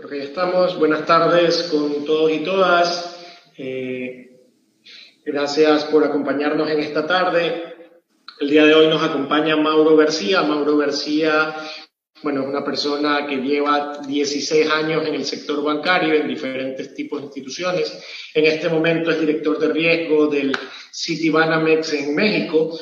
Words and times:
Porque 0.00 0.18
ya 0.18 0.24
estamos. 0.26 0.78
Buenas 0.78 1.04
tardes 1.06 1.64
con 1.72 2.04
todos 2.04 2.30
y 2.30 2.44
todas. 2.44 3.18
Eh, 3.56 4.30
gracias 5.24 5.86
por 5.86 6.04
acompañarnos 6.04 6.70
en 6.70 6.78
esta 6.78 7.04
tarde. 7.04 7.74
El 8.38 8.48
día 8.48 8.64
de 8.64 8.74
hoy 8.74 8.86
nos 8.86 9.02
acompaña 9.02 9.56
Mauro 9.56 9.96
García. 9.96 10.42
Mauro 10.42 10.76
García, 10.76 11.52
bueno, 12.22 12.42
es 12.42 12.46
una 12.46 12.64
persona 12.64 13.26
que 13.26 13.38
lleva 13.38 13.98
16 14.06 14.70
años 14.70 15.04
en 15.04 15.16
el 15.16 15.24
sector 15.24 15.64
bancario, 15.64 16.14
en 16.14 16.28
diferentes 16.28 16.94
tipos 16.94 17.18
de 17.18 17.26
instituciones. 17.26 18.00
En 18.34 18.44
este 18.44 18.68
momento 18.68 19.10
es 19.10 19.18
director 19.18 19.58
de 19.58 19.68
riesgo 19.72 20.28
del 20.28 20.56
Citibanamex 20.94 21.92
en 21.94 22.14
México 22.14 22.78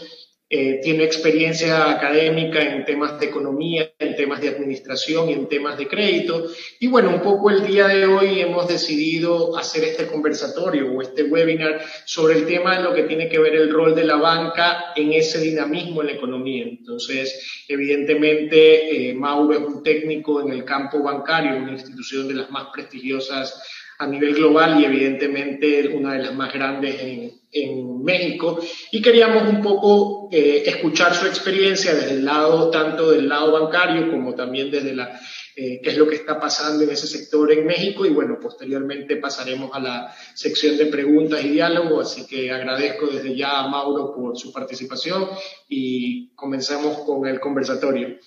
eh, 0.48 0.78
tiene 0.80 1.02
experiencia 1.02 1.90
académica 1.90 2.60
en 2.60 2.84
temas 2.84 3.18
de 3.18 3.26
economía, 3.26 3.90
en 3.98 4.14
temas 4.14 4.40
de 4.40 4.50
administración 4.50 5.28
y 5.28 5.32
en 5.32 5.48
temas 5.48 5.76
de 5.76 5.88
crédito. 5.88 6.46
Y 6.78 6.86
bueno, 6.86 7.10
un 7.10 7.20
poco 7.20 7.50
el 7.50 7.66
día 7.66 7.88
de 7.88 8.06
hoy 8.06 8.40
hemos 8.40 8.68
decidido 8.68 9.56
hacer 9.56 9.82
este 9.82 10.06
conversatorio 10.06 10.92
o 10.92 11.02
este 11.02 11.24
webinar 11.24 11.84
sobre 12.04 12.36
el 12.36 12.46
tema 12.46 12.76
de 12.76 12.84
lo 12.84 12.94
que 12.94 13.02
tiene 13.02 13.28
que 13.28 13.40
ver 13.40 13.56
el 13.56 13.72
rol 13.72 13.96
de 13.96 14.04
la 14.04 14.16
banca 14.16 14.92
en 14.94 15.12
ese 15.12 15.40
dinamismo 15.40 16.02
en 16.02 16.06
la 16.06 16.12
economía. 16.12 16.64
Entonces, 16.64 17.64
evidentemente, 17.66 19.10
eh, 19.10 19.14
Mauro 19.14 19.52
es 19.52 19.66
un 19.66 19.82
técnico 19.82 20.40
en 20.40 20.52
el 20.52 20.64
campo 20.64 21.02
bancario, 21.02 21.56
una 21.56 21.72
institución 21.72 22.28
de 22.28 22.34
las 22.34 22.50
más 22.52 22.68
prestigiosas 22.72 23.60
a 23.98 24.06
nivel 24.06 24.34
global 24.34 24.80
y 24.80 24.84
evidentemente 24.84 25.88
una 25.88 26.14
de 26.14 26.22
las 26.24 26.34
más 26.34 26.52
grandes 26.52 27.00
en, 27.00 27.32
en 27.52 28.02
México. 28.02 28.60
Y 28.92 29.00
queríamos 29.00 29.48
un 29.48 29.62
poco 29.62 30.28
eh, 30.30 30.62
escuchar 30.66 31.14
su 31.14 31.26
experiencia 31.26 31.94
desde 31.94 32.12
el 32.12 32.24
lado, 32.24 32.70
tanto 32.70 33.10
del 33.10 33.28
lado 33.28 33.52
bancario 33.52 34.10
como 34.10 34.34
también 34.34 34.70
desde 34.70 34.94
la, 34.94 35.18
eh, 35.56 35.80
qué 35.82 35.90
es 35.90 35.96
lo 35.96 36.06
que 36.06 36.16
está 36.16 36.38
pasando 36.38 36.84
en 36.84 36.90
ese 36.90 37.06
sector 37.06 37.50
en 37.52 37.66
México. 37.66 38.04
Y 38.04 38.10
bueno, 38.10 38.38
posteriormente 38.40 39.16
pasaremos 39.16 39.70
a 39.72 39.80
la 39.80 40.14
sección 40.34 40.76
de 40.76 40.86
preguntas 40.86 41.42
y 41.44 41.50
diálogo. 41.50 42.00
Así 42.00 42.26
que 42.26 42.50
agradezco 42.50 43.06
desde 43.06 43.34
ya 43.34 43.60
a 43.60 43.68
Mauro 43.68 44.14
por 44.14 44.36
su 44.36 44.52
participación 44.52 45.28
y 45.68 46.34
comencemos 46.34 46.98
con 46.98 47.26
el 47.26 47.40
conversatorio. 47.40 48.18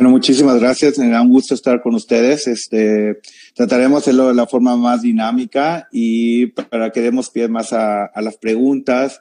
Bueno, 0.00 0.12
muchísimas 0.12 0.58
gracias. 0.58 0.98
Me 0.98 1.10
da 1.10 1.20
un 1.20 1.28
gusto 1.28 1.52
estar 1.52 1.82
con 1.82 1.94
ustedes. 1.94 2.46
Este, 2.46 3.20
trataremos 3.54 3.98
de 3.98 4.04
hacerlo 4.04 4.28
de 4.28 4.34
la 4.34 4.46
forma 4.46 4.74
más 4.74 5.02
dinámica 5.02 5.88
y 5.92 6.46
para 6.46 6.90
que 6.90 7.02
demos 7.02 7.28
pie 7.28 7.48
más 7.48 7.74
a, 7.74 8.10
las 8.16 8.38
preguntas 8.38 9.20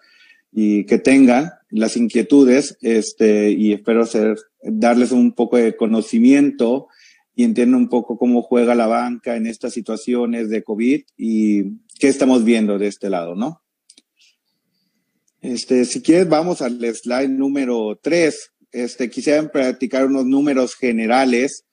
y 0.54 0.86
que 0.86 0.98
tengan 0.98 1.52
las 1.70 1.98
inquietudes. 1.98 2.78
Este, 2.80 3.52
y 3.52 3.74
espero 3.74 4.06
ser, 4.06 4.38
darles 4.64 5.12
un 5.12 5.34
poco 5.34 5.58
de 5.58 5.76
conocimiento 5.76 6.88
y 7.36 7.44
entiendan 7.44 7.82
un 7.82 7.90
poco 7.90 8.18
cómo 8.18 8.42
juega 8.42 8.74
la 8.74 8.88
banca 8.88 9.36
en 9.36 9.48
estas 9.48 9.74
situaciones 9.74 10.50
de 10.50 10.64
COVID 10.64 11.02
y 11.18 11.64
qué 12.00 12.08
estamos 12.08 12.46
viendo 12.46 12.78
de 12.78 12.88
este 12.88 13.10
lado, 13.10 13.36
¿no? 13.36 13.62
Este, 15.42 15.84
si 15.84 16.02
quieres, 16.02 16.30
vamos 16.30 16.62
al 16.62 16.80
slide 16.96 17.28
número 17.28 18.00
tres 18.02 18.54
este, 18.72 19.10
quisiera 19.10 19.52
practicar 19.52 20.06
unos 20.06 20.26
números 20.26 20.76
generales 20.76 21.66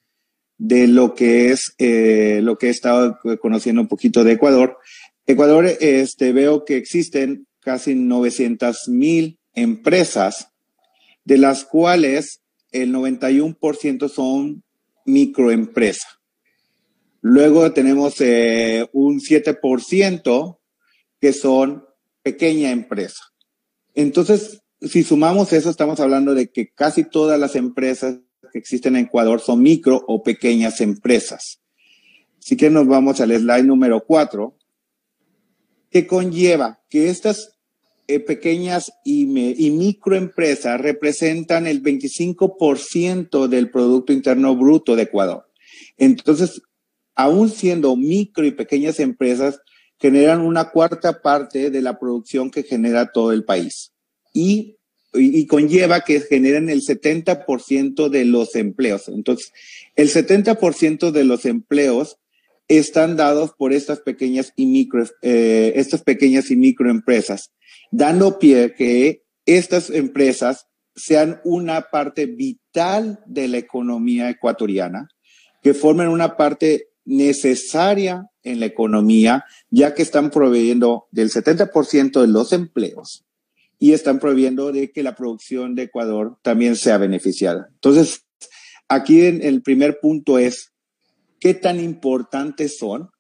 de 0.59 0.87
lo 0.87 1.15
que 1.15 1.51
es 1.51 1.75
eh, 1.79 2.41
lo 2.43 2.57
que 2.57 2.69
he 2.69 2.71
estado 2.71 3.19
conociendo 3.41 3.83
un 3.83 3.89
poquito 3.89 4.25
de 4.25 4.33
Ecuador. 4.33 4.79
Ecuador, 5.27 5.67
este, 5.81 6.33
veo 6.33 6.65
que 6.65 6.77
existen 6.77 7.47
casi 7.61 7.95
900 7.95 8.89
mil 8.89 9.39
empresas, 9.55 10.49
de 11.25 11.39
las 11.39 11.65
cuales 11.65 12.43
el 12.71 12.95
91% 12.95 14.09
son 14.09 14.63
microempresas. 15.05 16.19
Luego 17.21 17.73
tenemos 17.73 18.21
eh, 18.21 18.89
un 18.93 19.21
7% 19.21 20.59
que 21.21 21.33
son 21.33 21.85
pequeña 22.23 22.71
empresa. 22.71 23.23
Entonces, 23.95 24.63
si 24.81 25.03
sumamos 25.03 25.53
eso, 25.53 25.71
estamos 25.71 26.01
hablando 26.01 26.35
de 26.35 26.51
que 26.51 26.71
casi 26.71 27.05
todas 27.05 27.41
las 27.41 27.57
empresas 27.57 28.19
que 28.53 28.59
existen 28.59 28.97
en 28.97 29.07
Ecuador 29.07 29.41
son 29.41 29.63
micro 29.63 30.05
o 30.07 30.23
pequeñas 30.23 30.81
empresas. 30.81 31.61
Así 32.39 32.57
que 32.57 32.71
nos 32.71 32.87
vamos 32.87 33.21
al 33.21 33.33
slide 33.33 33.65
número 33.65 34.05
cuatro, 34.05 34.57
que 35.91 36.07
conlleva 36.07 36.83
que 36.91 37.09
estas 37.09 37.57
eh, 38.07 38.21
pequeñas 38.21 38.93
y, 39.05 39.23
y 39.67 39.71
microempresas 39.71 40.81
representan 40.81 41.67
el 41.67 41.83
25% 41.83 43.49
del 43.49 43.71
Producto 43.71 44.13
Interno 44.13 44.55
Bruto 44.57 44.95
de 44.95 45.05
Ecuador. 45.05 45.51
Entonces, 45.97 46.63
aún 47.15 47.49
siendo 47.49 47.97
micro 47.97 48.45
y 48.45 48.53
pequeñas 48.53 49.01
empresas, 49.01 49.59
generan 49.99 50.43
una 50.43 50.71
cuarta 50.71 51.23
parte 51.23 51.71
de 51.71 51.83
la 51.83 51.99
producción 51.99 52.51
que 52.51 52.63
genera 52.63 53.11
todo 53.11 53.33
el 53.33 53.45
país 53.45 53.96
y, 54.37 54.77
conlleva 55.47 56.03
que 56.03 56.21
generen 56.21 56.69
el 56.69 56.83
70% 56.83 58.11
de 58.11 58.27
los 58.27 58.55
empleos. 58.55 59.09
Entonces, 59.09 59.51
el 59.95 60.11
70% 60.11 61.11
de 61.11 61.25
los 61.25 61.47
empleos 61.47 62.19
están 62.69 63.17
dados 63.17 63.53
por 63.57 63.73
estas 63.73 64.01
pequeñas 64.01 64.53
y 64.57 64.67
micro, 64.67 65.07
eh, 65.23 65.73
estas 65.77 66.03
pequeñas 66.03 66.51
y 66.51 66.57
microempresas, 66.57 67.53
dando 67.91 68.39
pie 68.39 68.75
que 68.77 69.23
estas 69.47 69.89
empresas 69.89 70.67
sean 70.95 71.41
una 71.45 71.89
parte 71.91 72.27
vital 72.27 73.21
de 73.25 73.49
la 73.49 73.57
economía 73.57 74.29
ecuatoriana, 74.29 75.09
que 75.63 75.73
formen 75.73 76.09
una 76.09 76.37
parte 76.37 76.89
necesaria 77.07 78.27
en 78.43 78.61
la 78.61 78.67
economía, 78.67 79.47
ya 79.71 79.95
que 79.95 80.03
están 80.03 80.31
proveyendo 80.31 81.07
del 81.11 81.31
70% 81.31 82.21
de 82.21 82.29
los 82.29 82.53
empleos 82.53 83.26
y 83.79 83.93
están 83.93 84.19
prohibiendo 84.19 84.73
de 84.73 84.91
que 84.91 85.03
la 85.03 85.15
producción 85.15 85.75
de 85.75 85.85
Ecuador 85.85 86.39
también 86.43 86.77
sea 86.77 86.99
beneficiada. 86.99 87.69
Entonces, 87.75 88.27
aquí 88.89 89.27
en 89.27 89.43
el 89.43 89.63
primer 89.63 90.01
punto 90.01 90.39
es 90.39 90.73
qué 91.41 91.55
tan 91.55 91.81
importantes 91.81 92.79
son 92.79 93.11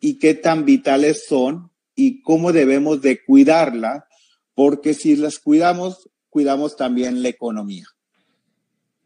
y 0.00 0.18
qué 0.18 0.34
tan 0.34 0.64
vitales 0.64 1.24
son 1.26 1.70
y 1.94 2.22
cómo 2.22 2.52
debemos 2.52 3.02
de 3.02 3.22
cuidarla, 3.24 4.06
porque 4.54 4.94
si 4.94 5.16
las 5.16 5.38
cuidamos, 5.38 6.08
cuidamos 6.28 6.76
también 6.76 7.22
la 7.22 7.28
economía. 7.28 7.86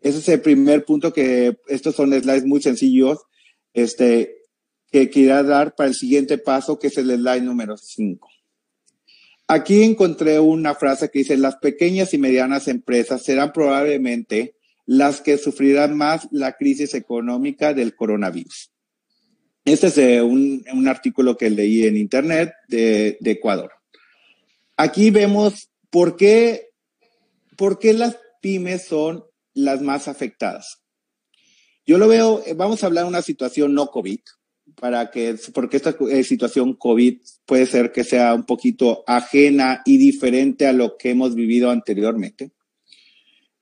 Ese 0.01 0.19
es 0.19 0.29
el 0.29 0.43
primer 0.43 0.85
punto 0.85 1.13
que 1.13 1.59
estos 1.67 1.95
son 1.95 2.13
slides 2.13 2.45
muy 2.45 2.61
sencillos, 2.61 3.21
este, 3.73 4.37
que 4.93 5.09
quiera 5.09 5.43
dar 5.43 5.75
para 5.75 5.89
el 5.89 5.95
siguiente 5.95 6.37
paso, 6.39 6.79
que 6.79 6.89
es 6.89 6.99
el 6.99 7.11
slide 7.11 7.43
número 7.43 7.77
5. 7.77 8.29
Aquí 9.47 9.83
encontré 9.83 10.41
una 10.41 10.75
frase 10.75 11.11
que 11.11 11.21
dice, 11.21 11.37
las 11.37 11.57
pequeñas 11.57 12.15
y 12.15 12.19
medianas 12.19 12.67
empresas 12.67 13.23
serán 13.23 13.53
probablemente 13.53 14.57
las 14.87 15.21
que 15.21 15.39
sufrirán 15.39 15.97
más 15.97 16.29
la 16.31 16.53
crisis 16.57 16.95
económica 16.95 17.75
del 17.75 17.95
coronavirus. 17.95 18.71
Este 19.65 19.87
es 19.87 19.99
eh, 19.99 20.23
un, 20.23 20.89
artículo 20.89 21.37
que 21.37 21.49
leí 21.49 21.87
en 21.87 21.97
Internet 21.97 22.53
de, 22.69 23.19
Ecuador. 23.25 23.73
Aquí 24.77 25.11
vemos 25.11 25.71
por 25.91 26.17
qué, 26.17 26.71
por 27.57 27.79
qué 27.79 27.95
las 27.95 28.19
pymes 28.43 28.87
son 28.87 29.25
las 29.55 29.81
más 29.81 30.09
afectadas. 30.09 30.83
Yo 31.87 31.99
lo 31.99 32.09
veo, 32.09 32.43
vamos 32.57 32.83
a 32.83 32.87
hablar 32.87 33.05
de 33.05 33.11
una 33.11 33.23
situación 33.23 33.75
no 33.75 33.87
COVID, 33.87 34.21
para 34.81 35.11
que, 35.11 35.37
porque 35.53 35.77
esta 35.77 35.97
eh, 36.11 36.25
situación 36.25 36.75
COVID 36.75 37.21
puede 37.47 37.67
ser 37.67 37.93
que 37.93 38.05
sea 38.05 38.35
un 38.35 38.45
poquito 38.45 39.05
ajena 39.07 39.83
y 39.85 39.99
diferente 39.99 40.67
a 40.67 40.73
lo 40.73 40.97
que 40.97 41.11
hemos 41.11 41.35
vivido 41.35 41.71
anteriormente. 41.71 42.53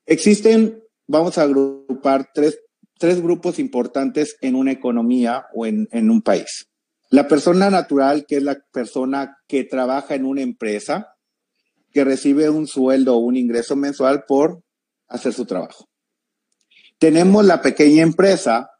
Existen, 0.05 0.83
vamos 1.07 1.37
a 1.37 1.43
agrupar 1.43 2.29
tres, 2.33 2.59
tres 2.97 3.21
grupos 3.21 3.59
importantes 3.59 4.37
en 4.41 4.55
una 4.55 4.71
economía 4.71 5.45
o 5.53 5.65
en, 5.65 5.87
en 5.91 6.09
un 6.09 6.21
país. 6.21 6.67
La 7.09 7.27
persona 7.27 7.69
natural, 7.69 8.25
que 8.27 8.37
es 8.37 8.43
la 8.43 8.59
persona 8.71 9.37
que 9.47 9.63
trabaja 9.63 10.15
en 10.15 10.25
una 10.25 10.41
empresa, 10.41 11.15
que 11.91 12.03
recibe 12.03 12.49
un 12.49 12.67
sueldo 12.67 13.15
o 13.15 13.19
un 13.19 13.37
ingreso 13.37 13.75
mensual 13.75 14.25
por 14.27 14.63
hacer 15.07 15.31
su 15.31 15.45
trabajo. 15.45 15.87
Tenemos 16.97 17.45
la 17.45 17.61
pequeña 17.61 18.01
empresa, 18.01 18.71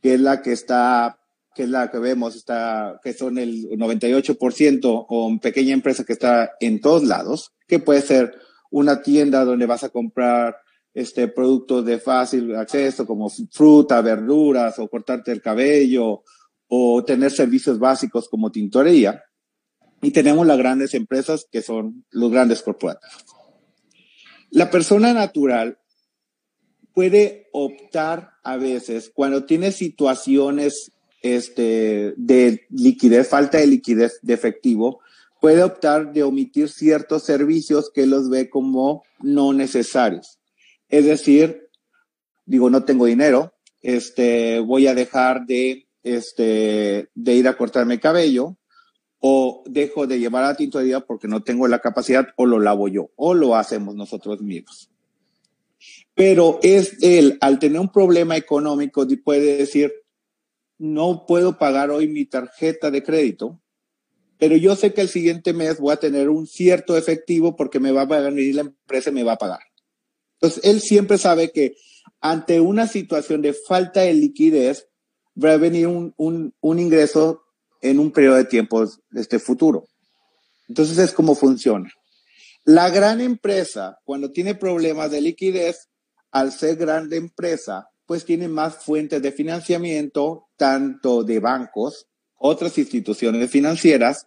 que 0.00 0.14
es 0.14 0.20
la 0.20 0.40
que 0.40 0.52
está 0.52 1.19
que 1.54 1.64
es 1.64 1.68
la 1.68 1.90
que 1.90 1.98
vemos, 1.98 2.36
está, 2.36 3.00
que 3.02 3.12
son 3.12 3.38
el 3.38 3.68
98% 3.70 5.06
o 5.08 5.40
pequeña 5.40 5.74
empresa 5.74 6.04
que 6.04 6.12
está 6.12 6.52
en 6.60 6.80
todos 6.80 7.04
lados, 7.04 7.52
que 7.66 7.78
puede 7.78 8.02
ser 8.02 8.34
una 8.70 9.02
tienda 9.02 9.44
donde 9.44 9.66
vas 9.66 9.84
a 9.84 9.88
comprar 9.88 10.56
este 10.94 11.28
producto 11.28 11.82
de 11.82 11.98
fácil 11.98 12.54
acceso 12.54 13.06
como 13.06 13.30
fruta, 13.50 14.00
verduras 14.00 14.78
o 14.78 14.88
cortarte 14.88 15.32
el 15.32 15.42
cabello 15.42 16.22
o 16.68 17.04
tener 17.04 17.32
servicios 17.32 17.78
básicos 17.78 18.28
como 18.28 18.50
tintorería. 18.50 19.24
Y 20.02 20.12
tenemos 20.12 20.46
las 20.46 20.58
grandes 20.58 20.94
empresas 20.94 21.46
que 21.50 21.62
son 21.62 22.04
los 22.10 22.30
grandes 22.30 22.62
corporativos. 22.62 23.24
La 24.50 24.70
persona 24.70 25.12
natural 25.12 25.78
puede 26.94 27.48
optar 27.52 28.30
a 28.42 28.56
veces, 28.56 29.10
cuando 29.14 29.44
tiene 29.44 29.72
situaciones 29.72 30.92
este, 31.20 32.14
de 32.16 32.66
liquidez, 32.70 33.28
falta 33.28 33.58
de 33.58 33.66
liquidez 33.66 34.18
de 34.22 34.34
efectivo, 34.34 35.00
puede 35.40 35.62
optar 35.62 36.12
de 36.12 36.22
omitir 36.22 36.68
ciertos 36.68 37.24
servicios 37.24 37.90
que 37.90 38.06
los 38.06 38.28
ve 38.28 38.50
como 38.50 39.04
no 39.20 39.52
necesarios. 39.52 40.38
Es 40.88 41.04
decir, 41.04 41.68
digo, 42.44 42.68
no 42.70 42.84
tengo 42.84 43.06
dinero, 43.06 43.54
este, 43.82 44.60
voy 44.60 44.86
a 44.86 44.94
dejar 44.94 45.46
de, 45.46 45.86
este, 46.02 47.08
de 47.14 47.34
ir 47.34 47.48
a 47.48 47.56
cortarme 47.56 48.00
cabello, 48.00 48.56
o 49.20 49.62
dejo 49.66 50.06
de 50.06 50.18
llevar 50.18 50.44
a 50.44 50.56
tintorería 50.56 51.00
porque 51.00 51.28
no 51.28 51.42
tengo 51.42 51.68
la 51.68 51.80
capacidad, 51.80 52.28
o 52.36 52.46
lo 52.46 52.58
lavo 52.58 52.88
yo, 52.88 53.10
o 53.16 53.34
lo 53.34 53.54
hacemos 53.54 53.94
nosotros 53.94 54.40
mismos. 54.40 54.90
Pero 56.14 56.58
es 56.62 56.96
él, 57.02 57.38
al 57.40 57.58
tener 57.58 57.80
un 57.80 57.92
problema 57.92 58.36
económico, 58.36 59.06
puede 59.22 59.58
decir, 59.58 59.92
no 60.80 61.26
puedo 61.26 61.58
pagar 61.58 61.90
hoy 61.90 62.08
mi 62.08 62.24
tarjeta 62.24 62.90
de 62.90 63.02
crédito, 63.02 63.60
pero 64.38 64.56
yo 64.56 64.74
sé 64.74 64.94
que 64.94 65.02
el 65.02 65.10
siguiente 65.10 65.52
mes 65.52 65.78
voy 65.78 65.92
a 65.92 65.98
tener 65.98 66.30
un 66.30 66.46
cierto 66.46 66.96
efectivo 66.96 67.54
porque 67.54 67.78
me 67.78 67.92
va 67.92 68.02
a 68.02 68.06
venir 68.06 68.54
la 68.54 68.62
empresa 68.62 69.10
y 69.10 69.12
me 69.12 69.22
va 69.22 69.32
a 69.32 69.38
pagar. 69.38 69.60
Entonces, 70.40 70.64
él 70.64 70.80
siempre 70.80 71.18
sabe 71.18 71.52
que 71.52 71.76
ante 72.22 72.60
una 72.60 72.86
situación 72.86 73.42
de 73.42 73.52
falta 73.52 74.00
de 74.00 74.14
liquidez, 74.14 74.88
va 75.42 75.52
a 75.52 75.58
venir 75.58 75.86
un, 75.86 76.14
un, 76.16 76.78
ingreso 76.78 77.42
en 77.82 77.98
un 77.98 78.10
periodo 78.10 78.36
de 78.36 78.46
tiempo 78.46 78.84
este 79.14 79.38
futuro. 79.38 79.86
Entonces 80.66 80.96
es 80.96 81.12
como 81.12 81.34
funciona. 81.34 81.90
La 82.64 82.88
gran 82.88 83.20
empresa, 83.20 83.98
cuando 84.04 84.30
tiene 84.30 84.54
problemas 84.54 85.10
de 85.10 85.20
liquidez, 85.20 85.88
al 86.30 86.52
ser 86.52 86.76
grande 86.76 87.16
empresa, 87.16 87.90
pues 88.10 88.24
tiene 88.24 88.48
más 88.48 88.74
fuentes 88.74 89.22
de 89.22 89.30
financiamiento, 89.30 90.48
tanto 90.56 91.22
de 91.22 91.38
bancos, 91.38 92.08
otras 92.34 92.76
instituciones 92.76 93.48
financieras, 93.48 94.26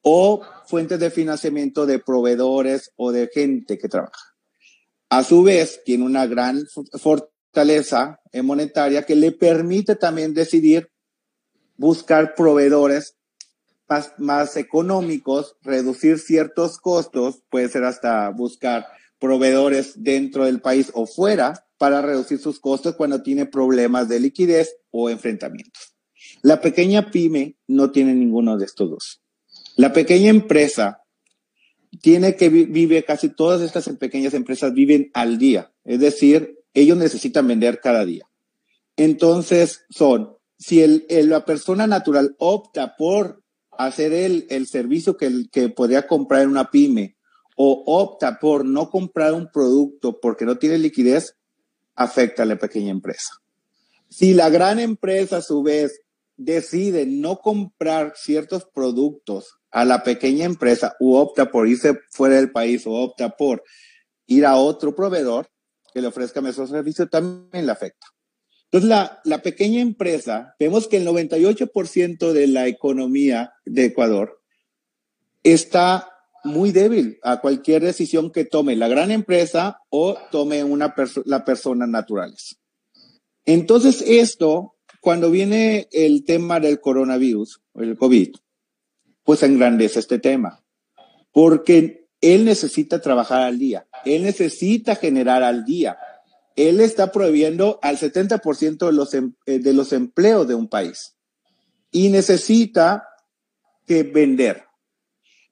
o 0.00 0.40
fuentes 0.64 0.98
de 0.98 1.10
financiamiento 1.10 1.84
de 1.84 1.98
proveedores 1.98 2.90
o 2.96 3.12
de 3.12 3.28
gente 3.28 3.76
que 3.76 3.86
trabaja. 3.86 4.34
A 5.10 5.22
su 5.24 5.42
vez, 5.42 5.82
tiene 5.84 6.06
una 6.06 6.26
gran 6.26 6.64
fortaleza 7.02 8.18
monetaria 8.42 9.02
que 9.02 9.14
le 9.14 9.32
permite 9.32 9.94
también 9.94 10.32
decidir 10.32 10.90
buscar 11.76 12.34
proveedores 12.34 13.18
más, 13.90 14.14
más, 14.16 14.56
económicos, 14.56 15.54
reducir 15.60 16.18
ciertos 16.18 16.78
costos, 16.78 17.42
puede 17.50 17.68
ser 17.68 17.84
hasta 17.84 18.30
buscar 18.30 18.86
proveedores 19.18 20.02
dentro 20.02 20.46
del 20.46 20.62
país 20.62 20.90
o 20.94 21.04
fuera 21.04 21.67
para 21.78 22.02
reducir 22.02 22.38
sus 22.38 22.60
costos 22.60 22.96
cuando 22.96 23.22
tiene 23.22 23.46
problemas 23.46 24.08
de 24.08 24.20
liquidez 24.20 24.76
o 24.90 25.08
enfrentamientos. 25.08 25.94
La 26.42 26.60
pequeña 26.60 27.10
pyme 27.10 27.56
no 27.66 27.90
tiene 27.90 28.14
ninguno 28.14 28.58
de 28.58 28.64
estos 28.64 28.90
dos. 28.90 29.20
La 29.76 29.92
pequeña 29.92 30.28
empresa 30.28 31.02
tiene 32.02 32.36
que 32.36 32.48
vive 32.48 33.04
casi 33.04 33.28
todas 33.28 33.62
estas 33.62 33.88
pequeñas 33.96 34.34
empresas 34.34 34.74
viven 34.74 35.10
al 35.14 35.38
día, 35.38 35.72
es 35.84 36.00
decir, 36.00 36.58
ellos 36.74 36.98
necesitan 36.98 37.46
vender 37.46 37.80
cada 37.80 38.04
día. 38.04 38.28
Entonces 38.96 39.84
son, 39.88 40.36
si 40.58 40.84
la 41.08 41.44
persona 41.44 41.86
natural 41.86 42.36
opta 42.38 42.96
por 42.96 43.42
hacer 43.70 44.12
el, 44.12 44.46
el 44.50 44.66
servicio 44.66 45.16
que, 45.16 45.46
que 45.50 45.68
podría 45.68 46.06
comprar 46.06 46.42
en 46.42 46.50
una 46.50 46.70
pyme 46.70 47.16
o 47.56 47.84
opta 47.86 48.38
por 48.38 48.64
no 48.64 48.90
comprar 48.90 49.32
un 49.32 49.50
producto 49.50 50.20
porque 50.20 50.44
no 50.44 50.58
tiene 50.58 50.78
liquidez, 50.78 51.37
afecta 51.98 52.44
a 52.44 52.46
la 52.46 52.56
pequeña 52.56 52.90
empresa. 52.90 53.34
Si 54.08 54.32
la 54.32 54.48
gran 54.48 54.78
empresa 54.78 55.38
a 55.38 55.42
su 55.42 55.62
vez 55.62 56.00
decide 56.36 57.04
no 57.04 57.38
comprar 57.38 58.14
ciertos 58.16 58.64
productos 58.72 59.58
a 59.70 59.84
la 59.84 60.04
pequeña 60.04 60.44
empresa 60.44 60.96
o 61.00 61.20
opta 61.20 61.50
por 61.50 61.66
irse 61.66 61.98
fuera 62.10 62.36
del 62.36 62.52
país 62.52 62.86
o 62.86 62.92
opta 62.92 63.30
por 63.30 63.64
ir 64.26 64.46
a 64.46 64.56
otro 64.56 64.94
proveedor 64.94 65.48
que 65.92 66.00
le 66.00 66.06
ofrezca 66.06 66.40
mejor 66.40 66.68
servicio, 66.68 67.08
también 67.08 67.66
le 67.66 67.72
afecta. 67.72 68.06
Entonces, 68.64 68.88
la, 68.88 69.20
la 69.24 69.42
pequeña 69.42 69.80
empresa, 69.80 70.54
vemos 70.58 70.86
que 70.86 70.98
el 70.98 71.06
98% 71.06 72.32
de 72.32 72.46
la 72.46 72.68
economía 72.68 73.52
de 73.64 73.86
Ecuador 73.86 74.40
está 75.42 76.17
muy 76.48 76.72
débil 76.72 77.20
a 77.22 77.40
cualquier 77.40 77.82
decisión 77.82 78.32
que 78.32 78.44
tome 78.44 78.74
la 78.74 78.88
gran 78.88 79.12
empresa 79.12 79.82
o 79.90 80.16
tome 80.32 80.64
una 80.64 80.94
la 81.24 81.44
persona 81.44 81.86
naturales. 81.86 82.58
Entonces, 83.44 84.02
esto, 84.06 84.74
cuando 85.00 85.30
viene 85.30 85.88
el 85.92 86.24
tema 86.24 86.58
del 86.58 86.80
coronavirus, 86.80 87.62
el 87.76 87.96
COVID, 87.96 88.34
pues 89.22 89.42
engrandece 89.42 90.00
este 90.00 90.18
tema, 90.18 90.64
porque 91.32 92.08
él 92.20 92.44
necesita 92.44 93.00
trabajar 93.00 93.42
al 93.42 93.58
día, 93.58 93.86
él 94.04 94.22
necesita 94.24 94.96
generar 94.96 95.42
al 95.42 95.64
día. 95.64 95.98
Él 96.56 96.80
está 96.80 97.12
prohibiendo 97.12 97.78
al 97.82 97.98
70% 97.98 98.86
de 98.86 98.92
los, 98.92 99.14
em, 99.14 99.34
eh, 99.46 99.60
de 99.60 99.72
los 99.72 99.92
empleos 99.92 100.48
de 100.48 100.56
un 100.56 100.68
país 100.68 101.14
y 101.92 102.08
necesita 102.08 103.08
que 103.86 104.02
vender. 104.02 104.67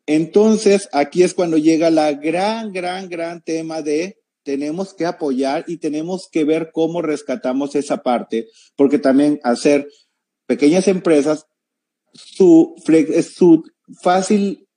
Entonces, 0.06 0.88
aquí 0.92 1.22
es 1.22 1.34
cuando 1.34 1.58
llega 1.58 1.90
la 1.90 2.12
gran, 2.12 2.72
gran, 2.72 3.08
gran 3.08 3.42
tema 3.42 3.82
de 3.82 4.18
tenemos 4.44 4.94
que 4.94 5.04
apoyar 5.04 5.64
y 5.66 5.78
tenemos 5.78 6.28
que 6.30 6.44
ver 6.44 6.70
cómo 6.72 7.02
rescatamos 7.02 7.74
esa 7.74 8.04
parte, 8.04 8.48
porque 8.76 9.00
también 9.00 9.40
hacer 9.42 9.88
pequeñas 10.46 10.86
empresas 10.86 11.46
su, 12.14 12.74
su 13.34 13.64
fácil 14.00 14.68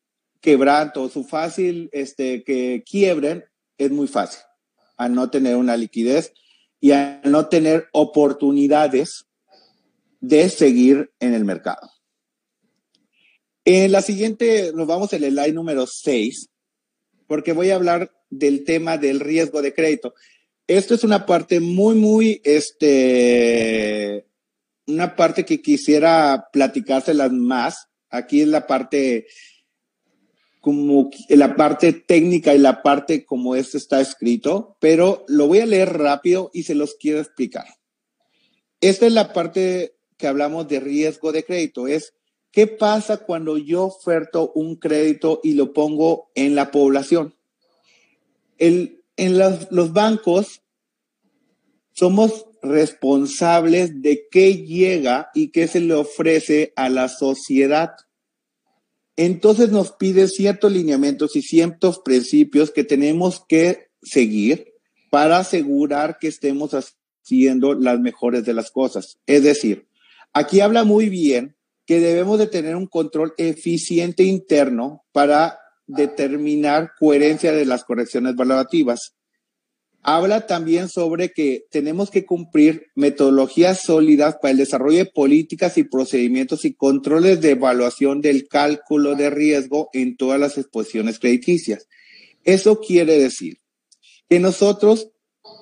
quebranto, 0.42 1.08
su 1.10 1.24
fácil 1.24 1.90
este, 1.92 2.44
que 2.44 2.84
quiebren 2.90 3.46
es 3.78 3.92
muy 3.92 4.08
fácil, 4.08 4.42
a 4.98 5.08
no 5.08 5.30
tener 5.30 5.56
una 5.56 5.78
liquidez 5.78 6.34
y 6.80 6.92
a 6.92 7.22
no 7.24 7.48
tener 7.48 7.88
oportunidades 7.94 9.28
de 10.20 10.50
seguir 10.50 11.12
en 11.20 11.36
el 11.36 11.46
mercado. 11.46 11.90
En 13.72 13.92
la 13.92 14.02
siguiente, 14.02 14.72
nos 14.74 14.88
vamos 14.88 15.14
al 15.14 15.20
slide 15.20 15.54
número 15.54 15.86
6, 15.86 16.50
porque 17.28 17.54
voy 17.54 17.70
a 17.70 17.76
hablar 17.76 18.12
del 18.32 18.64
tema 18.64 18.98
del 18.98 19.20
riesgo 19.20 19.62
de 19.62 19.76
crédito. 19.76 20.16
Esto 20.66 20.96
es 20.96 21.04
una 21.04 21.28
parte 21.28 21.60
muy, 21.60 21.94
muy, 21.94 22.42
este, 22.44 24.26
una 24.88 25.16
parte 25.16 25.46
que 25.46 25.62
quisiera 25.62 26.48
platicárselas 26.52 27.32
más. 27.32 27.90
Aquí 28.10 28.42
es 28.42 28.48
la 28.48 28.66
parte, 28.66 29.28
como 30.62 31.12
la 31.30 31.56
parte 31.56 31.94
técnica 31.94 32.56
y 32.56 32.58
la 32.58 32.82
parte 32.82 33.24
como 33.24 33.56
esto 33.56 33.78
está 33.78 34.02
escrito, 34.02 34.78
pero 34.80 35.26
lo 35.28 35.46
voy 35.46 35.60
a 35.60 35.68
leer 35.68 35.96
rápido 35.96 36.50
y 36.56 36.64
se 36.64 36.74
los 36.74 36.96
quiero 36.96 37.20
explicar. 37.20 37.68
Esta 38.82 39.06
es 39.06 39.14
la 39.14 39.32
parte 39.32 39.94
que 40.18 40.26
hablamos 40.26 40.68
de 40.68 40.80
riesgo 40.80 41.32
de 41.32 41.44
crédito. 41.44 41.88
Es 41.88 42.16
qué 42.52 42.68
pasa 42.68 43.18
cuando 43.18 43.58
yo 43.58 43.86
oferto 43.86 44.52
un 44.54 44.76
crédito 44.76 45.40
y 45.44 45.54
lo 45.54 45.74
pongo 45.74 46.32
en 46.36 46.56
la 46.56 46.72
población. 46.72 47.36
En 48.58 49.02
los 49.18 49.94
bancos 49.94 50.62
somos 51.94 52.46
responsables 52.62 54.02
de 54.02 54.28
qué 54.30 54.58
llega 54.66 55.30
y 55.34 55.50
qué 55.50 55.68
se 55.68 55.80
le 55.80 55.94
ofrece 55.94 56.74
a 56.76 56.90
la 56.90 57.08
sociedad. 57.10 57.92
Entonces 59.16 59.70
nos 59.70 59.92
pide 59.92 60.28
ciertos 60.28 60.72
lineamientos 60.72 61.36
y 61.36 61.42
ciertos 61.42 62.00
principios 62.00 62.72
que 62.72 62.84
tenemos 62.84 63.44
que 63.48 63.90
seguir 64.02 64.74
para 65.10 65.40
asegurar 65.40 66.18
que 66.20 66.28
estemos 66.28 66.72
haciendo 66.74 67.74
las 67.74 68.00
mejores 68.00 68.46
de 68.46 68.54
las 68.54 68.72
cosas. 68.72 69.20
Es 69.26 69.44
decir, 69.44 69.88
aquí 70.34 70.62
habla 70.62 70.84
muy 70.84 71.10
bien 71.10 71.56
que 71.90 72.00
debemos 72.00 72.38
de 72.38 72.46
tener 72.46 72.76
un 72.76 72.86
control 72.86 73.34
eficiente 73.40 74.22
interno 74.22 75.08
para 75.12 75.58
determinar 75.88 76.92
coherencia 77.00 77.52
de 77.52 77.66
las 77.66 77.84
correcciones 77.84 78.36
valorativas. 78.36 79.16
Habla 80.04 80.46
también 80.46 80.88
sobre 80.88 81.32
que 81.32 81.66
tenemos 81.72 82.12
que 82.12 82.28
cumplir 82.28 82.92
metodologías 82.94 83.82
sólidas 83.82 84.36
para 84.40 84.52
el 84.52 84.58
desarrollo 84.58 85.00
de 85.00 85.08
políticas 85.08 85.80
y 85.80 85.84
procedimientos 85.84 86.64
y 86.64 86.76
controles 86.76 87.42
de 87.42 87.54
evaluación 87.54 88.22
del 88.22 88.48
cálculo 88.48 89.16
de 89.16 89.32
riesgo 89.32 89.90
en 89.92 90.16
todas 90.16 90.40
las 90.40 90.60
exposiciones 90.60 91.18
crediticias. 91.18 91.88
Eso 92.44 92.82
quiere 92.82 93.18
decir 93.18 93.58
que 94.30 94.40
nosotros 94.40 95.10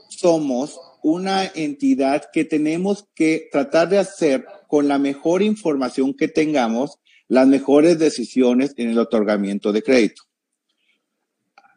somos 0.10 0.78
una 1.08 1.46
entidad 1.46 2.30
que 2.34 2.44
tenemos 2.44 3.08
que 3.16 3.48
tratar 3.50 3.88
de 3.88 3.98
hacer 3.98 4.46
con 4.68 4.90
la 4.90 5.00
mejor 5.00 5.42
información 5.42 6.14
que 6.14 6.28
tengamos 6.28 7.00
las 7.30 7.48
mejores 7.48 7.98
decisiones 7.98 8.74
en 8.76 8.90
el 8.90 9.00
otorgamiento 9.00 9.72
de 9.72 9.84
crédito. 9.84 10.24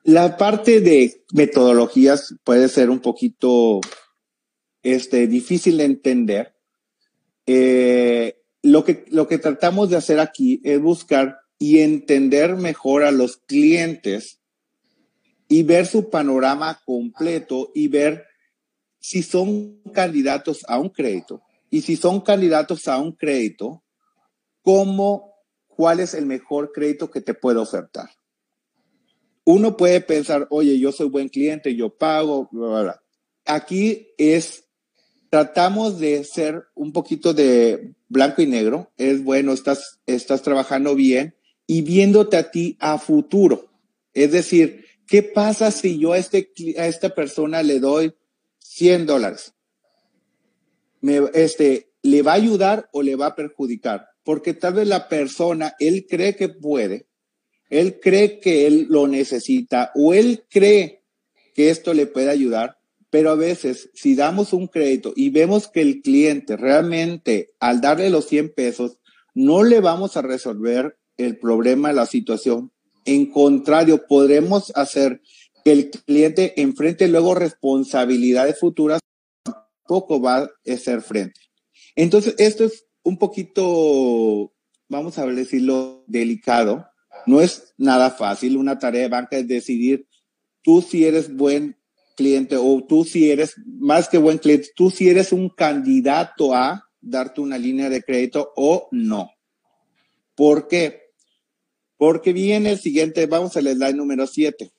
La 0.02 0.36
parte 0.36 0.80
de 0.80 1.22
metodologías 1.32 2.34
puede 2.42 2.68
ser 2.68 2.90
un 2.90 2.98
poquito 2.98 3.80
este, 4.82 5.28
difícil 5.28 5.76
de 5.76 5.84
entender. 5.84 6.56
Eh, 7.46 8.36
lo, 8.62 8.82
que, 8.82 9.04
lo 9.10 9.28
que 9.28 9.38
tratamos 9.38 9.90
de 9.90 9.96
hacer 9.96 10.18
aquí 10.18 10.60
es 10.64 10.80
buscar 10.80 11.38
y 11.56 11.78
entender 11.78 12.56
mejor 12.56 13.04
a 13.04 13.12
los 13.12 13.36
clientes 13.36 14.40
y 15.46 15.62
ver 15.62 15.86
su 15.86 16.10
panorama 16.10 16.80
completo 16.84 17.70
y 17.76 17.86
ver 17.86 18.29
si 19.00 19.22
son 19.22 19.80
candidatos 19.92 20.64
a 20.68 20.78
un 20.78 20.90
crédito. 20.90 21.42
Y 21.70 21.82
si 21.82 21.96
son 21.96 22.20
candidatos 22.20 22.86
a 22.86 22.98
un 22.98 23.12
crédito, 23.12 23.82
cómo, 24.62 25.34
cuál 25.66 26.00
es 26.00 26.14
el 26.14 26.26
mejor 26.26 26.72
crédito 26.72 27.10
que 27.10 27.20
te 27.20 27.34
puedo 27.34 27.62
ofertar. 27.62 28.10
Uno 29.44 29.76
puede 29.76 30.00
pensar, 30.00 30.46
oye, 30.50 30.78
yo 30.78 30.92
soy 30.92 31.08
buen 31.08 31.28
cliente, 31.28 31.74
yo 31.74 31.96
pago, 31.96 32.48
bla, 32.52 32.82
bla. 32.82 33.02
Aquí 33.46 34.08
es, 34.18 34.64
tratamos 35.30 35.98
de 35.98 36.22
ser 36.24 36.66
un 36.74 36.92
poquito 36.92 37.32
de 37.32 37.94
blanco 38.08 38.42
y 38.42 38.46
negro. 38.46 38.92
Es 38.96 39.24
bueno, 39.24 39.52
estás, 39.52 40.00
estás 40.06 40.42
trabajando 40.42 40.94
bien 40.94 41.34
y 41.66 41.82
viéndote 41.82 42.36
a 42.36 42.50
ti 42.50 42.76
a 42.80 42.98
futuro. 42.98 43.70
Es 44.12 44.32
decir, 44.32 44.84
¿qué 45.06 45.22
pasa 45.22 45.70
si 45.70 45.98
yo 45.98 46.12
a, 46.12 46.18
este, 46.18 46.52
a 46.76 46.86
esta 46.86 47.14
persona 47.14 47.62
le 47.62 47.80
doy 47.80 48.12
100 48.80 49.04
dólares? 49.04 49.52
Este, 51.34 51.92
¿Le 52.00 52.22
va 52.22 52.32
a 52.32 52.36
ayudar 52.36 52.88
o 52.94 53.02
le 53.02 53.14
va 53.14 53.26
a 53.26 53.36
perjudicar? 53.36 54.06
Porque 54.24 54.54
tal 54.54 54.72
vez 54.72 54.88
la 54.88 55.06
persona, 55.06 55.74
él 55.78 56.06
cree 56.08 56.34
que 56.34 56.48
puede, 56.48 57.06
él 57.68 58.00
cree 58.00 58.40
que 58.40 58.66
él 58.66 58.86
lo 58.88 59.06
necesita 59.06 59.92
o 59.94 60.14
él 60.14 60.46
cree 60.48 61.04
que 61.54 61.68
esto 61.68 61.92
le 61.92 62.06
puede 62.06 62.30
ayudar, 62.30 62.78
pero 63.10 63.30
a 63.30 63.34
veces 63.34 63.90
si 63.92 64.14
damos 64.14 64.54
un 64.54 64.66
crédito 64.66 65.12
y 65.14 65.28
vemos 65.28 65.68
que 65.68 65.82
el 65.82 66.00
cliente 66.00 66.56
realmente 66.56 67.50
al 67.60 67.82
darle 67.82 68.08
los 68.08 68.28
100 68.28 68.54
pesos 68.54 68.98
no 69.34 69.62
le 69.62 69.80
vamos 69.80 70.16
a 70.16 70.22
resolver 70.22 70.96
el 71.18 71.38
problema, 71.38 71.92
la 71.92 72.06
situación. 72.06 72.72
En 73.04 73.30
contrario, 73.30 74.06
podremos 74.08 74.72
hacer 74.74 75.20
que 75.64 75.72
el 75.72 75.90
cliente 75.90 76.60
enfrente 76.60 77.08
luego 77.08 77.34
responsabilidades 77.34 78.58
futuras, 78.58 79.00
poco 79.86 80.20
va 80.20 80.36
a 80.38 80.76
ser 80.76 81.02
frente. 81.02 81.40
Entonces, 81.96 82.34
esto 82.38 82.64
es 82.64 82.86
un 83.02 83.18
poquito, 83.18 84.52
vamos 84.88 85.18
a 85.18 85.26
decirlo, 85.26 86.04
delicado, 86.06 86.86
no 87.26 87.40
es 87.40 87.74
nada 87.76 88.10
fácil. 88.10 88.56
Una 88.56 88.78
tarea 88.78 89.02
de 89.02 89.08
banca 89.08 89.36
es 89.36 89.48
decidir 89.48 90.06
tú 90.62 90.82
si 90.82 91.04
eres 91.04 91.34
buen 91.34 91.76
cliente 92.16 92.56
o 92.56 92.84
tú 92.86 93.04
si 93.04 93.30
eres 93.30 93.54
más 93.66 94.08
que 94.08 94.18
buen 94.18 94.38
cliente, 94.38 94.68
tú 94.76 94.90
si 94.90 95.08
eres 95.08 95.32
un 95.32 95.48
candidato 95.48 96.54
a 96.54 96.84
darte 97.00 97.40
una 97.40 97.58
línea 97.58 97.88
de 97.88 98.02
crédito 98.02 98.52
o 98.56 98.88
no. 98.92 99.30
¿Por 100.34 100.68
qué? 100.68 101.00
Porque 101.96 102.32
viene 102.32 102.72
el 102.72 102.78
siguiente, 102.78 103.26
vamos 103.26 103.56
al 103.56 103.68
slide 103.68 103.94
número 103.94 104.26
7. 104.26 104.70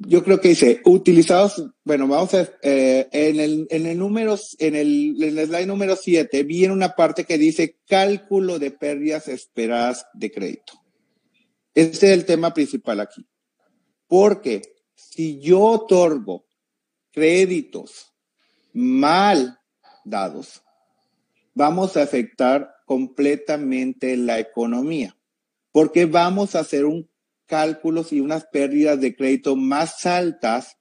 Yo 0.00 0.22
creo 0.22 0.40
que 0.40 0.50
dice, 0.50 0.80
utilizados, 0.84 1.70
bueno, 1.84 2.06
vamos 2.06 2.32
a, 2.34 2.48
eh, 2.62 3.08
en, 3.10 3.40
el, 3.40 3.66
en, 3.68 3.86
el 3.86 3.98
número, 3.98 4.38
en, 4.60 4.76
el, 4.76 5.16
en 5.20 5.38
el 5.38 5.46
slide 5.46 5.66
número 5.66 5.96
7 5.96 6.44
viene 6.44 6.72
una 6.72 6.94
parte 6.94 7.24
que 7.24 7.36
dice 7.36 7.80
cálculo 7.86 8.60
de 8.60 8.70
pérdidas 8.70 9.26
esperadas 9.26 10.06
de 10.14 10.30
crédito. 10.30 10.74
Este 11.74 12.06
es 12.06 12.12
el 12.12 12.24
tema 12.24 12.54
principal 12.54 13.00
aquí. 13.00 13.26
Porque 14.06 14.62
si 14.94 15.40
yo 15.40 15.60
otorgo 15.60 16.46
créditos 17.10 18.12
mal 18.72 19.58
dados, 20.04 20.62
vamos 21.54 21.96
a 21.96 22.02
afectar 22.02 22.72
completamente 22.84 24.16
la 24.16 24.38
economía, 24.38 25.16
porque 25.72 26.06
vamos 26.06 26.54
a 26.54 26.60
hacer 26.60 26.84
un 26.84 27.10
cálculos 27.48 28.12
y 28.12 28.20
unas 28.20 28.46
pérdidas 28.46 29.00
de 29.00 29.16
crédito 29.16 29.56
más 29.56 30.06
altas 30.06 30.76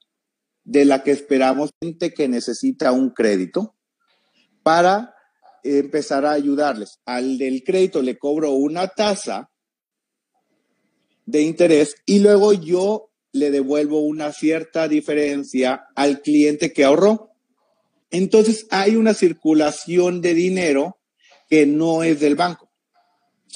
de 0.64 0.86
la 0.86 1.02
que 1.02 1.12
esperamos 1.12 1.72
gente 1.82 2.14
que 2.14 2.28
necesita 2.28 2.92
un 2.92 3.10
crédito 3.10 3.76
para 4.62 5.16
empezar 5.64 6.26
a 6.26 6.32
ayudarles. 6.32 7.00
Al 7.06 7.38
del 7.38 7.64
crédito 7.64 8.02
le 8.02 8.18
cobro 8.18 8.52
una 8.52 8.90
tasa 8.90 9.50
de 11.26 11.42
interés 11.42 11.96
y 12.06 12.20
luego 12.20 12.54
yo 12.54 13.12
le 13.32 13.50
devuelvo 13.50 14.02
una 14.02 14.32
cierta 14.32 14.88
diferencia 14.88 15.88
al 15.96 16.22
cliente 16.22 16.74
que 16.74 16.84
ahorró. 16.84 17.32
Entonces 18.10 18.68
hay 18.70 18.96
una 18.96 19.14
circulación 19.14 20.22
de 20.22 20.34
dinero 20.34 21.00
que 21.50 21.66
no 21.66 22.04
es 22.04 22.20
del 22.20 22.36
banco. 22.36 22.67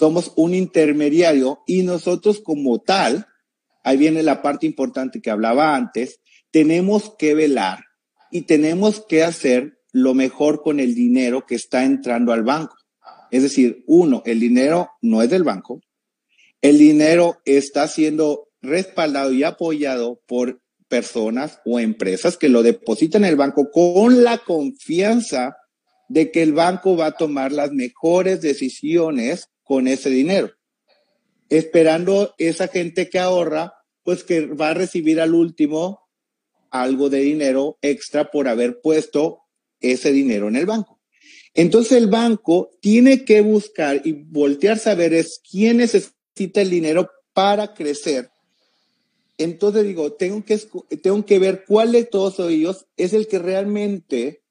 Somos 0.01 0.33
un 0.35 0.55
intermediario 0.55 1.61
y 1.67 1.83
nosotros 1.83 2.39
como 2.39 2.79
tal, 2.79 3.27
ahí 3.83 3.97
viene 3.97 4.23
la 4.23 4.41
parte 4.41 4.65
importante 4.65 5.21
que 5.21 5.29
hablaba 5.29 5.75
antes, 5.75 6.21
tenemos 6.49 7.13
que 7.19 7.35
velar 7.35 7.83
y 8.31 8.47
tenemos 8.47 9.05
que 9.07 9.23
hacer 9.23 9.77
lo 9.91 10.15
mejor 10.15 10.63
con 10.63 10.79
el 10.79 10.95
dinero 10.95 11.45
que 11.45 11.53
está 11.53 11.83
entrando 11.85 12.33
al 12.33 12.41
banco. 12.41 12.75
Es 13.29 13.43
decir, 13.43 13.83
uno, 13.85 14.23
el 14.25 14.39
dinero 14.39 14.89
no 15.03 15.21
es 15.21 15.29
del 15.29 15.43
banco, 15.43 15.81
el 16.63 16.79
dinero 16.79 17.39
está 17.45 17.87
siendo 17.87 18.49
respaldado 18.59 19.31
y 19.33 19.43
apoyado 19.43 20.19
por 20.25 20.63
personas 20.87 21.59
o 21.63 21.79
empresas 21.79 22.37
que 22.37 22.49
lo 22.49 22.63
depositan 22.63 23.23
en 23.23 23.29
el 23.29 23.35
banco 23.35 23.69
con 23.69 24.23
la 24.23 24.39
confianza 24.39 25.57
de 26.09 26.31
que 26.31 26.41
el 26.41 26.53
banco 26.53 26.97
va 26.97 27.05
a 27.05 27.17
tomar 27.17 27.51
las 27.51 27.71
mejores 27.71 28.41
decisiones 28.41 29.50
con 29.63 29.87
ese 29.87 30.09
dinero, 30.09 30.51
esperando 31.49 32.33
esa 32.37 32.67
gente 32.67 33.09
que 33.09 33.19
ahorra, 33.19 33.73
pues 34.03 34.23
que 34.23 34.47
va 34.47 34.69
a 34.69 34.73
recibir 34.73 35.21
al 35.21 35.33
último 35.33 36.01
algo 36.69 37.09
de 37.09 37.19
dinero 37.19 37.77
extra 37.81 38.31
por 38.31 38.47
haber 38.47 38.81
puesto 38.81 39.41
ese 39.79 40.11
dinero 40.11 40.47
en 40.47 40.55
el 40.55 40.65
banco. 40.65 40.99
Entonces 41.53 41.93
el 41.93 42.07
banco 42.07 42.71
tiene 42.79 43.25
que 43.25 43.41
buscar 43.41 44.01
y 44.05 44.13
voltear 44.13 44.79
saber 44.79 45.13
es 45.13 45.41
quién 45.49 45.77
necesita 45.77 46.61
el 46.61 46.69
dinero 46.69 47.09
para 47.33 47.73
crecer. 47.73 48.31
Entonces 49.37 49.83
digo, 49.83 50.13
tengo 50.13 50.45
que, 50.45 50.57
tengo 51.01 51.25
que 51.25 51.39
ver 51.39 51.65
cuál 51.67 51.91
de 51.91 52.05
todos 52.05 52.39
ellos 52.39 52.85
es 52.95 53.13
el 53.13 53.27
que 53.27 53.39
realmente 53.39 54.43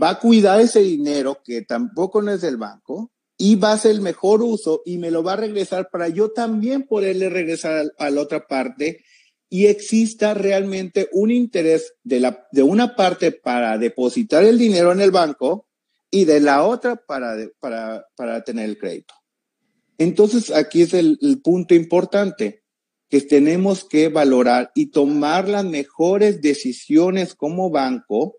va 0.00 0.10
a 0.10 0.18
cuidar 0.20 0.60
ese 0.60 0.80
dinero 0.80 1.42
que 1.44 1.62
tampoco 1.62 2.22
no 2.22 2.32
es 2.32 2.40
del 2.40 2.56
banco 2.56 3.10
y 3.38 3.54
va 3.54 3.70
a 3.70 3.74
hacer 3.74 3.92
el 3.92 4.00
mejor 4.00 4.42
uso 4.42 4.82
y 4.84 4.98
me 4.98 5.10
lo 5.10 5.22
va 5.22 5.34
a 5.34 5.36
regresar 5.36 5.88
para 5.90 6.08
yo 6.08 6.32
también 6.32 6.82
poderle 6.82 7.30
regresar 7.30 7.92
a, 7.96 8.10
la 8.10 8.20
otra 8.20 8.46
parte 8.46 9.04
y 9.48 9.66
exista 9.66 10.34
realmente 10.34 11.08
un 11.12 11.30
interés 11.30 11.94
de, 12.02 12.20
la, 12.20 12.46
de 12.52 12.62
una 12.64 12.96
parte 12.96 13.32
para 13.32 13.78
depositar 13.78 14.44
el 14.44 14.58
dinero 14.58 14.92
en 14.92 15.00
el 15.00 15.12
banco 15.12 15.68
y 16.10 16.24
de 16.24 16.40
la 16.40 16.64
otra 16.64 16.96
para, 16.96 17.36
para, 17.60 18.06
para 18.16 18.42
tener 18.42 18.68
el 18.68 18.76
crédito. 18.76 19.14
Entonces, 19.98 20.52
aquí 20.52 20.82
es 20.82 20.94
el, 20.94 21.18
punto 21.42 21.74
importante, 21.74 22.62
que 23.10 23.20
tenemos 23.20 23.84
que 23.84 24.08
valorar 24.08 24.70
y 24.74 24.86
tomar 24.86 25.48
las 25.48 25.64
mejores 25.64 26.40
decisiones 26.40 27.34
como 27.34 27.70
banco 27.70 28.36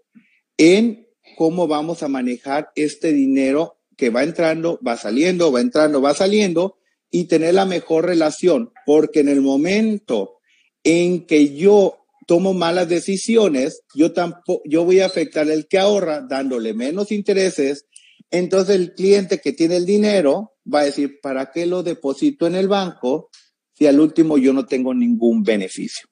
en 0.58 1.08
cómo 1.38 1.68
vamos 1.68 2.02
a 2.02 2.08
manejar 2.08 2.72
este 2.76 3.12
dinero 3.12 3.79
que 4.00 4.10
va 4.10 4.24
entrando, 4.24 4.80
va 4.86 4.96
saliendo, 4.96 5.52
va 5.52 5.60
entrando, 5.60 6.02
va 6.02 6.14
saliendo 6.14 6.78
y 7.12 7.26
tener 7.26 7.54
la 7.54 7.66
mejor 7.66 8.06
relación, 8.06 8.72
porque 8.86 9.20
en 9.20 9.28
el 9.28 9.42
momento 9.42 10.38
en 10.86 11.26
que 11.26 11.54
yo 11.54 11.98
tomo 12.26 12.54
malas 12.54 12.88
decisiones, 12.88 13.82
yo 13.94 14.14
tampoco, 14.14 14.62
yo 14.64 14.86
voy 14.86 15.02
a 15.02 15.08
afectar 15.08 15.52
al 15.52 15.68
que 15.68 15.80
ahorra 15.80 16.22
dándole 16.22 16.74
menos 16.74 17.12
intereses, 17.12 17.88
entonces 18.32 18.78
el 18.78 18.94
cliente 18.94 19.40
que 19.40 19.52
tiene 19.52 19.76
el 19.76 19.86
dinero 19.86 20.54
va 20.74 20.80
a 20.80 20.86
decir, 20.86 21.20
¿para 21.22 21.52
qué 21.52 21.66
lo 21.66 21.84
deposito 21.84 22.48
en 22.48 22.56
el 22.56 22.70
banco 22.70 23.30
si 23.74 23.86
al 23.86 24.00
último 24.00 24.38
yo 24.38 24.54
no 24.54 24.66
tengo 24.66 24.94
ningún 24.94 25.44
beneficio? 25.44 26.08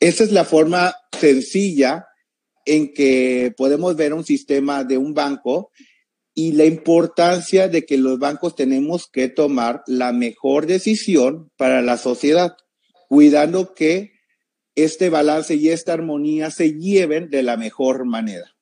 Esa 0.00 0.24
es 0.24 0.32
la 0.32 0.46
forma 0.46 0.94
sencilla 1.20 2.06
en 2.64 2.94
que 2.94 3.52
podemos 3.58 3.94
ver 3.94 4.14
un 4.14 4.24
sistema 4.24 4.84
de 4.84 4.96
un 4.96 5.12
banco 5.12 5.70
y 6.36 6.52
la 6.52 6.66
importancia 6.66 7.66
de 7.66 7.84
que 7.84 7.96
los 7.96 8.20
bancos 8.20 8.54
tenemos 8.54 9.08
que 9.08 9.28
tomar 9.28 9.82
la 9.88 10.12
mejor 10.12 10.66
decisión 10.66 11.50
para 11.56 11.82
la 11.82 11.96
sociedad, 11.96 12.56
cuidando 13.08 13.74
que 13.74 14.12
este 14.76 15.10
balance 15.10 15.56
y 15.56 15.70
esta 15.70 15.94
armonía 15.94 16.52
se 16.52 16.74
lleven 16.74 17.30
de 17.30 17.42
la 17.42 17.56
mejor 17.56 18.04
manera 18.04 18.56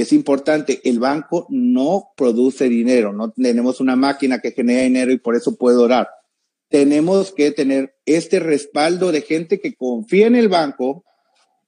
es 0.00 0.12
importante, 0.12 0.80
el 0.84 0.98
banco 0.98 1.46
no 1.50 2.10
produce 2.16 2.68
dinero, 2.68 3.12
no 3.12 3.30
tenemos 3.30 3.80
una 3.80 3.96
máquina 3.96 4.40
que 4.40 4.52
genera 4.52 4.82
dinero 4.82 5.12
y 5.12 5.18
por 5.18 5.36
eso 5.36 5.56
puede 5.56 5.78
orar. 5.78 6.08
Tenemos 6.68 7.32
que 7.32 7.52
tener 7.52 7.94
este 8.04 8.40
respaldo 8.40 9.12
de 9.12 9.22
gente 9.22 9.60
que 9.60 9.74
confía 9.74 10.26
en 10.26 10.36
el 10.36 10.48
banco 10.48 11.04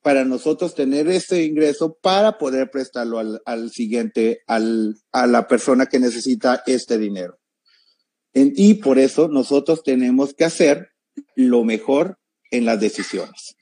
para 0.08 0.24
nosotros 0.24 0.74
tener 0.74 1.06
ese 1.08 1.44
ingreso 1.44 1.98
para 2.00 2.38
poder 2.38 2.70
prestarlo 2.70 3.18
al, 3.44 3.70
siguiente, 3.70 4.40
al, 4.46 4.96
a 5.12 5.26
la 5.26 5.46
persona 5.46 5.84
que 5.84 5.98
necesita 5.98 6.62
este 6.66 6.96
dinero. 6.96 7.38
y 8.32 8.72
por 8.76 8.98
eso 8.98 9.28
nosotros 9.28 9.82
tenemos 9.82 10.32
que 10.32 10.46
hacer 10.46 10.92
lo 11.34 11.62
mejor 11.62 12.18
en 12.50 12.64
las 12.64 12.80
decisiones. 12.80 13.54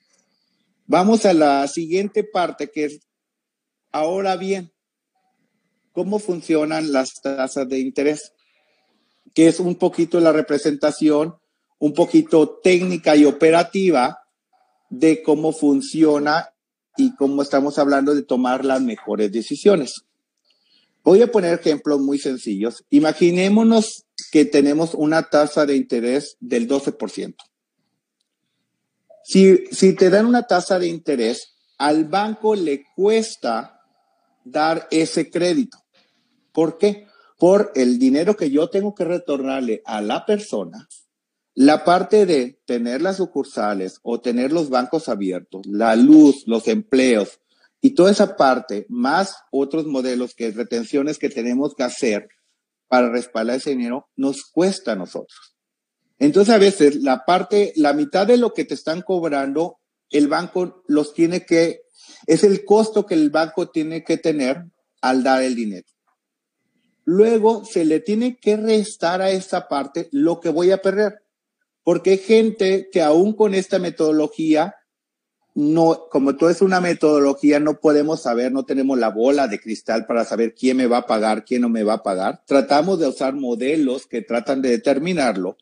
Vamos 0.86 1.26
a 1.26 1.34
la 1.34 1.66
siguiente 1.66 2.22
parte 2.22 2.70
que 2.70 2.84
es, 2.84 3.00
ahora 3.90 4.36
bien, 4.36 4.72
¿cómo 5.90 6.20
funcionan 6.20 6.92
las 6.92 7.14
tasas 7.20 7.68
de 7.68 7.80
interés? 7.80 8.34
Que 9.34 9.48
es 9.48 9.58
un 9.58 9.74
poquito 9.74 10.20
la 10.20 10.30
representación, 10.30 11.34
un 11.80 11.92
poquito 11.92 12.60
técnica 12.62 13.16
y 13.16 13.24
operativa 13.24 14.25
de 14.90 15.22
cómo 15.22 15.52
funciona 15.52 16.50
y 16.96 17.14
cómo 17.16 17.42
estamos 17.42 17.78
hablando 17.78 18.14
de 18.14 18.22
tomar 18.22 18.64
las 18.64 18.80
mejores 18.80 19.30
decisiones. 19.32 20.06
Voy 21.04 21.22
a 21.22 21.30
poner 21.30 21.54
ejemplos 21.54 22.00
muy 22.00 22.18
sencillos. 22.18 22.84
Imaginémonos 22.90 24.06
que 24.32 24.44
tenemos 24.44 24.94
una 24.94 25.28
tasa 25.28 25.66
de 25.66 25.76
interés 25.76 26.36
del 26.40 26.68
12%. 26.68 27.34
Si, 29.24 29.66
si 29.70 29.94
te 29.94 30.10
dan 30.10 30.26
una 30.26 30.46
tasa 30.46 30.78
de 30.78 30.88
interés, 30.88 31.54
al 31.78 32.04
banco 32.04 32.54
le 32.54 32.84
cuesta 32.94 33.80
dar 34.44 34.88
ese 34.90 35.30
crédito. 35.30 35.78
¿Por 36.52 36.78
qué? 36.78 37.06
Por 37.38 37.72
el 37.74 37.98
dinero 37.98 38.36
que 38.36 38.50
yo 38.50 38.70
tengo 38.70 38.94
que 38.94 39.04
retornarle 39.04 39.82
a 39.84 40.00
la 40.00 40.24
persona 40.24 40.88
la 41.56 41.84
parte 41.84 42.26
de 42.26 42.60
tener 42.66 43.00
las 43.00 43.16
sucursales 43.16 43.98
o 44.02 44.20
tener 44.20 44.52
los 44.52 44.68
bancos 44.68 45.08
abiertos, 45.08 45.62
la 45.66 45.96
luz, 45.96 46.44
los 46.46 46.68
empleos 46.68 47.40
y 47.80 47.94
toda 47.94 48.10
esa 48.10 48.36
parte, 48.36 48.84
más 48.90 49.36
otros 49.50 49.86
modelos 49.86 50.34
que 50.34 50.50
retenciones 50.50 51.18
que 51.18 51.30
tenemos 51.30 51.74
que 51.74 51.82
hacer 51.82 52.28
para 52.88 53.08
respaldar 53.08 53.56
ese 53.56 53.70
dinero, 53.70 54.06
nos 54.16 54.44
cuesta 54.44 54.92
a 54.92 54.96
nosotros. 54.96 55.56
Entonces 56.18 56.54
a 56.54 56.58
veces 56.58 56.96
la 56.96 57.24
parte, 57.24 57.72
la 57.76 57.94
mitad 57.94 58.26
de 58.26 58.36
lo 58.36 58.52
que 58.52 58.66
te 58.66 58.74
están 58.74 59.00
cobrando, 59.00 59.78
el 60.10 60.28
banco 60.28 60.84
los 60.88 61.14
tiene 61.14 61.46
que, 61.46 61.80
es 62.26 62.44
el 62.44 62.66
costo 62.66 63.06
que 63.06 63.14
el 63.14 63.30
banco 63.30 63.70
tiene 63.70 64.04
que 64.04 64.18
tener 64.18 64.62
al 65.00 65.22
dar 65.22 65.42
el 65.42 65.54
dinero. 65.54 65.88
Luego 67.04 67.64
se 67.64 67.86
le 67.86 68.00
tiene 68.00 68.36
que 68.36 68.58
restar 68.58 69.22
a 69.22 69.30
esa 69.30 69.68
parte 69.68 70.10
lo 70.12 70.40
que 70.40 70.50
voy 70.50 70.70
a 70.70 70.82
perder 70.82 71.22
porque 71.86 72.10
hay 72.10 72.18
gente 72.18 72.88
que 72.90 73.00
aún 73.00 73.32
con 73.32 73.54
esta 73.54 73.78
metodología, 73.78 74.74
no, 75.54 76.08
como 76.10 76.36
todo 76.36 76.50
es 76.50 76.60
una 76.60 76.80
metodología, 76.80 77.60
no 77.60 77.78
podemos 77.78 78.22
saber, 78.22 78.50
no 78.50 78.64
tenemos 78.64 78.98
la 78.98 79.10
bola 79.10 79.46
de 79.46 79.60
cristal 79.60 80.04
para 80.04 80.24
saber 80.24 80.52
quién 80.52 80.78
me 80.78 80.88
va 80.88 80.96
a 80.96 81.06
pagar, 81.06 81.44
quién 81.44 81.62
no 81.62 81.68
me 81.68 81.84
va 81.84 81.94
a 81.94 82.02
pagar. 82.02 82.42
Tratamos 82.44 82.98
de 82.98 83.06
usar 83.06 83.34
modelos 83.34 84.08
que 84.08 84.20
tratan 84.20 84.62
de 84.62 84.70
determinarlo, 84.70 85.58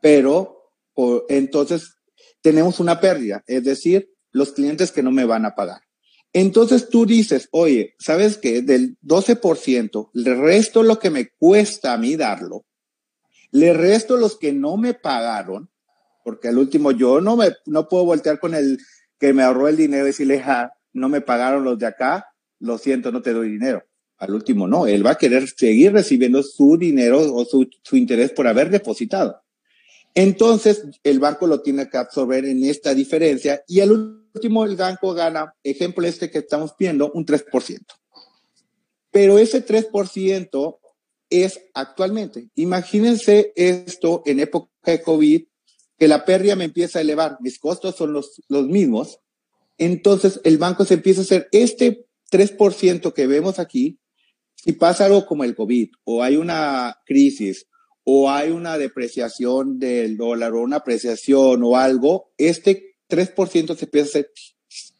pero 0.00 0.72
entonces 1.28 1.98
tenemos 2.40 2.80
una 2.80 2.98
pérdida, 2.98 3.44
es 3.46 3.62
decir, 3.62 4.14
los 4.32 4.52
clientes 4.52 4.90
que 4.92 5.02
no 5.02 5.10
me 5.10 5.26
van 5.26 5.44
a 5.44 5.54
pagar. 5.54 5.82
Entonces 6.32 6.88
tú 6.88 7.04
dices, 7.04 7.48
oye, 7.50 7.96
¿sabes 7.98 8.38
qué? 8.38 8.62
Del 8.62 8.96
12%, 9.02 10.08
le 10.14 10.34
resto 10.36 10.82
lo 10.82 10.98
que 10.98 11.10
me 11.10 11.28
cuesta 11.36 11.92
a 11.92 11.98
mí 11.98 12.16
darlo 12.16 12.64
le 13.50 13.72
resto 13.72 14.16
los 14.16 14.36
que 14.38 14.52
no 14.52 14.76
me 14.76 14.94
pagaron, 14.94 15.70
porque 16.24 16.48
al 16.48 16.58
último 16.58 16.90
yo 16.90 17.20
no 17.20 17.36
me 17.36 17.52
no 17.66 17.88
puedo 17.88 18.04
voltear 18.04 18.40
con 18.40 18.54
el 18.54 18.78
que 19.18 19.32
me 19.32 19.42
ahorró 19.42 19.68
el 19.68 19.76
dinero 19.76 20.04
y 20.04 20.08
decirle, 20.08 20.42
no 20.92 21.08
me 21.08 21.20
pagaron 21.20 21.64
los 21.64 21.78
de 21.78 21.86
acá, 21.86 22.26
lo 22.58 22.78
siento, 22.78 23.12
no 23.12 23.22
te 23.22 23.32
doy 23.32 23.50
dinero. 23.50 23.84
Al 24.18 24.34
último 24.34 24.66
no, 24.66 24.86
él 24.86 25.04
va 25.04 25.12
a 25.12 25.18
querer 25.18 25.46
seguir 25.48 25.92
recibiendo 25.92 26.42
su 26.42 26.78
dinero 26.78 27.20
o 27.34 27.44
su, 27.44 27.68
su 27.82 27.96
interés 27.96 28.32
por 28.32 28.46
haber 28.46 28.70
depositado. 28.70 29.42
Entonces, 30.14 30.84
el 31.04 31.18
banco 31.18 31.46
lo 31.46 31.60
tiene 31.60 31.90
que 31.90 31.98
absorber 31.98 32.46
en 32.46 32.64
esta 32.64 32.94
diferencia 32.94 33.62
y 33.68 33.80
al 33.80 33.92
último 33.92 34.64
el 34.64 34.74
banco 34.74 35.12
gana, 35.12 35.54
ejemplo 35.62 36.06
este 36.06 36.30
que 36.30 36.38
estamos 36.38 36.74
viendo, 36.78 37.12
un 37.12 37.26
3%. 37.26 37.80
Pero 39.10 39.38
ese 39.38 39.64
3% 39.64 40.78
es 41.30 41.60
actualmente. 41.74 42.50
Imagínense 42.54 43.52
esto 43.56 44.22
en 44.26 44.40
época 44.40 44.70
de 44.84 45.02
COVID, 45.02 45.42
que 45.98 46.08
la 46.08 46.24
pérdida 46.24 46.56
me 46.56 46.64
empieza 46.64 46.98
a 46.98 47.02
elevar, 47.02 47.38
mis 47.40 47.58
costos 47.58 47.96
son 47.96 48.12
los, 48.12 48.42
los 48.48 48.66
mismos, 48.66 49.20
entonces 49.78 50.40
el 50.44 50.58
banco 50.58 50.84
se 50.84 50.94
empieza 50.94 51.20
a 51.20 51.24
hacer 51.24 51.48
este 51.52 52.06
3% 52.30 53.12
que 53.12 53.26
vemos 53.26 53.58
aquí, 53.58 53.98
si 54.54 54.72
pasa 54.72 55.06
algo 55.06 55.26
como 55.26 55.44
el 55.44 55.54
COVID, 55.54 55.90
o 56.04 56.22
hay 56.22 56.36
una 56.36 56.98
crisis, 57.06 57.66
o 58.04 58.30
hay 58.30 58.50
una 58.50 58.78
depreciación 58.78 59.78
del 59.78 60.16
dólar, 60.16 60.52
o 60.52 60.62
una 60.62 60.76
apreciación, 60.76 61.62
o 61.62 61.76
algo, 61.76 62.32
este 62.36 62.96
3% 63.08 63.76
se 63.76 63.84
empieza 63.84 64.06
a 64.06 64.10
hacer 64.10 64.30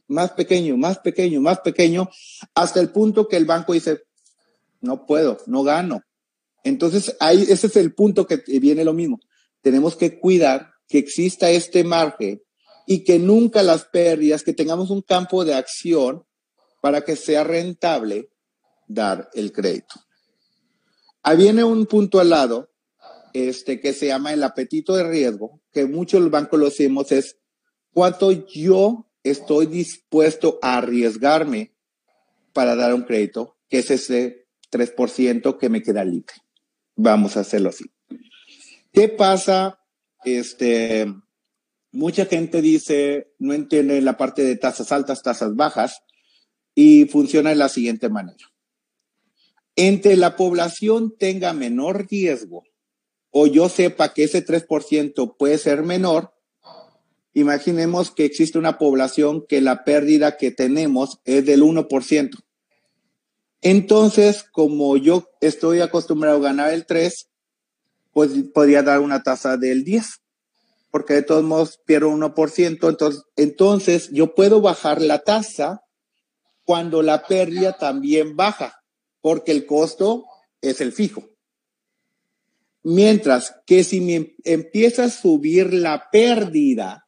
más 0.09 0.33
pequeño, 0.33 0.77
más 0.77 0.99
pequeño, 0.99 1.41
más 1.41 1.61
pequeño, 1.61 2.09
hasta 2.55 2.81
el 2.81 2.91
punto 2.91 3.29
que 3.29 3.37
el 3.37 3.45
banco 3.45 3.73
dice, 3.73 4.03
no 4.81 5.07
puedo, 5.07 5.39
no 5.47 5.63
gano, 5.63 6.03
entonces, 6.67 7.17
ahí, 7.21 7.47
ese 7.49 7.69
es 7.69 7.77
el 7.77 7.95
punto 7.95 8.27
que 8.27 8.43
viene 8.59 8.85
lo 8.85 8.93
mismo. 8.93 9.21
Tenemos 9.63 9.95
que 9.95 10.19
cuidar 10.19 10.73
que 10.89 10.99
exista 10.99 11.49
este 11.49 11.85
margen 11.85 12.43
y 12.89 13.05
que 13.05 13.21
nunca 13.21 13.63
las 13.63 13.85
pérdidas, 13.85 14.43
que 14.43 14.53
tengamos 14.53 14.91
un 14.91 15.01
campo 15.03 15.45
de 15.45 15.55
acción 15.55 16.25
para 16.81 17.05
que 17.05 17.15
sea 17.15 17.45
rentable 17.45 18.31
dar 18.89 19.31
el 19.35 19.53
crédito. 19.53 19.95
Ahí 21.23 21.37
viene 21.37 21.63
un 21.63 21.87
punto 21.87 22.19
al 22.19 22.31
lado, 22.31 22.69
este, 23.33 23.81
que 23.81 23.93
se 23.93 24.09
llama 24.09 24.33
el 24.33 24.43
apetito 24.43 24.97
de 24.97 25.09
riesgo, 25.09 25.61
que 25.73 25.87
muchos 25.87 26.21
los 26.21 26.33
bancos 26.33 26.59
lo 26.59 26.67
hacemos, 26.67 27.13
es 27.13 27.39
cuánto 27.93 28.33
yo 28.33 29.09
estoy 29.23 29.67
dispuesto 29.67 30.59
a 30.63 30.79
arriesgarme 30.79 31.77
para 32.53 32.75
dar 32.75 32.93
un 32.93 33.05
crédito, 33.05 33.57
que 33.69 33.79
es 33.79 33.91
ese 33.93 34.49
3% 34.73 35.59
que 35.59 35.69
me 35.69 35.81
queda 35.81 36.05
libre. 36.05 36.35
Vamos 36.97 37.37
a 37.37 37.41
hacerlo 37.41 37.69
así. 37.69 37.85
¿Qué 38.93 39.09
pasa? 39.09 39.79
Este, 40.25 41.07
mucha 41.93 42.27
gente 42.27 42.63
dice, 42.63 43.33
no 43.39 43.53
entiende 43.53 44.01
la 44.01 44.17
parte 44.17 44.43
de 44.43 44.57
tasas 44.57 44.91
altas, 44.91 45.23
tasas 45.23 45.55
bajas, 45.55 46.03
y 46.75 47.07
funciona 47.07 47.51
de 47.51 47.57
la 47.57 47.69
siguiente 47.69 48.09
manera. 48.09 48.53
Entre 49.77 50.17
la 50.17 50.37
población 50.37 51.15
tenga 51.19 51.53
menor 51.53 52.07
riesgo 52.11 52.65
o 53.31 53.47
yo 53.47 53.69
sepa 53.69 54.15
que 54.15 54.25
ese 54.25 54.45
3% 54.45 55.37
puede 55.37 55.59
ser 55.59 55.83
menor, 55.83 56.33
imaginemos 57.35 58.11
que 58.11 58.25
existe 58.25 58.59
una 58.59 58.79
población 58.79 59.45
que 59.47 59.61
la 59.61 59.85
pérdida 59.85 60.39
que 60.39 60.51
tenemos 60.51 61.21
es 61.27 61.45
del 61.45 61.63
1%. 61.63 62.46
Entonces, 63.69 64.45
como 64.53 64.97
yo 64.97 65.29
estoy 65.41 65.81
acostumbrado 65.81 66.37
a 66.37 66.41
ganar 66.41 66.73
el 66.73 66.87
3, 66.87 67.29
pues 68.13 68.31
podría 68.55 68.85
dar 68.85 69.01
una 69.01 69.25
tasa 69.25 69.57
del 69.57 69.83
10, 69.83 70.07
porque 70.93 71.15
de 71.15 71.23
todos 71.23 71.43
modos 71.43 71.81
pierdo 71.85 72.11
1%. 72.11 72.89
Entonces, 72.89 73.25
entonces 73.35 74.09
yo 74.13 74.37
puedo 74.37 74.61
bajar 74.61 75.03
la 75.03 75.19
tasa 75.19 75.81
cuando 76.65 77.03
la 77.03 77.27
pérdida 77.27 77.77
también 77.77 78.37
baja, 78.37 78.85
porque 79.21 79.51
el 79.51 79.67
costo 79.67 80.27
es 80.61 80.81
el 80.81 80.93
fijo. 80.93 81.25
Mientras 82.85 83.53
que 83.67 83.83
si 83.83 84.01
me 84.01 84.37
empieza 84.45 85.07
a 85.07 85.11
subir 85.11 85.75
la 85.75 86.09
pérdida, 86.13 87.06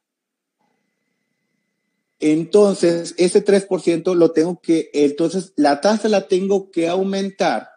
entonces, 2.21 3.15
ese 3.17 3.45
3% 3.45 4.15
lo 4.15 4.33
tengo 4.33 4.61
que, 4.61 4.91
entonces 4.93 5.53
la 5.57 5.81
tasa 5.81 6.09
la 6.09 6.27
tengo 6.27 6.71
que 6.71 6.89
aumentar 6.89 7.69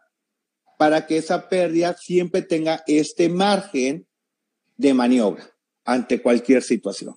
para 0.80 1.06
que 1.06 1.18
esa 1.18 1.48
pérdida 1.48 1.96
siempre 1.96 2.42
tenga 2.42 2.84
este 2.88 3.30
margen 3.30 4.08
de 4.78 4.96
maniobra 4.96 5.54
ante 5.86 6.22
cualquier 6.22 6.64
situación. 6.64 7.16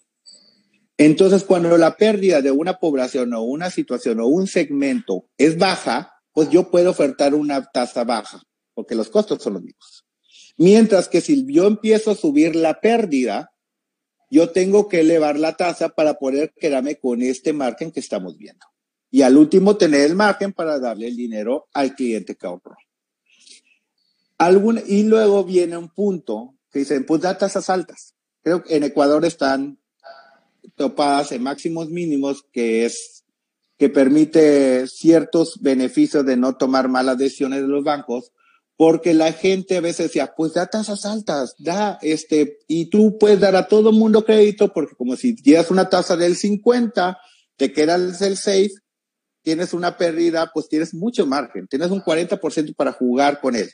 Entonces, 0.99 1.45
cuando 1.45 1.77
la 1.79 1.97
pérdida 1.97 2.43
de 2.43 2.51
una 2.51 2.79
población 2.79 3.33
o 3.33 3.43
una 3.43 3.71
situación 3.71 4.21
o 4.21 4.27
un 4.27 4.47
segmento 4.47 5.27
es 5.39 5.57
baja, 5.57 6.13
pues 6.33 6.51
yo 6.51 6.71
puedo 6.71 6.91
ofertar 6.91 7.35
una 7.35 7.65
tasa 7.65 8.05
baja, 8.05 8.43
porque 8.75 8.95
los 8.95 9.09
costos 9.09 9.43
son 9.43 9.55
los 9.55 9.63
mismos. 9.63 10.05
Mientras 10.57 11.09
que 11.09 11.21
si 11.21 11.45
yo 11.51 11.67
empiezo 11.67 12.11
a 12.11 12.17
subir 12.17 12.55
la 12.55 12.81
pérdida, 12.81 13.54
yo 14.35 14.51
tengo 14.51 14.89
que 14.89 14.99
elevar 14.99 15.39
la 15.39 15.57
tasa 15.57 15.91
para 15.91 16.15
poder 16.15 16.53
quedarme 16.59 16.97
con 16.97 17.23
este 17.23 17.53
margen 17.53 17.93
que 17.93 18.01
estamos 18.01 18.37
viendo. 18.37 18.67
Y 19.09 19.23
al 19.23 19.37
último, 19.37 19.77
tener 19.77 20.01
el 20.01 20.17
margen 20.17 20.53
para 20.53 20.81
darle 20.81 21.07
el 21.07 21.17
dinero 21.17 21.69
al 21.73 21.95
cliente 21.95 22.35
que 22.35 22.45
ahorró. 22.45 22.75
y 24.89 25.05
luego 25.05 25.45
viene 25.45 25.77
un 25.77 25.89
punto 25.89 26.57
que 26.73 26.81
dice, 26.81 27.01
pues 27.03 27.21
da 27.21 27.39
tasas 27.39 27.71
altas. 27.71 28.17
Creo 28.43 28.65
que 28.65 28.75
en 28.75 28.83
Ecuador 28.83 29.25
están 29.25 29.79
topadas 30.75 31.31
en 31.31 31.45
máximos 31.45 31.91
mínimos, 31.91 32.45
que 32.51 32.87
es 32.87 33.25
que 33.79 33.89
permite 33.89 34.89
ciertos 34.89 35.61
beneficios 35.63 36.27
de 36.27 36.37
no 36.37 36.57
tomar 36.57 36.89
malas 36.89 37.19
decisiones 37.19 37.63
de 37.63 37.69
los 37.69 37.85
bancos, 37.85 38.33
porque 38.77 39.15
la 39.15 39.33
gente 39.33 39.77
a 39.77 39.81
veces 39.81 40.07
decía, 40.07 40.35
pues 40.37 40.55
da 40.55 40.67
tasas 40.67 41.05
altas, 41.07 41.55
da 41.59 41.99
este, 42.03 42.59
y 42.67 42.87
tú 42.87 43.19
puedes 43.19 43.39
dar 43.39 43.55
a 43.55 43.69
todo 43.69 43.93
mundo 43.93 44.25
crédito, 44.25 44.73
porque 44.73 44.97
como 44.97 45.17
si 45.17 45.37
tienes 45.37 45.71
una 45.71 45.89
tasa 45.89 46.17
del 46.17 46.37
50, 46.37 47.19
te 47.57 47.73
queda 47.73 47.95
el 47.95 48.15
6, 48.15 48.83
tienes 49.43 49.75
una 49.75 49.97
pérdida, 49.97 50.51
pues 50.53 50.69
tienes 50.69 50.93
mucho 50.93 51.25
margen, 51.27 51.69
tienes 51.69 51.91
un 51.91 52.03
40% 52.03 52.75
para 52.75 52.93
jugar 52.93 53.41
con 53.41 53.55
él. 53.55 53.71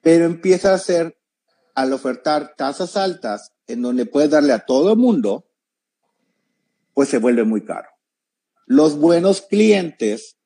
Pero 0.00 0.24
empieza 0.24 0.74
a 0.74 0.78
ser, 0.78 1.16
al 1.74 1.92
ofertar 1.92 2.54
tasas 2.56 2.96
altas, 2.96 3.52
en 3.66 3.82
donde 3.82 4.06
puedes 4.06 4.30
darle 4.30 4.52
a 4.52 4.64
todo 4.64 4.96
mundo, 4.96 5.46
pues 6.94 7.08
se 7.08 7.18
vuelve 7.18 7.44
muy 7.44 7.64
caro. 7.64 7.88
Los 8.66 8.96
buenos 8.96 9.42
clientes 9.42 10.36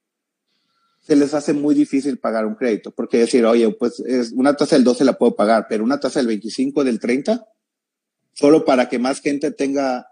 se 1.09 1.17
les 1.17 1.33
hace 1.33 1.55
muy 1.55 1.75
difícil 1.75 2.19
pagar 2.19 2.45
un 2.45 2.55
crédito, 2.55 2.91
porque 2.91 3.17
decir, 3.17 3.47
oye, 3.47 3.71
pues 3.71 3.99
es 4.01 4.31
una 4.33 4.55
tasa 4.55 4.77
del 4.77 4.85
12 4.85 5.07
la 5.07 5.17
puedo 5.17 5.35
pagar, 5.35 5.65
pero 5.67 5.83
una 5.83 5.99
tasa 5.99 6.21
del 6.21 6.27
25, 6.27 6.85
del 6.85 7.01
30, 7.01 7.49
solo 8.35 8.67
para 8.67 8.91
que 8.91 8.99
más 8.99 9.23
gente 9.23 9.51
tenga 9.51 10.09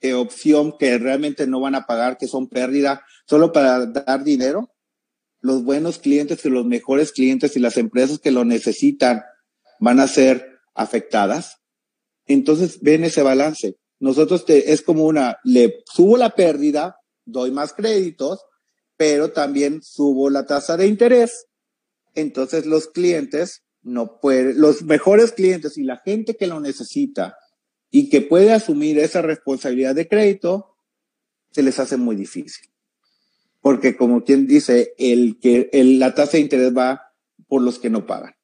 eh, 0.00 0.14
opción 0.14 0.78
que 0.78 0.96
realmente 0.98 1.48
no 1.48 1.58
van 1.58 1.74
a 1.74 1.86
pagar, 1.86 2.18
que 2.18 2.28
son 2.28 2.48
pérdida, 2.48 3.04
solo 3.26 3.50
para 3.50 3.84
dar 3.84 4.22
dinero. 4.22 4.72
Los 5.40 5.64
buenos 5.64 5.98
clientes 5.98 6.44
y 6.44 6.50
los 6.50 6.64
mejores 6.64 7.10
clientes 7.10 7.56
y 7.56 7.60
las 7.60 7.76
empresas 7.76 8.20
que 8.20 8.30
lo 8.30 8.44
necesitan 8.44 9.24
van 9.80 9.98
a 9.98 10.06
ser 10.06 10.60
afectadas. 10.76 11.56
Entonces 12.26 12.78
ven 12.80 13.02
ese 13.02 13.22
balance. 13.22 13.76
Nosotros 13.98 14.44
te, 14.44 14.72
es 14.72 14.82
como 14.82 15.02
una, 15.02 15.38
le 15.42 15.82
subo 15.92 16.16
la 16.16 16.30
pérdida, 16.36 17.00
doy 17.24 17.50
más 17.50 17.72
créditos, 17.72 18.44
pero 18.96 19.32
también 19.32 19.82
subo 19.82 20.30
la 20.30 20.46
tasa 20.46 20.76
de 20.76 20.86
interés. 20.86 21.46
Entonces 22.14 22.66
los 22.66 22.88
clientes 22.88 23.62
no 23.82 24.20
pueden, 24.20 24.60
los 24.60 24.82
mejores 24.82 25.32
clientes 25.32 25.78
y 25.78 25.84
la 25.84 25.98
gente 25.98 26.36
que 26.36 26.46
lo 26.46 26.60
necesita 26.60 27.36
y 27.90 28.08
que 28.08 28.20
puede 28.20 28.52
asumir 28.52 28.98
esa 28.98 29.22
responsabilidad 29.22 29.94
de 29.94 30.08
crédito, 30.08 30.76
se 31.50 31.62
les 31.62 31.78
hace 31.78 31.96
muy 31.96 32.16
difícil. 32.16 32.68
Porque 33.60 33.96
como 33.96 34.24
quien 34.24 34.46
dice, 34.46 34.94
el 34.98 35.38
que 35.40 35.70
la 35.72 36.14
tasa 36.14 36.32
de 36.32 36.40
interés 36.40 36.76
va 36.76 37.12
por 37.48 37.62
los 37.62 37.78
que 37.78 37.90
no 37.90 38.06
pagan. 38.06 38.34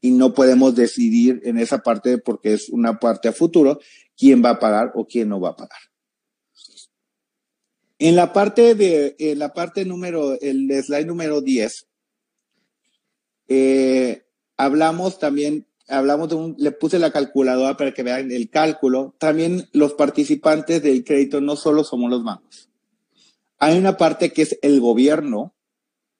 Y 0.00 0.10
no 0.10 0.34
podemos 0.34 0.74
decidir 0.74 1.40
en 1.44 1.58
esa 1.58 1.78
parte 1.78 2.18
porque 2.18 2.54
es 2.54 2.68
una 2.68 2.98
parte 2.98 3.28
a 3.28 3.32
futuro 3.32 3.80
quién 4.16 4.44
va 4.44 4.50
a 4.50 4.58
pagar 4.58 4.92
o 4.94 5.06
quién 5.06 5.28
no 5.28 5.40
va 5.40 5.50
a 5.50 5.56
pagar. 5.56 5.78
En 7.98 8.14
la 8.14 8.32
parte 8.32 8.74
de, 8.74 9.16
en 9.18 9.38
la 9.38 9.54
parte 9.54 9.84
número, 9.84 10.38
el 10.40 10.70
slide 10.82 11.06
número 11.06 11.40
10, 11.40 11.86
eh, 13.48 14.26
hablamos 14.56 15.18
también, 15.18 15.66
hablamos 15.88 16.28
de 16.28 16.34
un, 16.34 16.56
le 16.58 16.72
puse 16.72 16.98
la 16.98 17.10
calculadora 17.10 17.76
para 17.76 17.94
que 17.94 18.02
vean 18.02 18.30
el 18.30 18.50
cálculo. 18.50 19.14
También 19.18 19.68
los 19.72 19.94
participantes 19.94 20.82
del 20.82 21.04
crédito 21.04 21.40
no 21.40 21.56
solo 21.56 21.84
somos 21.84 22.10
los 22.10 22.22
bancos. 22.22 22.68
Hay 23.58 23.78
una 23.78 23.96
parte 23.96 24.32
que 24.32 24.42
es 24.42 24.58
el 24.60 24.80
gobierno, 24.80 25.54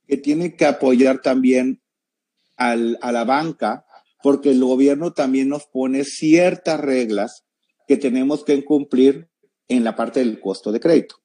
que 0.07 0.17
tiene 0.17 0.57
que 0.57 0.65
apoyar 0.65 1.21
también 1.21 1.83
al, 2.57 2.99
a 3.03 3.13
la 3.13 3.25
banca, 3.25 3.85
porque 4.23 4.51
el 4.53 4.65
gobierno 4.65 5.13
también 5.13 5.51
nos 5.51 5.67
pone 5.67 6.05
ciertas 6.05 6.81
reglas 6.81 7.45
que 7.87 7.99
tenemos 7.99 8.45
que 8.45 8.65
cumplir 8.65 9.29
en 9.69 9.85
la 9.85 9.95
parte 9.95 10.21
del 10.21 10.41
costo 10.41 10.73
de 10.73 10.81
crédito. 10.81 11.17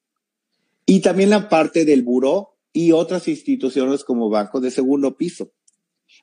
Y 0.86 1.02
también 1.02 1.30
la 1.30 1.50
parte 1.50 1.86
del 1.86 2.04
buró 2.04 2.58
y 2.74 2.92
otras 2.92 3.28
instituciones 3.28 4.04
como 4.04 4.30
bancos 4.30 4.62
de 4.62 4.72
segundo 4.72 5.16
piso, 5.16 5.52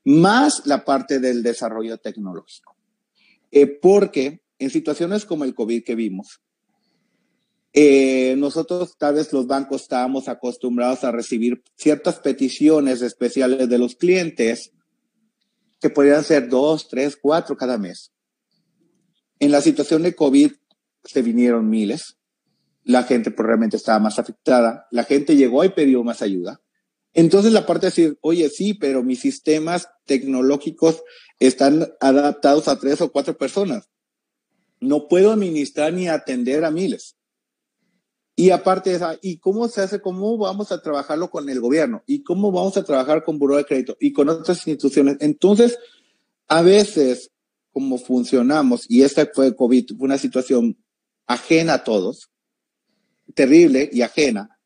más 0.05 0.67
la 0.67 0.85
parte 0.85 1.21
del 1.21 1.43
desarrollo 1.43 1.99
tecnológico. 1.99 2.77
Eh, 3.51 3.67
porque 3.67 4.43
en 4.59 4.71
situaciones 4.71 5.25
como 5.25 5.45
el 5.45 5.55
COVID 5.55 5.85
que 5.85 5.95
vimos, 5.95 6.41
eh, 7.73 8.35
nosotros 8.39 8.97
tal 8.99 9.15
vez 9.15 9.33
los 9.33 9.47
bancos 9.47 9.83
estábamos 9.83 10.29
acostumbrados 10.29 11.05
a 11.05 11.13
recibir 11.13 11.63
ciertas 11.77 12.19
peticiones 12.19 13.03
especiales 13.03 13.69
de 13.69 13.79
los 13.79 13.95
clientes 13.95 14.73
que 15.81 15.91
podrían 15.91 16.25
ser 16.25 16.49
dos, 16.49 16.89
tres, 16.89 17.17
cuatro 17.21 17.57
cada 17.57 17.79
mes. 17.79 18.13
En 19.39 19.53
la 19.53 19.61
situación 19.61 20.03
de 20.03 20.15
COVID 20.15 20.53
se 21.05 21.23
vinieron 21.23 21.71
miles 21.71 22.18
la 22.89 23.03
gente 23.03 23.31
pues, 23.31 23.47
realmente 23.47 23.77
estaba 23.77 23.99
más 23.99 24.19
afectada, 24.19 24.89
la 24.91 25.05
gente 25.05 25.37
llegó 25.37 25.63
y 25.63 25.69
pidió 25.69 26.03
más 26.03 26.23
ayuda. 26.23 26.63
Entonces 27.13 27.53
la 27.53 27.67
parte 27.67 27.87
de 27.87 27.91
decir, 27.91 28.19
oye, 28.23 28.49
sí, 28.49 28.73
pero 28.73 29.03
mis 29.03 29.21
sistemas 29.21 29.91
tecnológicos 30.07 31.03
están 31.39 31.93
adaptados 32.01 32.67
a 32.67 32.79
tres 32.79 33.03
o 33.03 33.13
cuatro 33.13 33.37
personas. 33.37 33.91
No 34.81 35.07
puedo 35.07 35.33
administrar 35.33 35.93
ni 35.93 36.09
atender 36.09 36.65
a 36.65 36.71
miles. 36.71 37.19
Y 38.35 38.51
aparte 38.51 38.89
de 38.89 38.97
esa, 38.97 39.19
¿y 39.21 39.37
cómo 39.37 39.69
se 39.69 39.83
hace? 39.83 40.01
¿Cómo 40.01 40.39
vamos 40.39 40.73
a 40.73 40.81
trabajarlo 40.81 41.29
con 41.29 41.47
el 41.51 41.61
gobierno? 41.61 42.03
¿Y 42.07 42.23
cómo 42.23 42.51
vamos 42.53 42.79
a 42.79 42.85
trabajar 42.85 43.23
con 43.23 43.39
Buró 43.39 43.57
de 43.57 43.67
Crédito 43.67 43.99
y 44.01 44.15
con 44.15 44.31
otras 44.31 44.57
instituciones? 44.67 45.19
Entonces, 45.21 45.79
a 46.47 46.63
veces, 46.63 47.33
como 47.71 47.99
funcionamos, 47.99 48.87
y 48.89 49.03
esta 49.03 49.29
fue 49.35 49.55
COVID, 49.55 49.99
fue 49.99 50.07
una 50.07 50.17
situación 50.17 50.83
ajena 51.27 51.75
a 51.75 51.85
todos, 51.85 52.31
terrible 53.35 53.89
y 53.93 54.03
ajena, 54.03 54.59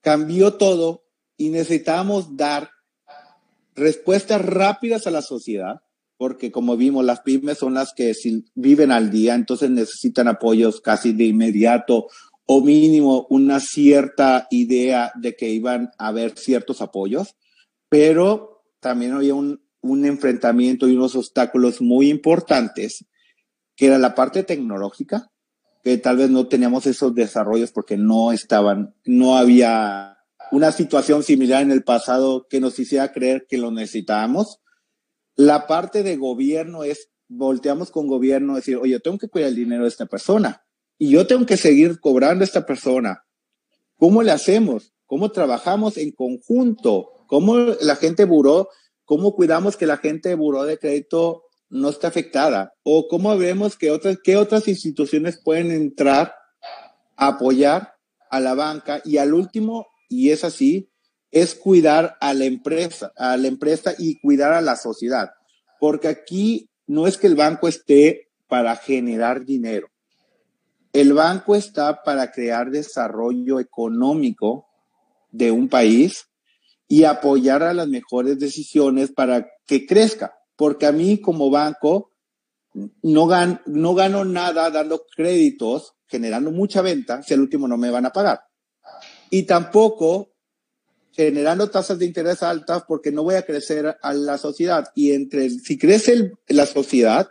cambió 0.00 0.54
todo 0.54 1.04
y 1.36 1.50
necesitamos 1.50 2.36
dar 2.36 2.70
respuestas 3.74 4.44
rápidas 4.44 5.06
a 5.06 5.10
la 5.10 5.22
sociedad, 5.22 5.80
porque 6.16 6.52
como 6.52 6.76
vimos, 6.76 7.04
las 7.04 7.20
pymes 7.20 7.58
son 7.58 7.74
las 7.74 7.94
que 7.94 8.12
viven 8.54 8.92
al 8.92 9.10
día, 9.10 9.34
entonces 9.34 9.70
necesitan 9.70 10.28
apoyos 10.28 10.80
casi 10.80 11.12
de 11.12 11.24
inmediato 11.24 12.08
o 12.44 12.60
mínimo 12.60 13.26
una 13.30 13.60
cierta 13.60 14.46
idea 14.50 15.12
de 15.14 15.34
que 15.34 15.48
iban 15.48 15.92
a 15.98 16.08
haber 16.08 16.36
ciertos 16.36 16.82
apoyos, 16.82 17.36
pero 17.88 18.64
también 18.80 19.12
había 19.12 19.34
un, 19.34 19.62
un 19.80 20.04
enfrentamiento 20.04 20.88
y 20.88 20.96
unos 20.96 21.14
obstáculos 21.16 21.80
muy 21.80 22.10
importantes, 22.10 23.06
que 23.76 23.86
era 23.86 23.98
la 23.98 24.14
parte 24.14 24.42
tecnológica, 24.42 25.29
que 25.82 25.96
tal 25.98 26.18
vez 26.18 26.30
no 26.30 26.46
teníamos 26.46 26.86
esos 26.86 27.14
desarrollos 27.14 27.72
porque 27.72 27.96
no 27.96 28.32
estaban, 28.32 28.94
no 29.04 29.36
había 29.36 30.18
una 30.52 30.72
situación 30.72 31.22
similar 31.22 31.62
en 31.62 31.70
el 31.70 31.84
pasado 31.84 32.46
que 32.48 32.60
nos 32.60 32.78
hiciera 32.78 33.12
creer 33.12 33.46
que 33.48 33.58
lo 33.58 33.70
necesitábamos. 33.70 34.60
La 35.36 35.66
parte 35.66 36.02
de 36.02 36.16
gobierno 36.16 36.84
es, 36.84 37.08
volteamos 37.28 37.90
con 37.90 38.08
gobierno, 38.08 38.56
decir, 38.56 38.76
oye, 38.76 39.00
tengo 39.00 39.18
que 39.18 39.28
cuidar 39.28 39.50
el 39.50 39.56
dinero 39.56 39.84
de 39.84 39.88
esta 39.88 40.06
persona 40.06 40.64
y 40.98 41.10
yo 41.10 41.26
tengo 41.26 41.46
que 41.46 41.56
seguir 41.56 41.98
cobrando 42.00 42.42
a 42.42 42.46
esta 42.46 42.66
persona. 42.66 43.24
¿Cómo 43.96 44.22
le 44.22 44.32
hacemos? 44.32 44.92
¿Cómo 45.06 45.30
trabajamos 45.30 45.96
en 45.96 46.12
conjunto? 46.12 47.12
¿Cómo 47.26 47.56
la 47.80 47.96
gente 47.96 48.24
buró? 48.24 48.68
¿Cómo 49.04 49.34
cuidamos 49.34 49.76
que 49.76 49.86
la 49.86 49.96
gente 49.96 50.34
buró 50.34 50.64
de 50.64 50.78
crédito 50.78 51.44
no 51.70 51.88
está 51.88 52.08
afectada? 52.08 52.74
¿O 52.82 53.08
cómo 53.08 53.36
vemos 53.38 53.76
que 53.76 53.90
otras, 53.90 54.18
qué 54.22 54.36
otras 54.36 54.68
instituciones 54.68 55.40
pueden 55.42 55.70
entrar 55.70 56.34
a 57.16 57.28
apoyar 57.28 57.94
a 58.28 58.40
la 58.40 58.54
banca? 58.54 59.00
Y 59.04 59.16
al 59.16 59.32
último, 59.32 59.86
y 60.08 60.30
es 60.30 60.44
así, 60.44 60.90
es 61.30 61.54
cuidar 61.54 62.16
a 62.20 62.34
la 62.34 62.44
empresa, 62.44 63.12
a 63.16 63.36
la 63.36 63.46
empresa 63.46 63.94
y 63.96 64.20
cuidar 64.20 64.52
a 64.52 64.60
la 64.60 64.76
sociedad. 64.76 65.30
Porque 65.78 66.08
aquí 66.08 66.68
no 66.86 67.06
es 67.06 67.16
que 67.16 67.28
el 67.28 67.36
banco 67.36 67.68
esté 67.68 68.28
para 68.48 68.74
generar 68.76 69.44
dinero. 69.44 69.88
El 70.92 71.12
banco 71.12 71.54
está 71.54 72.02
para 72.02 72.32
crear 72.32 72.70
desarrollo 72.70 73.60
económico 73.60 74.66
de 75.30 75.52
un 75.52 75.68
país 75.68 76.26
y 76.88 77.04
apoyar 77.04 77.62
a 77.62 77.72
las 77.72 77.86
mejores 77.86 78.40
decisiones 78.40 79.12
para 79.12 79.46
que 79.66 79.86
crezca 79.86 80.39
porque 80.60 80.84
a 80.84 80.92
mí 80.92 81.22
como 81.22 81.48
banco 81.48 82.12
no, 82.74 83.28
no 83.64 83.94
gano 83.94 84.24
nada 84.26 84.68
dando 84.68 85.06
créditos, 85.16 85.94
generando 86.06 86.50
mucha 86.50 86.82
venta, 86.82 87.22
si 87.22 87.32
al 87.32 87.40
último 87.40 87.66
no 87.66 87.78
me 87.78 87.90
van 87.90 88.04
a 88.04 88.12
pagar. 88.12 88.42
Y 89.30 89.44
tampoco 89.44 90.34
generando 91.12 91.70
tasas 91.70 91.98
de 91.98 92.04
interés 92.04 92.42
altas 92.42 92.82
porque 92.86 93.10
no 93.10 93.22
voy 93.22 93.36
a 93.36 93.46
crecer 93.46 93.96
a 94.02 94.12
la 94.12 94.36
sociedad. 94.36 94.88
Y 94.94 95.12
entre, 95.12 95.48
si 95.48 95.78
crece 95.78 96.32
la 96.48 96.66
sociedad, 96.66 97.30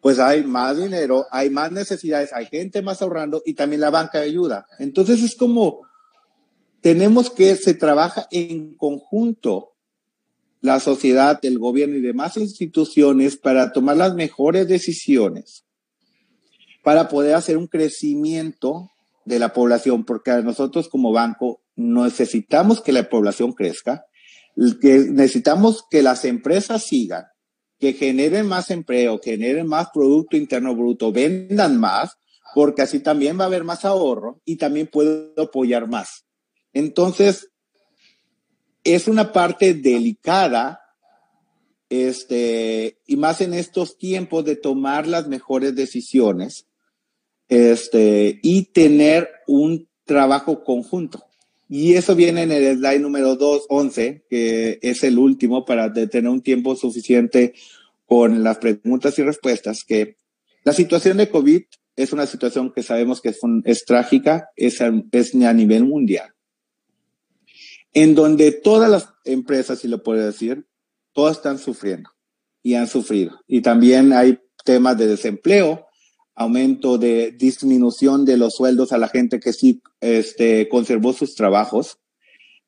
pues 0.00 0.20
hay 0.20 0.44
más 0.44 0.76
dinero, 0.76 1.26
hay 1.32 1.50
más 1.50 1.72
necesidades, 1.72 2.32
hay 2.32 2.46
gente 2.46 2.80
más 2.80 3.02
ahorrando 3.02 3.42
y 3.44 3.54
también 3.54 3.80
la 3.80 3.90
banca 3.90 4.20
ayuda. 4.20 4.68
Entonces 4.78 5.20
es 5.24 5.34
como, 5.34 5.80
tenemos 6.80 7.28
que, 7.28 7.56
se 7.56 7.74
trabaja 7.74 8.28
en 8.30 8.76
conjunto 8.76 9.69
la 10.60 10.80
sociedad, 10.80 11.38
el 11.42 11.58
gobierno 11.58 11.96
y 11.96 12.00
demás 12.00 12.36
instituciones 12.36 13.36
para 13.36 13.72
tomar 13.72 13.96
las 13.96 14.14
mejores 14.14 14.68
decisiones, 14.68 15.64
para 16.82 17.08
poder 17.08 17.34
hacer 17.34 17.56
un 17.56 17.66
crecimiento 17.66 18.90
de 19.24 19.38
la 19.38 19.52
población, 19.52 20.04
porque 20.04 20.30
nosotros 20.42 20.88
como 20.88 21.12
banco 21.12 21.62
necesitamos 21.76 22.80
que 22.80 22.92
la 22.92 23.08
población 23.08 23.52
crezca, 23.52 24.04
que 24.80 24.98
necesitamos 25.10 25.84
que 25.90 26.02
las 26.02 26.24
empresas 26.24 26.84
sigan, 26.84 27.24
que 27.78 27.94
generen 27.94 28.46
más 28.46 28.70
empleo, 28.70 29.18
generen 29.22 29.66
más 29.66 29.88
Producto 29.92 30.36
Interno 30.36 30.74
Bruto, 30.76 31.12
vendan 31.12 31.78
más, 31.78 32.16
porque 32.54 32.82
así 32.82 33.00
también 33.00 33.38
va 33.38 33.44
a 33.44 33.46
haber 33.46 33.64
más 33.64 33.84
ahorro 33.84 34.40
y 34.44 34.56
también 34.56 34.86
puedo 34.86 35.32
apoyar 35.40 35.88
más. 35.88 36.26
Entonces, 36.72 37.49
es 38.84 39.08
una 39.08 39.32
parte 39.32 39.74
delicada, 39.74 40.80
este, 41.88 42.98
y 43.06 43.16
más 43.16 43.40
en 43.40 43.54
estos 43.54 43.98
tiempos 43.98 44.44
de 44.44 44.56
tomar 44.56 45.06
las 45.06 45.28
mejores 45.28 45.74
decisiones, 45.74 46.66
este, 47.48 48.38
y 48.42 48.66
tener 48.66 49.28
un 49.46 49.88
trabajo 50.04 50.64
conjunto. 50.64 51.24
Y 51.68 51.94
eso 51.94 52.16
viene 52.16 52.42
en 52.42 52.52
el 52.52 52.78
slide 52.78 53.00
número 53.00 53.36
211, 53.36 54.24
que 54.28 54.78
es 54.82 55.04
el 55.04 55.18
último 55.18 55.64
para 55.64 55.92
tener 55.92 56.28
un 56.28 56.42
tiempo 56.42 56.74
suficiente 56.74 57.54
con 58.06 58.42
las 58.42 58.58
preguntas 58.58 59.16
y 59.18 59.22
respuestas, 59.22 59.84
que 59.84 60.16
la 60.64 60.72
situación 60.72 61.16
de 61.16 61.28
COVID 61.28 61.62
es 61.94 62.12
una 62.12 62.26
situación 62.26 62.72
que 62.72 62.82
sabemos 62.82 63.20
que 63.20 63.32
es, 63.64 63.84
trágica, 63.84 64.50
es 64.56 64.80
es 65.12 65.34
a 65.34 65.52
nivel 65.52 65.84
mundial, 65.84 66.34
en 67.92 68.14
donde 68.14 68.52
todas 68.52 68.90
las 68.90 69.08
empresas, 69.24 69.80
si 69.80 69.88
lo 69.88 70.02
puedo 70.02 70.24
decir, 70.24 70.66
todas 71.12 71.36
están 71.36 71.58
sufriendo 71.58 72.10
y 72.62 72.74
han 72.74 72.86
sufrido. 72.86 73.40
Y 73.46 73.62
también 73.62 74.12
hay 74.12 74.38
temas 74.64 74.96
de 74.98 75.06
desempleo, 75.06 75.86
aumento 76.34 76.98
de 76.98 77.32
disminución 77.32 78.24
de 78.24 78.36
los 78.36 78.54
sueldos 78.54 78.92
a 78.92 78.98
la 78.98 79.08
gente 79.08 79.40
que 79.40 79.52
sí 79.52 79.82
este, 80.00 80.68
conservó 80.68 81.12
sus 81.12 81.34
trabajos, 81.34 81.98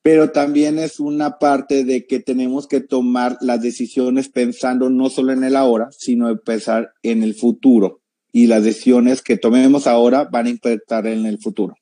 pero 0.02 0.30
también 0.32 0.78
es 0.78 0.98
una 0.98 1.38
parte 1.38 1.84
de 1.84 2.06
que 2.06 2.18
tenemos 2.18 2.66
que 2.66 2.80
tomar 2.80 3.38
las 3.40 3.62
decisiones 3.62 4.28
pensando 4.28 4.90
no 4.90 5.08
solo 5.10 5.32
en 5.32 5.44
el 5.44 5.54
ahora, 5.54 5.90
sino 5.92 6.36
pensar 6.40 6.92
en 7.02 7.22
el 7.22 7.34
futuro 7.34 8.02
y 8.32 8.46
las 8.46 8.64
decisiones 8.64 9.22
que 9.22 9.36
tomemos 9.36 9.86
ahora 9.86 10.24
van 10.24 10.46
a 10.46 10.50
impactar 10.50 11.06
en 11.06 11.26
el 11.26 11.38
futuro. 11.38 11.76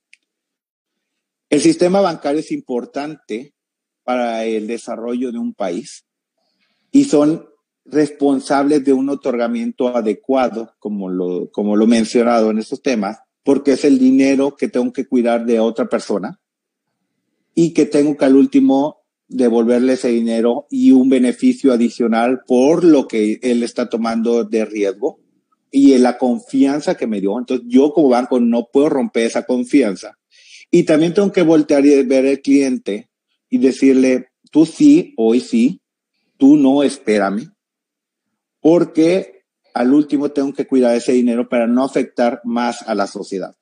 El 1.51 1.61
sistema 1.61 2.01
bancario 2.01 2.39
es 2.39 2.53
importante 2.53 3.55
para 4.05 4.45
el 4.45 4.69
desarrollo 4.69 5.33
de 5.33 5.39
un 5.39 5.53
país 5.53 6.07
y 6.93 7.05
son 7.05 7.45
responsables 7.85 8.85
de 8.85 8.93
un 8.93 9.09
otorgamiento 9.09 9.89
adecuado, 9.89 10.75
como 10.79 11.09
lo, 11.09 11.51
como 11.51 11.75
lo 11.75 11.89
mencionado 11.89 12.53
en 12.53 12.59
estos 12.59 12.83
temas, 12.83 13.19
porque 13.43 13.73
es 13.73 13.85
el 13.85 13.99
dinero 13.99 14.55
que 14.55 14.69
tengo 14.69 14.93
que 14.93 15.09
cuidar 15.09 15.45
de 15.45 15.59
otra 15.59 15.89
persona 15.89 16.41
y 17.53 17.73
que 17.75 17.85
tengo 17.85 18.17
que 18.17 18.27
al 18.27 18.37
último 18.37 18.99
devolverle 19.27 19.95
ese 19.95 20.09
dinero 20.09 20.69
y 20.71 20.93
un 20.93 21.09
beneficio 21.09 21.73
adicional 21.73 22.43
por 22.47 22.85
lo 22.85 23.09
que 23.09 23.41
él 23.43 23.65
está 23.65 23.89
tomando 23.89 24.45
de 24.45 24.65
riesgo 24.65 25.19
y 25.73 25.95
en 25.95 26.05
la 26.05 26.17
confianza 26.17 26.97
que 26.97 27.09
me 27.09 27.21
dio. 27.21 27.37
Entonces 27.37 27.67
yo 27.69 27.93
como 27.93 28.11
banco 28.11 28.39
no 28.39 28.69
puedo 28.73 28.89
romper 28.89 29.27
esa 29.27 29.47
confianza. 29.47 30.20
Y 30.71 30.85
también 30.85 31.15
tengo 31.15 31.33
que 31.33 31.43
voltear 31.43 31.85
y 31.85 32.03
ver 32.05 32.27
al 32.27 32.41
cliente 32.41 33.11
y 33.49 33.59
decirle, 33.59 34.29
tú 34.51 34.67
sí, 34.67 35.15
hoy 35.17 35.41
sí, 35.41 35.83
tú 36.37 36.57
no, 36.57 36.83
espérame, 36.83 37.53
porque 38.61 39.45
al 39.75 39.93
último 39.93 40.31
tengo 40.31 40.53
que 40.53 40.67
cuidar 40.67 40.95
ese 40.95 41.13
dinero 41.13 41.49
para 41.49 41.67
no 41.67 41.85
afectar 41.85 42.41
más 42.45 42.83
a 42.83 42.95
la 42.95 43.07
sociedad. 43.07 43.57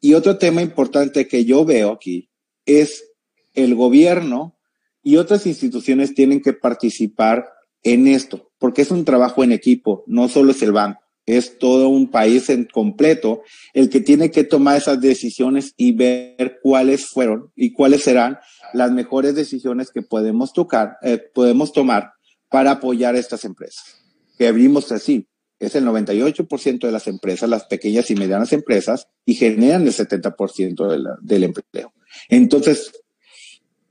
Y 0.00 0.14
otro 0.14 0.38
tema 0.38 0.62
importante 0.62 1.28
que 1.28 1.44
yo 1.44 1.64
veo 1.64 1.92
aquí 1.92 2.30
es 2.66 3.04
el 3.52 3.74
gobierno 3.74 4.58
y 5.02 5.16
otras 5.16 5.46
instituciones 5.46 6.14
tienen 6.14 6.40
que 6.40 6.54
participar 6.54 7.50
en 7.82 8.06
esto, 8.06 8.50
porque 8.58 8.82
es 8.82 8.90
un 8.90 9.04
trabajo 9.04 9.44
en 9.44 9.52
equipo, 9.52 10.04
no 10.06 10.28
solo 10.28 10.52
es 10.52 10.62
el 10.62 10.72
banco 10.72 11.03
es 11.26 11.58
todo 11.58 11.88
un 11.88 12.10
país 12.10 12.50
en 12.50 12.64
completo 12.64 13.42
el 13.72 13.88
que 13.88 14.00
tiene 14.00 14.30
que 14.30 14.44
tomar 14.44 14.76
esas 14.76 15.00
decisiones 15.00 15.72
y 15.76 15.92
ver 15.92 16.58
cuáles 16.62 17.06
fueron 17.06 17.50
y 17.56 17.72
cuáles 17.72 18.02
serán 18.02 18.38
las 18.72 18.92
mejores 18.92 19.34
decisiones 19.34 19.90
que 19.90 20.02
podemos 20.02 20.52
tocar, 20.52 20.96
eh, 21.02 21.18
podemos 21.18 21.72
tomar 21.72 22.12
para 22.50 22.72
apoyar 22.72 23.14
a 23.14 23.18
estas 23.18 23.44
empresas. 23.44 24.02
Que 24.38 24.48
abrimos 24.48 24.92
así, 24.92 25.28
es 25.58 25.74
el 25.74 25.84
98% 25.84 26.86
de 26.86 26.92
las 26.92 27.06
empresas, 27.06 27.48
las 27.48 27.64
pequeñas 27.64 28.10
y 28.10 28.16
medianas 28.16 28.52
empresas, 28.52 29.08
y 29.24 29.34
generan 29.34 29.82
el 29.82 29.92
70% 29.92 31.18
del 31.22 31.44
empleo. 31.44 31.92
Entonces, 32.28 32.92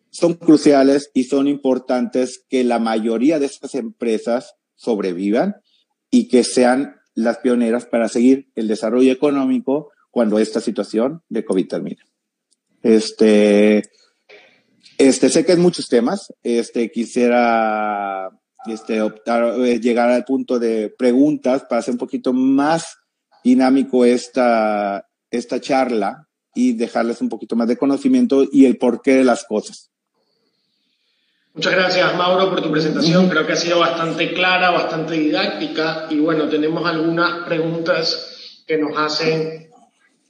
son 0.10 0.36
cruciales 0.36 1.10
y 1.14 1.24
son 1.24 1.48
importantes 1.48 2.44
que 2.48 2.64
la 2.64 2.78
mayoría 2.78 3.40
de 3.40 3.48
estas 3.48 3.74
empresas 3.74 4.56
sobrevivan 4.76 5.56
y 6.12 6.28
que 6.28 6.44
sean 6.44 6.98
las 7.16 7.38
pioneras 7.40 7.86
para 7.86 8.10
seguir 8.10 8.50
el 8.56 8.68
desarrollo 8.68 9.12
económico 9.12 9.92
cuando 10.12 10.40
esta 10.40 10.60
situación 10.60 11.22
de 11.30 11.46
COVID 11.46 11.68
termine. 11.68 12.00
Este, 12.82 13.84
este, 14.98 15.30
sé 15.30 15.46
que 15.46 15.54
hay 15.54 15.58
muchos 15.58 15.88
temas. 15.88 16.34
Este, 16.44 16.92
quisiera 16.92 18.30
este, 18.68 19.02
optar, 19.02 19.60
eh, 19.60 19.80
llegar 19.80 20.10
al 20.10 20.26
punto 20.26 20.60
de 20.60 20.94
preguntas 20.98 21.64
para 21.64 21.80
hacer 21.80 21.94
un 21.94 21.98
poquito 21.98 22.34
más 22.34 22.98
dinámico 23.44 24.06
esta, 24.06 25.08
esta 25.32 25.60
charla 25.60 26.28
y 26.56 26.74
dejarles 26.74 27.22
un 27.22 27.30
poquito 27.30 27.56
más 27.56 27.68
de 27.68 27.78
conocimiento 27.78 28.46
y 28.52 28.66
el 28.66 28.78
porqué 28.78 29.16
de 29.16 29.24
las 29.24 29.44
cosas. 29.46 29.93
Muchas 31.56 31.74
gracias, 31.74 32.16
Mauro, 32.16 32.50
por 32.50 32.64
tu 32.64 32.72
presentación. 32.72 33.30
Creo 33.30 33.46
que 33.46 33.54
ha 33.54 33.56
sido 33.56 33.78
bastante 33.78 34.34
clara, 34.34 34.72
bastante 34.72 35.14
didáctica 35.14 36.08
y 36.10 36.18
bueno, 36.18 36.50
tenemos 36.50 36.84
algunas 36.84 37.46
preguntas 37.46 38.64
que 38.66 38.76
nos 38.80 38.98
hacen 38.98 39.70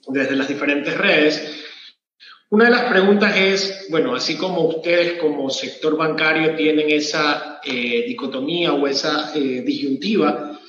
desde 0.06 0.36
las 0.36 0.50
diferentes 0.50 0.98
redes. 0.98 1.64
Una 2.50 2.66
de 2.66 2.72
las 2.72 2.84
preguntas 2.92 3.38
es, 3.38 3.88
bueno, 3.90 4.14
así 4.14 4.36
como 4.36 4.68
ustedes 4.68 5.14
como 5.14 5.50
sector 5.50 5.96
bancario 5.96 6.58
tienen 6.58 6.90
esa 6.90 7.62
eh, 7.64 8.04
dicotomía 8.06 8.74
o 8.74 8.86
esa 8.86 9.32
eh, 9.34 9.62
disyuntiva, 9.66 10.60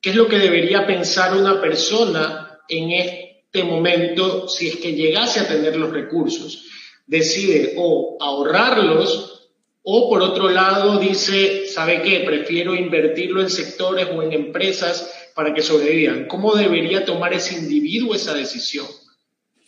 ¿qué 0.00 0.10
es 0.10 0.16
lo 0.16 0.28
que 0.28 0.38
debería 0.38 0.86
pensar 0.86 1.36
una 1.36 1.60
persona 1.60 2.60
en 2.68 2.92
este 2.92 3.64
momento 3.64 4.46
si 4.46 4.68
es 4.68 4.76
que 4.76 4.92
llegase 4.92 5.40
a 5.40 5.48
tener 5.48 5.76
los 5.76 5.90
recursos? 5.90 6.66
Decide 7.04 7.74
o 7.76 8.16
ahorrarlos 8.20 9.37
o 9.82 10.08
por 10.08 10.22
otro 10.22 10.50
lado 10.50 10.98
dice, 10.98 11.66
¿sabe 11.66 12.02
qué? 12.02 12.20
Prefiero 12.20 12.74
invertirlo 12.74 13.40
en 13.40 13.50
sectores 13.50 14.08
o 14.14 14.22
en 14.22 14.32
empresas 14.32 15.10
para 15.34 15.54
que 15.54 15.62
sobrevivan. 15.62 16.26
¿Cómo 16.26 16.54
debería 16.54 17.04
tomar 17.04 17.32
ese 17.32 17.54
individuo 17.58 18.14
esa 18.14 18.34
decisión? 18.34 18.86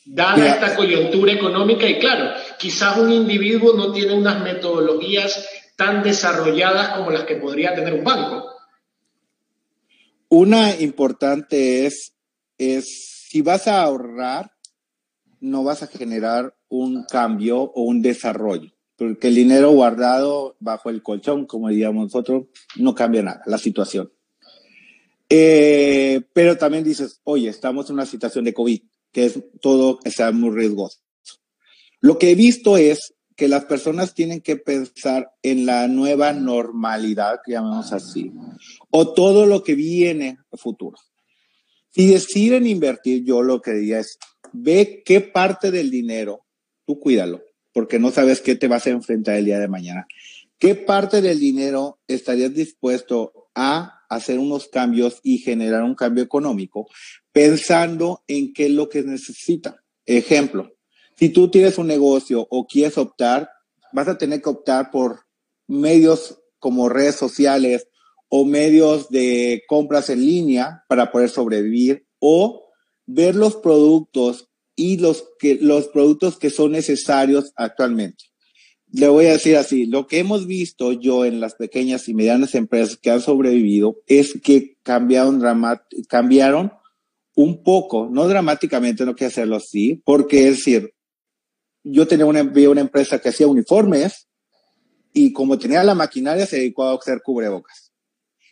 Dada 0.04 0.46
esta 0.46 0.74
coyuntura 0.74 1.32
económica 1.32 1.86
y 1.86 1.98
claro, 1.98 2.34
quizás 2.58 2.98
un 2.98 3.12
individuo 3.12 3.74
no 3.74 3.92
tiene 3.92 4.14
unas 4.14 4.42
metodologías 4.42 5.48
tan 5.76 6.02
desarrolladas 6.02 6.96
como 6.96 7.10
las 7.10 7.24
que 7.24 7.36
podría 7.36 7.74
tener 7.74 7.94
un 7.94 8.04
banco. 8.04 8.44
Una 10.28 10.76
importante 10.80 11.86
es, 11.86 12.14
es 12.58 13.26
si 13.28 13.42
vas 13.42 13.68
a 13.68 13.82
ahorrar, 13.82 14.52
no 15.40 15.64
vas 15.64 15.82
a 15.82 15.86
generar 15.86 16.54
un 16.68 17.04
cambio 17.04 17.58
o 17.58 17.82
un 17.82 18.02
desarrollo 18.02 18.70
porque 19.00 19.28
el 19.28 19.34
dinero 19.34 19.70
guardado 19.70 20.56
bajo 20.60 20.90
el 20.90 21.02
colchón, 21.02 21.46
como 21.46 21.70
diríamos 21.70 22.04
nosotros, 22.04 22.48
no 22.76 22.94
cambia 22.94 23.22
nada, 23.22 23.40
la 23.46 23.56
situación. 23.56 24.12
Eh, 25.30 26.20
pero 26.34 26.58
también 26.58 26.84
dices, 26.84 27.18
oye, 27.24 27.48
estamos 27.48 27.88
en 27.88 27.94
una 27.94 28.04
situación 28.04 28.44
de 28.44 28.52
COVID, 28.52 28.82
que 29.10 29.24
es 29.24 29.42
todo, 29.62 30.00
está 30.04 30.30
muy 30.32 30.54
riesgoso. 30.54 30.98
Lo 32.00 32.18
que 32.18 32.32
he 32.32 32.34
visto 32.34 32.76
es 32.76 33.14
que 33.36 33.48
las 33.48 33.64
personas 33.64 34.12
tienen 34.12 34.42
que 34.42 34.56
pensar 34.56 35.32
en 35.42 35.64
la 35.64 35.88
nueva 35.88 36.34
normalidad, 36.34 37.40
que 37.42 37.52
llamamos 37.52 37.94
así, 37.94 38.30
o 38.90 39.14
todo 39.14 39.46
lo 39.46 39.64
que 39.64 39.76
viene 39.76 40.36
futuro. 40.58 40.98
Si 41.88 42.06
deciden 42.06 42.66
invertir, 42.66 43.24
yo 43.24 43.40
lo 43.40 43.62
que 43.62 43.72
diría 43.72 44.00
es, 44.00 44.18
ve 44.52 45.02
qué 45.06 45.22
parte 45.22 45.70
del 45.70 45.90
dinero, 45.90 46.44
tú 46.84 47.00
cuídalo, 47.00 47.40
porque 47.72 47.98
no 47.98 48.10
sabes 48.10 48.40
qué 48.40 48.56
te 48.56 48.68
vas 48.68 48.86
a 48.86 48.90
enfrentar 48.90 49.36
el 49.36 49.44
día 49.44 49.58
de 49.58 49.68
mañana. 49.68 50.06
¿Qué 50.58 50.74
parte 50.74 51.22
del 51.22 51.40
dinero 51.40 52.00
estarías 52.06 52.52
dispuesto 52.52 53.48
a 53.54 54.04
hacer 54.08 54.38
unos 54.38 54.68
cambios 54.68 55.20
y 55.22 55.38
generar 55.38 55.82
un 55.84 55.94
cambio 55.94 56.22
económico 56.22 56.88
pensando 57.32 58.22
en 58.28 58.52
qué 58.52 58.66
es 58.66 58.72
lo 58.72 58.88
que 58.88 59.02
necesita? 59.02 59.82
Ejemplo, 60.04 60.72
si 61.16 61.30
tú 61.30 61.50
tienes 61.50 61.78
un 61.78 61.86
negocio 61.86 62.46
o 62.50 62.66
quieres 62.66 62.98
optar, 62.98 63.50
vas 63.92 64.08
a 64.08 64.18
tener 64.18 64.42
que 64.42 64.50
optar 64.50 64.90
por 64.90 65.20
medios 65.66 66.42
como 66.58 66.88
redes 66.88 67.16
sociales 67.16 67.88
o 68.28 68.44
medios 68.44 69.08
de 69.08 69.62
compras 69.66 70.10
en 70.10 70.20
línea 70.20 70.84
para 70.88 71.10
poder 71.10 71.30
sobrevivir 71.30 72.06
o 72.18 72.66
ver 73.06 73.34
los 73.34 73.56
productos 73.56 74.49
y 74.80 74.96
los, 74.96 75.26
que, 75.38 75.58
los 75.60 75.88
productos 75.88 76.38
que 76.38 76.48
son 76.48 76.72
necesarios 76.72 77.52
actualmente. 77.54 78.24
Le 78.90 79.08
voy 79.08 79.26
a 79.26 79.32
decir 79.32 79.58
así, 79.58 79.84
lo 79.84 80.06
que 80.06 80.20
hemos 80.20 80.46
visto 80.46 80.92
yo 80.92 81.26
en 81.26 81.38
las 81.38 81.54
pequeñas 81.54 82.08
y 82.08 82.14
medianas 82.14 82.54
empresas 82.54 82.96
que 82.96 83.10
han 83.10 83.20
sobrevivido 83.20 83.98
es 84.06 84.40
que 84.42 84.78
cambiaron, 84.82 85.42
cambiaron 86.08 86.72
un 87.34 87.62
poco, 87.62 88.08
no 88.10 88.26
dramáticamente, 88.26 89.04
no 89.04 89.14
quiero 89.14 89.28
hacerlo 89.28 89.56
así, 89.56 90.00
porque 90.02 90.48
es 90.48 90.56
decir, 90.56 90.94
yo 91.84 92.08
tenía 92.08 92.24
una, 92.24 92.42
una 92.42 92.80
empresa 92.80 93.18
que 93.18 93.28
hacía 93.28 93.48
uniformes 93.48 94.28
y 95.12 95.34
como 95.34 95.58
tenía 95.58 95.84
la 95.84 95.94
maquinaria 95.94 96.46
se 96.46 96.56
dedicó 96.56 96.84
a 96.84 96.94
hacer 96.94 97.20
cubrebocas. 97.22 97.92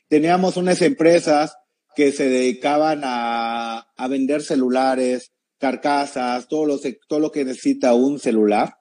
Teníamos 0.08 0.58
unas 0.58 0.82
empresas 0.82 1.56
que 1.96 2.12
se 2.12 2.28
dedicaban 2.28 3.00
a, 3.02 3.88
a 3.96 4.08
vender 4.08 4.42
celulares, 4.42 5.32
carcasas, 5.58 6.48
todo 6.48 6.66
lo, 6.66 6.80
todo 7.08 7.20
lo 7.20 7.32
que 7.32 7.44
necesita 7.44 7.94
un 7.94 8.18
celular. 8.18 8.78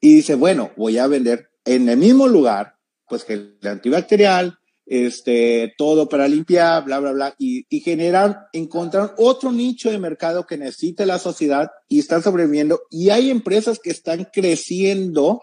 Y 0.00 0.16
dice, 0.16 0.34
bueno, 0.34 0.72
voy 0.76 0.98
a 0.98 1.06
vender 1.06 1.50
en 1.64 1.88
el 1.88 1.96
mismo 1.96 2.28
lugar, 2.28 2.76
pues 3.08 3.24
que 3.24 3.34
el 3.34 3.58
antibacterial, 3.62 4.58
este, 4.86 5.74
todo 5.78 6.08
para 6.08 6.28
limpiar, 6.28 6.84
bla, 6.84 7.00
bla, 7.00 7.12
bla, 7.12 7.34
y, 7.38 7.66
y 7.74 7.80
generar, 7.80 8.48
encontrar 8.52 9.14
otro 9.16 9.50
nicho 9.50 9.90
de 9.90 9.98
mercado 9.98 10.46
que 10.46 10.58
necesite 10.58 11.06
la 11.06 11.18
sociedad 11.18 11.70
y 11.88 12.00
están 12.00 12.22
sobreviviendo. 12.22 12.82
Y 12.90 13.10
hay 13.10 13.30
empresas 13.30 13.78
que 13.78 13.90
están 13.90 14.28
creciendo 14.30 15.40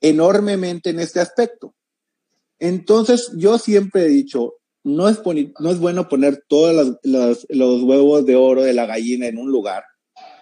enormemente 0.00 0.90
en 0.90 1.00
este 1.00 1.20
aspecto. 1.20 1.74
Entonces, 2.58 3.32
yo 3.36 3.58
siempre 3.58 4.04
he 4.04 4.08
dicho, 4.08 4.54
no 4.86 5.08
es, 5.08 5.20
no 5.58 5.70
es 5.70 5.78
bueno 5.80 6.08
poner 6.08 6.44
todos 6.46 6.96
los, 7.02 7.46
los, 7.48 7.82
huevos 7.82 8.24
de 8.24 8.36
oro 8.36 8.62
de 8.62 8.72
la 8.72 8.86
gallina 8.86 9.26
en 9.26 9.36
un 9.36 9.50
lugar. 9.50 9.82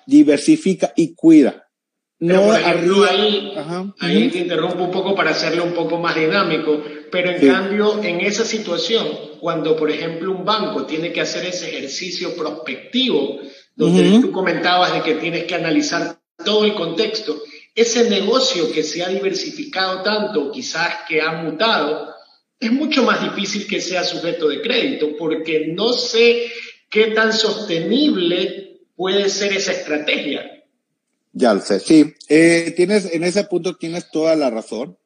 Diversifica 0.06 0.92
y 0.94 1.14
cuida. 1.14 1.66
no 2.18 2.52
ahí, 2.52 3.54
ahí 4.00 4.28
te 4.28 4.40
interrumpo 4.40 4.84
un 4.84 4.90
poco 4.90 5.14
para 5.14 5.30
hacerlo 5.30 5.64
un 5.64 5.72
poco 5.72 5.98
más 5.98 6.14
dinámico, 6.14 6.82
pero 7.10 7.30
en 7.30 7.48
cambio, 7.48 8.02
en 8.02 8.20
esa 8.20 8.44
situación, 8.44 9.06
cuando 9.40 9.76
por 9.76 9.90
ejemplo 9.90 10.30
un 10.30 10.44
banco 10.44 10.84
tiene 10.84 11.10
que 11.10 11.22
hacer 11.22 11.46
ese 11.46 11.70
ejercicio 11.70 12.36
prospectivo, 12.36 13.40
donde 13.74 14.20
tú 14.20 14.30
comentabas 14.30 14.92
de 14.92 15.02
que 15.02 15.14
tienes 15.14 15.44
que 15.44 15.54
analizar 15.54 16.18
todo 16.44 16.66
el 16.66 16.74
contexto, 16.74 17.40
ese 17.74 18.10
negocio 18.10 18.70
que 18.70 18.82
se 18.82 19.02
ha 19.02 19.08
diversificado 19.08 20.02
tanto, 20.02 20.52
quizás 20.52 20.98
que 21.08 21.22
ha 21.22 21.32
mutado, 21.32 22.13
es 22.60 22.72
mucho 22.72 23.04
más 23.04 23.22
difícil 23.22 23.66
que 23.66 23.80
sea 23.80 24.04
sujeto 24.04 24.48
de 24.48 24.62
crédito, 24.62 25.16
porque 25.18 25.68
no 25.68 25.92
sé 25.92 26.50
qué 26.90 27.08
tan 27.08 27.32
sostenible 27.32 28.80
puede 28.96 29.28
ser 29.28 29.52
esa 29.52 29.72
estrategia. 29.72 30.64
Ya 31.32 31.52
lo 31.52 31.60
sé, 31.60 31.80
sí. 31.80 32.14
Eh, 32.28 32.72
tienes, 32.76 33.12
en 33.12 33.24
ese 33.24 33.44
punto 33.44 33.76
tienes 33.76 34.10
toda 34.10 34.36
la 34.36 34.50
razón. 34.50 34.96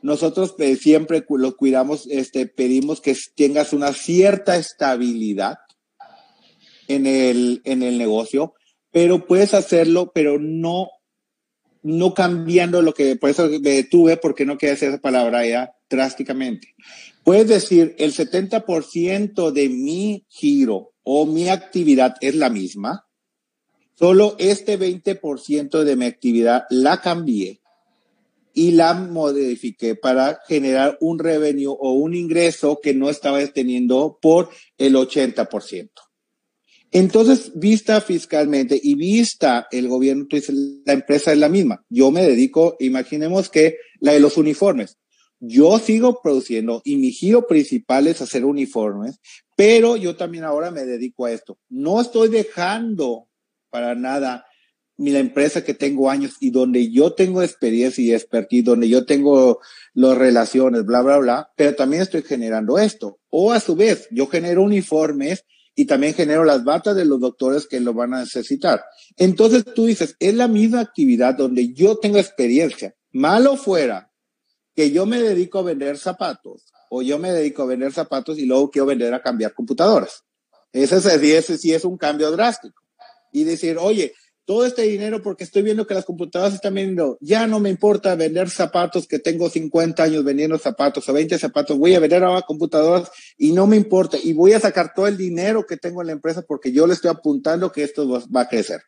Nosotros 0.00 0.54
eh, 0.58 0.76
siempre 0.76 1.24
lo 1.28 1.56
cuidamos, 1.56 2.06
este, 2.08 2.46
pedimos 2.46 3.00
que 3.00 3.16
tengas 3.36 3.72
una 3.72 3.92
cierta 3.92 4.56
estabilidad 4.56 5.58
en 6.88 7.06
el, 7.06 7.62
en 7.64 7.82
el 7.82 7.98
negocio, 7.98 8.54
pero 8.90 9.26
puedes 9.26 9.54
hacerlo, 9.54 10.12
pero 10.14 10.38
no, 10.38 10.88
no 11.82 12.14
cambiando 12.14 12.82
lo 12.82 12.94
que, 12.94 13.16
por 13.16 13.30
eso 13.30 13.48
me 13.48 13.70
detuve, 13.70 14.16
porque 14.16 14.44
no 14.44 14.58
decir 14.58 14.88
esa 14.88 14.98
palabra 14.98 15.46
ya, 15.46 15.72
drásticamente. 15.92 16.74
Puedes 17.22 17.48
decir, 17.48 17.94
el 17.98 18.12
70% 18.12 19.52
de 19.52 19.68
mi 19.68 20.24
giro 20.28 20.94
o 21.04 21.26
mi 21.26 21.48
actividad 21.48 22.16
es 22.20 22.34
la 22.34 22.50
misma, 22.50 23.06
solo 23.94 24.34
este 24.38 24.78
20% 24.78 25.84
de 25.84 25.96
mi 25.96 26.06
actividad 26.06 26.64
la 26.70 27.00
cambié 27.00 27.60
y 28.54 28.72
la 28.72 28.94
modifiqué 28.94 29.94
para 29.94 30.40
generar 30.48 30.98
un 31.00 31.18
revenue 31.18 31.68
o 31.78 31.92
un 31.92 32.14
ingreso 32.14 32.80
que 32.82 32.94
no 32.94 33.08
estaba 33.08 33.44
teniendo 33.46 34.18
por 34.20 34.50
el 34.78 34.94
80%. 34.94 35.90
Entonces, 36.94 37.52
vista 37.54 38.02
fiscalmente 38.02 38.78
y 38.80 38.94
vista 38.96 39.66
el 39.70 39.88
gobierno, 39.88 40.26
la 40.84 40.92
empresa 40.92 41.32
es 41.32 41.38
la 41.38 41.48
misma. 41.48 41.82
Yo 41.88 42.10
me 42.10 42.22
dedico, 42.22 42.76
imaginemos 42.80 43.48
que 43.48 43.78
la 44.00 44.12
de 44.12 44.20
los 44.20 44.36
uniformes. 44.36 44.98
Yo 45.44 45.80
sigo 45.80 46.20
produciendo 46.22 46.82
y 46.84 46.98
mi 46.98 47.10
giro 47.10 47.48
principal 47.48 48.06
es 48.06 48.22
hacer 48.22 48.44
uniformes, 48.44 49.18
pero 49.56 49.96
yo 49.96 50.14
también 50.14 50.44
ahora 50.44 50.70
me 50.70 50.84
dedico 50.84 51.26
a 51.26 51.32
esto. 51.32 51.58
No 51.68 52.00
estoy 52.00 52.28
dejando 52.28 53.26
para 53.68 53.96
nada 53.96 54.46
mi 54.96 55.10
la 55.10 55.18
empresa 55.18 55.64
que 55.64 55.74
tengo 55.74 56.08
años 56.08 56.36
y 56.38 56.52
donde 56.52 56.92
yo 56.92 57.14
tengo 57.14 57.42
experiencia 57.42 58.04
y 58.04 58.12
expertise, 58.12 58.62
donde 58.62 58.88
yo 58.88 59.04
tengo 59.04 59.58
las 59.94 60.16
relaciones, 60.16 60.84
bla, 60.84 61.02
bla, 61.02 61.18
bla, 61.18 61.50
pero 61.56 61.74
también 61.74 62.02
estoy 62.02 62.22
generando 62.22 62.78
esto. 62.78 63.18
O 63.28 63.52
a 63.52 63.58
su 63.58 63.74
vez, 63.74 64.06
yo 64.12 64.28
genero 64.28 64.62
uniformes 64.62 65.44
y 65.74 65.86
también 65.86 66.14
genero 66.14 66.44
las 66.44 66.62
batas 66.62 66.94
de 66.94 67.04
los 67.04 67.18
doctores 67.18 67.66
que 67.66 67.80
lo 67.80 67.94
van 67.94 68.14
a 68.14 68.20
necesitar. 68.20 68.84
Entonces 69.16 69.64
tú 69.74 69.86
dices, 69.86 70.14
es 70.20 70.34
la 70.34 70.46
misma 70.46 70.78
actividad 70.78 71.34
donde 71.34 71.72
yo 71.72 71.96
tengo 71.96 72.18
experiencia. 72.18 72.94
Malo 73.10 73.56
fuera 73.56 74.11
que 74.74 74.90
yo 74.90 75.06
me 75.06 75.20
dedico 75.20 75.58
a 75.58 75.62
vender 75.62 75.98
zapatos 75.98 76.64
o 76.90 77.02
yo 77.02 77.18
me 77.18 77.32
dedico 77.32 77.62
a 77.62 77.66
vender 77.66 77.92
zapatos 77.92 78.38
y 78.38 78.46
luego 78.46 78.70
quiero 78.70 78.86
vender 78.86 79.14
a 79.14 79.22
cambiar 79.22 79.54
computadoras. 79.54 80.24
Ese, 80.72 80.96
ese 81.36 81.58
sí 81.58 81.72
es 81.72 81.84
un 81.84 81.96
cambio 81.96 82.30
drástico. 82.30 82.82
Y 83.32 83.44
decir, 83.44 83.78
oye, 83.78 84.12
todo 84.44 84.66
este 84.66 84.82
dinero 84.82 85.22
porque 85.22 85.44
estoy 85.44 85.62
viendo 85.62 85.86
que 85.86 85.94
las 85.94 86.04
computadoras 86.04 86.54
están 86.54 86.74
vendiendo, 86.74 87.16
ya 87.20 87.46
no 87.46 87.60
me 87.60 87.70
importa 87.70 88.14
vender 88.14 88.50
zapatos 88.50 89.06
que 89.06 89.18
tengo 89.18 89.48
50 89.48 90.02
años 90.02 90.24
vendiendo 90.24 90.58
zapatos 90.58 91.08
o 91.08 91.12
20 91.12 91.38
zapatos, 91.38 91.78
voy 91.78 91.94
a 91.94 92.00
vender 92.00 92.24
ahora 92.24 92.42
computadoras 92.42 93.10
y 93.38 93.52
no 93.52 93.66
me 93.66 93.76
importa 93.76 94.18
y 94.22 94.32
voy 94.32 94.52
a 94.52 94.60
sacar 94.60 94.92
todo 94.94 95.06
el 95.06 95.16
dinero 95.16 95.64
que 95.64 95.76
tengo 95.76 96.00
en 96.00 96.08
la 96.08 96.12
empresa 96.12 96.42
porque 96.42 96.72
yo 96.72 96.86
le 96.86 96.94
estoy 96.94 97.10
apuntando 97.10 97.70
que 97.70 97.84
esto 97.84 98.08
va 98.08 98.40
a 98.40 98.48
crecer. 98.48 98.82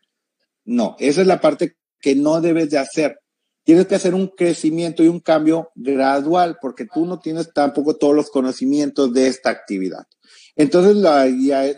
No, 0.64 0.96
esa 0.98 1.20
es 1.20 1.26
la 1.26 1.40
parte 1.40 1.76
que 2.00 2.14
no 2.14 2.40
debes 2.40 2.70
de 2.70 2.78
hacer. 2.78 3.18
Tienes 3.64 3.86
que 3.86 3.94
hacer 3.94 4.14
un 4.14 4.28
crecimiento 4.28 5.02
y 5.02 5.08
un 5.08 5.20
cambio 5.20 5.70
gradual 5.74 6.58
porque 6.60 6.86
tú 6.86 7.06
no 7.06 7.18
tienes 7.18 7.52
tampoco 7.54 7.96
todos 7.96 8.14
los 8.14 8.30
conocimientos 8.30 9.12
de 9.14 9.26
esta 9.26 9.48
actividad. 9.48 10.06
Entonces 10.54 10.96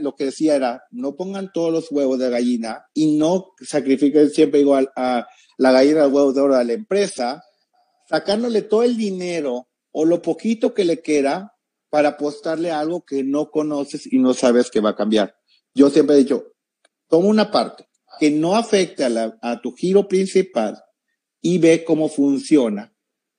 lo 0.00 0.14
que 0.16 0.24
decía 0.26 0.56
era, 0.56 0.82
no 0.90 1.14
pongan 1.14 1.52
todos 1.52 1.72
los 1.72 1.90
huevos 1.90 2.18
de 2.18 2.28
gallina 2.28 2.86
y 2.92 3.16
no 3.16 3.52
sacrifiquen 3.60 4.30
siempre 4.30 4.60
igual 4.60 4.90
a 4.96 5.26
la 5.58 5.72
gallina 5.72 6.02
de 6.02 6.08
huevos 6.08 6.34
de 6.34 6.40
oro 6.40 6.56
a 6.56 6.64
la 6.64 6.72
empresa, 6.72 7.42
sacándole 8.08 8.62
todo 8.62 8.82
el 8.82 8.96
dinero 8.96 9.68
o 9.92 10.04
lo 10.04 10.20
poquito 10.20 10.74
que 10.74 10.84
le 10.84 11.00
queda 11.00 11.54
para 11.88 12.10
apostarle 12.10 12.72
a 12.72 12.80
algo 12.80 13.04
que 13.04 13.22
no 13.22 13.50
conoces 13.50 14.12
y 14.12 14.18
no 14.18 14.34
sabes 14.34 14.70
que 14.70 14.80
va 14.80 14.90
a 14.90 14.96
cambiar. 14.96 15.36
Yo 15.72 15.88
siempre 15.88 16.16
he 16.16 16.18
dicho, 16.18 16.52
toma 17.08 17.28
una 17.28 17.50
parte 17.50 17.88
que 18.18 18.30
no 18.30 18.56
afecte 18.56 19.04
a 19.04 19.60
tu 19.62 19.72
giro 19.72 20.08
principal 20.08 20.82
y 21.48 21.58
ve 21.58 21.84
cómo 21.84 22.08
funciona 22.08 22.92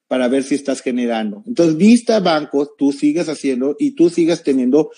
para 0.07 0.29
ver 0.29 0.41
si 0.43 0.55
estás 0.55 0.81
generando. 0.81 1.43
Entonces, 1.45 1.75
vista 1.75 2.21
bancos, 2.21 2.69
tú 2.77 2.93
sigues 2.93 3.27
haciendo 3.27 3.75
y 3.77 3.95
tú 3.95 4.09
sigues 4.09 4.43
teniendo 4.43 4.91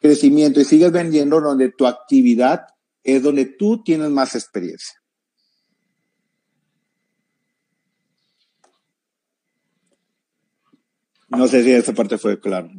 crecimiento 0.00 0.60
y 0.60 0.64
sigues 0.64 0.92
vendiendo 0.92 1.40
donde 1.40 1.72
tu 1.72 1.88
actividad 1.88 2.60
es 3.02 3.20
donde 3.20 3.46
tú 3.46 3.82
tienes 3.82 4.10
más 4.10 4.36
experiencia. 4.36 4.94
No 11.26 11.48
sé 11.48 11.64
si 11.64 11.72
esa 11.72 11.94
parte 11.94 12.16
fue 12.16 12.38
clara. 12.38 12.70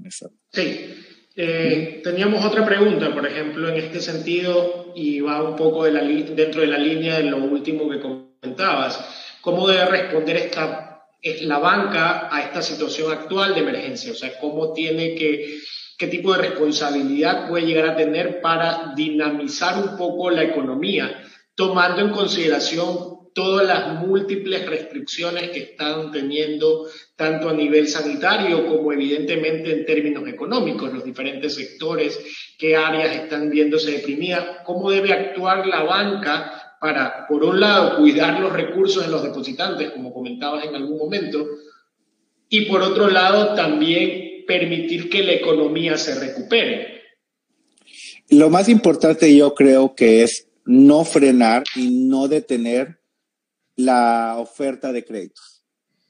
Sí. 0.54 0.94
Eh, 1.36 2.00
teníamos 2.06 2.46
otra 2.46 2.66
pregunta, 2.66 3.14
por 3.14 3.28
ejemplo, 3.28 3.68
en 3.68 3.76
este 3.76 4.00
sentido, 4.00 4.94
y 4.96 5.20
va 5.20 5.44
un 5.44 5.58
poco 5.58 5.84
de 5.84 5.92
la 5.92 6.02
dentro 6.04 6.62
de 6.62 6.68
la 6.68 6.78
línea 6.78 7.18
de 7.18 7.24
lo 7.24 7.44
último 7.44 7.90
que 7.90 8.00
comentabas. 8.00 9.27
¿Cómo 9.48 9.66
debe 9.66 9.86
responder 9.86 10.36
esta, 10.36 11.06
la 11.24 11.58
banca 11.58 12.28
a 12.30 12.42
esta 12.42 12.62
situación 12.62 13.14
actual 13.14 13.54
de 13.54 13.62
emergencia? 13.62 14.12
O 14.12 14.16
sea, 14.16 14.38
¿cómo 14.40 14.74
tiene 14.74 15.16
que 15.16 15.60
qué 15.98 16.08
tipo 16.08 16.34
de 16.34 16.50
responsabilidad 16.50 17.48
puede 17.48 17.66
llegar 17.66 17.92
a 17.92 17.96
tener 17.96 18.42
para 18.42 18.92
dinamizar 18.94 19.82
un 19.82 19.96
poco 19.96 20.30
la 20.32 20.44
economía, 20.44 21.24
tomando 21.56 22.02
en 22.02 22.10
consideración 22.10 23.30
todas 23.34 23.66
las 23.66 24.02
múltiples 24.02 24.66
restricciones 24.66 25.52
que 25.52 25.60
están 25.60 26.12
teniendo 26.12 26.86
tanto 27.16 27.48
a 27.48 27.54
nivel 27.54 27.88
sanitario 27.88 28.68
como 28.68 28.92
evidentemente 28.92 29.72
en 29.72 29.86
términos 29.86 30.28
económicos, 30.28 30.92
los 30.92 31.06
diferentes 31.06 31.56
sectores, 31.56 32.20
qué 32.60 32.76
áreas 32.76 33.16
están 33.16 33.50
viéndose 33.50 33.92
deprimidas, 33.92 34.58
cómo 34.66 34.92
debe 34.92 35.14
actuar 35.14 35.66
la 35.66 35.84
banca 35.84 36.67
para, 36.80 37.28
por 37.28 37.44
un 37.44 37.60
lado, 37.60 37.98
cuidar 37.98 38.40
los 38.40 38.54
recursos 38.54 39.06
de 39.06 39.12
los 39.12 39.24
depositantes, 39.24 39.92
como 39.92 40.14
comentabas 40.14 40.66
en 40.66 40.76
algún 40.76 40.98
momento, 40.98 41.46
y 42.50 42.66
por 42.66 42.82
otro 42.82 43.10
lado, 43.10 43.56
también 43.56 44.46
permitir 44.46 45.10
que 45.10 45.24
la 45.24 45.34
economía 45.34 45.98
se 45.98 46.20
recupere. 46.20 47.02
Lo 48.30 48.50
más 48.50 48.70
importante 48.70 49.36
yo 49.36 49.54
creo 49.54 49.96
que 49.96 50.24
es 50.24 50.48
no 50.66 51.06
frenar 51.06 51.64
y 51.76 52.08
no 52.08 52.28
detener 52.28 53.00
la 53.76 54.36
oferta 54.38 54.92
de 54.92 55.06
créditos. 55.06 55.64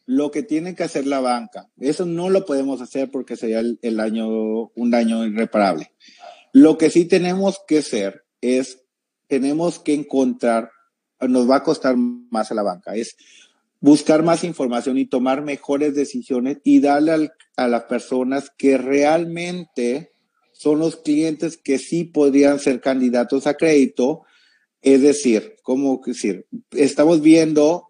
Lo 0.05 0.31
que 0.31 0.41
tiene 0.41 0.73
que 0.73 0.83
hacer 0.83 1.05
la 1.05 1.19
banca, 1.19 1.69
eso 1.79 2.05
no 2.05 2.29
lo 2.29 2.45
podemos 2.45 2.81
hacer 2.81 3.11
porque 3.11 3.35
sería 3.35 3.59
el, 3.59 3.99
año, 3.99 4.27
un 4.73 4.89
daño 4.89 5.25
irreparable. 5.25 5.91
Lo 6.53 6.77
que 6.77 6.89
sí 6.89 7.05
tenemos 7.05 7.61
que 7.67 7.79
hacer 7.79 8.23
es, 8.41 8.85
tenemos 9.27 9.79
que 9.79 9.93
encontrar, 9.93 10.71
nos 11.21 11.49
va 11.49 11.57
a 11.57 11.63
costar 11.63 11.95
más 11.97 12.51
a 12.51 12.55
la 12.55 12.63
banca, 12.63 12.95
es 12.95 13.15
buscar 13.79 14.23
más 14.23 14.43
información 14.43 14.97
y 14.97 15.05
tomar 15.05 15.43
mejores 15.43 15.93
decisiones 15.95 16.57
y 16.63 16.79
darle 16.79 17.31
a 17.55 17.67
las 17.67 17.83
personas 17.83 18.51
que 18.57 18.77
realmente 18.77 20.11
son 20.51 20.79
los 20.79 20.95
clientes 20.95 21.57
que 21.57 21.77
sí 21.77 22.03
podrían 22.03 22.59
ser 22.59 22.81
candidatos 22.81 23.45
a 23.45 23.55
crédito. 23.55 24.23
Es 24.81 25.01
decir, 25.01 25.55
¿cómo 25.61 26.01
decir? 26.03 26.47
Estamos 26.71 27.21
viendo, 27.21 27.89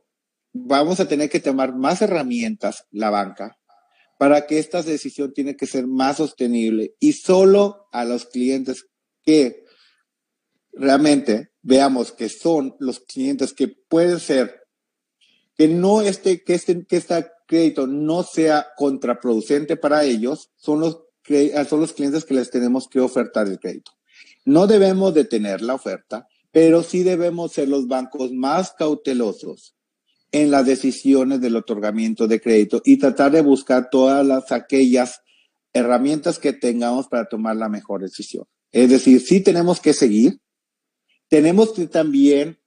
vamos 0.51 0.99
a 0.99 1.07
tener 1.07 1.29
que 1.29 1.39
tomar 1.39 1.75
más 1.75 2.01
herramientas, 2.01 2.85
la 2.91 3.09
banca, 3.09 3.57
para 4.17 4.47
que 4.47 4.59
esta 4.59 4.81
decisión 4.81 5.33
tiene 5.33 5.55
que 5.55 5.67
ser 5.67 5.87
más 5.87 6.17
sostenible 6.17 6.95
y 6.99 7.13
solo 7.13 7.87
a 7.91 8.03
los 8.03 8.25
clientes 8.25 8.87
que 9.23 9.66
realmente 10.79 11.51
veamos 11.61 12.11
que 12.11 12.29
son 12.29 12.75
los 12.79 12.99
clientes 12.99 13.53
que 13.53 13.67
pueden 13.67 14.19
ser 14.19 14.67
que 15.57 15.67
no 15.67 16.01
esté, 16.01 16.43
que 16.43 16.53
este, 16.53 16.85
que 16.85 16.97
este 16.97 17.27
crédito 17.47 17.87
no 17.87 18.23
sea 18.23 18.67
contraproducente 18.75 19.75
para 19.75 20.03
ellos, 20.03 20.51
son 20.55 20.79
los, 20.79 20.99
son 21.67 21.79
los 21.79 21.93
clientes 21.93 22.25
que 22.25 22.35
les 22.35 22.51
tenemos 22.51 22.87
que 22.87 22.99
ofertar 22.99 23.47
el 23.47 23.59
crédito. 23.59 23.91
No 24.45 24.67
debemos 24.67 25.13
detener 25.13 25.61
la 25.61 25.73
oferta, 25.73 26.27
pero 26.51 26.83
sí 26.83 27.03
debemos 27.03 27.53
ser 27.53 27.69
los 27.69 27.87
bancos 27.87 28.31
más 28.31 28.73
cautelosos 28.77 29.75
en 30.31 30.51
las 30.51 30.65
decisiones 30.65 31.41
del 31.41 31.55
otorgamiento 31.55 32.27
de 32.27 32.39
crédito 32.39 32.81
y 32.85 32.97
tratar 32.97 33.31
de 33.31 33.41
buscar 33.41 33.89
todas 33.89 34.25
las 34.25 34.51
aquellas 34.51 35.21
herramientas 35.73 36.39
que 36.39 36.53
tengamos 36.53 37.07
para 37.07 37.27
tomar 37.27 37.55
la 37.55 37.69
mejor 37.69 38.01
decisión. 38.01 38.45
Es 38.71 38.89
decir, 38.89 39.21
sí 39.21 39.41
tenemos 39.41 39.79
que 39.79 39.93
seguir, 39.93 40.39
tenemos 41.27 41.73
que 41.73 41.87
también 41.87 42.59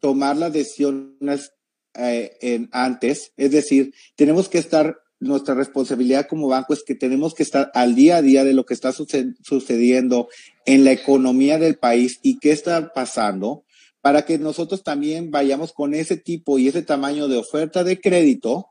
tomar 0.00 0.36
las 0.36 0.52
decisiones 0.52 1.52
eh, 1.94 2.36
en 2.40 2.68
antes. 2.72 3.32
Es 3.36 3.50
decir, 3.50 3.94
tenemos 4.16 4.48
que 4.48 4.58
estar, 4.58 4.98
nuestra 5.18 5.54
responsabilidad 5.54 6.26
como 6.28 6.48
banco 6.48 6.74
es 6.74 6.82
que 6.84 6.94
tenemos 6.94 7.34
que 7.34 7.42
estar 7.42 7.70
al 7.74 7.94
día 7.94 8.18
a 8.18 8.22
día 8.22 8.44
de 8.44 8.52
lo 8.52 8.66
que 8.66 8.74
está 8.74 8.92
sucediendo 8.92 10.28
en 10.66 10.84
la 10.84 10.92
economía 10.92 11.58
del 11.58 11.78
país 11.78 12.18
y 12.22 12.38
qué 12.38 12.52
está 12.52 12.92
pasando 12.92 13.64
para 14.02 14.24
que 14.24 14.38
nosotros 14.38 14.84
también 14.84 15.30
vayamos 15.30 15.72
con 15.72 15.94
ese 15.94 16.16
tipo 16.16 16.58
y 16.58 16.68
ese 16.68 16.82
tamaño 16.82 17.28
de 17.28 17.38
oferta 17.38 17.82
de 17.82 18.00
crédito 18.00 18.68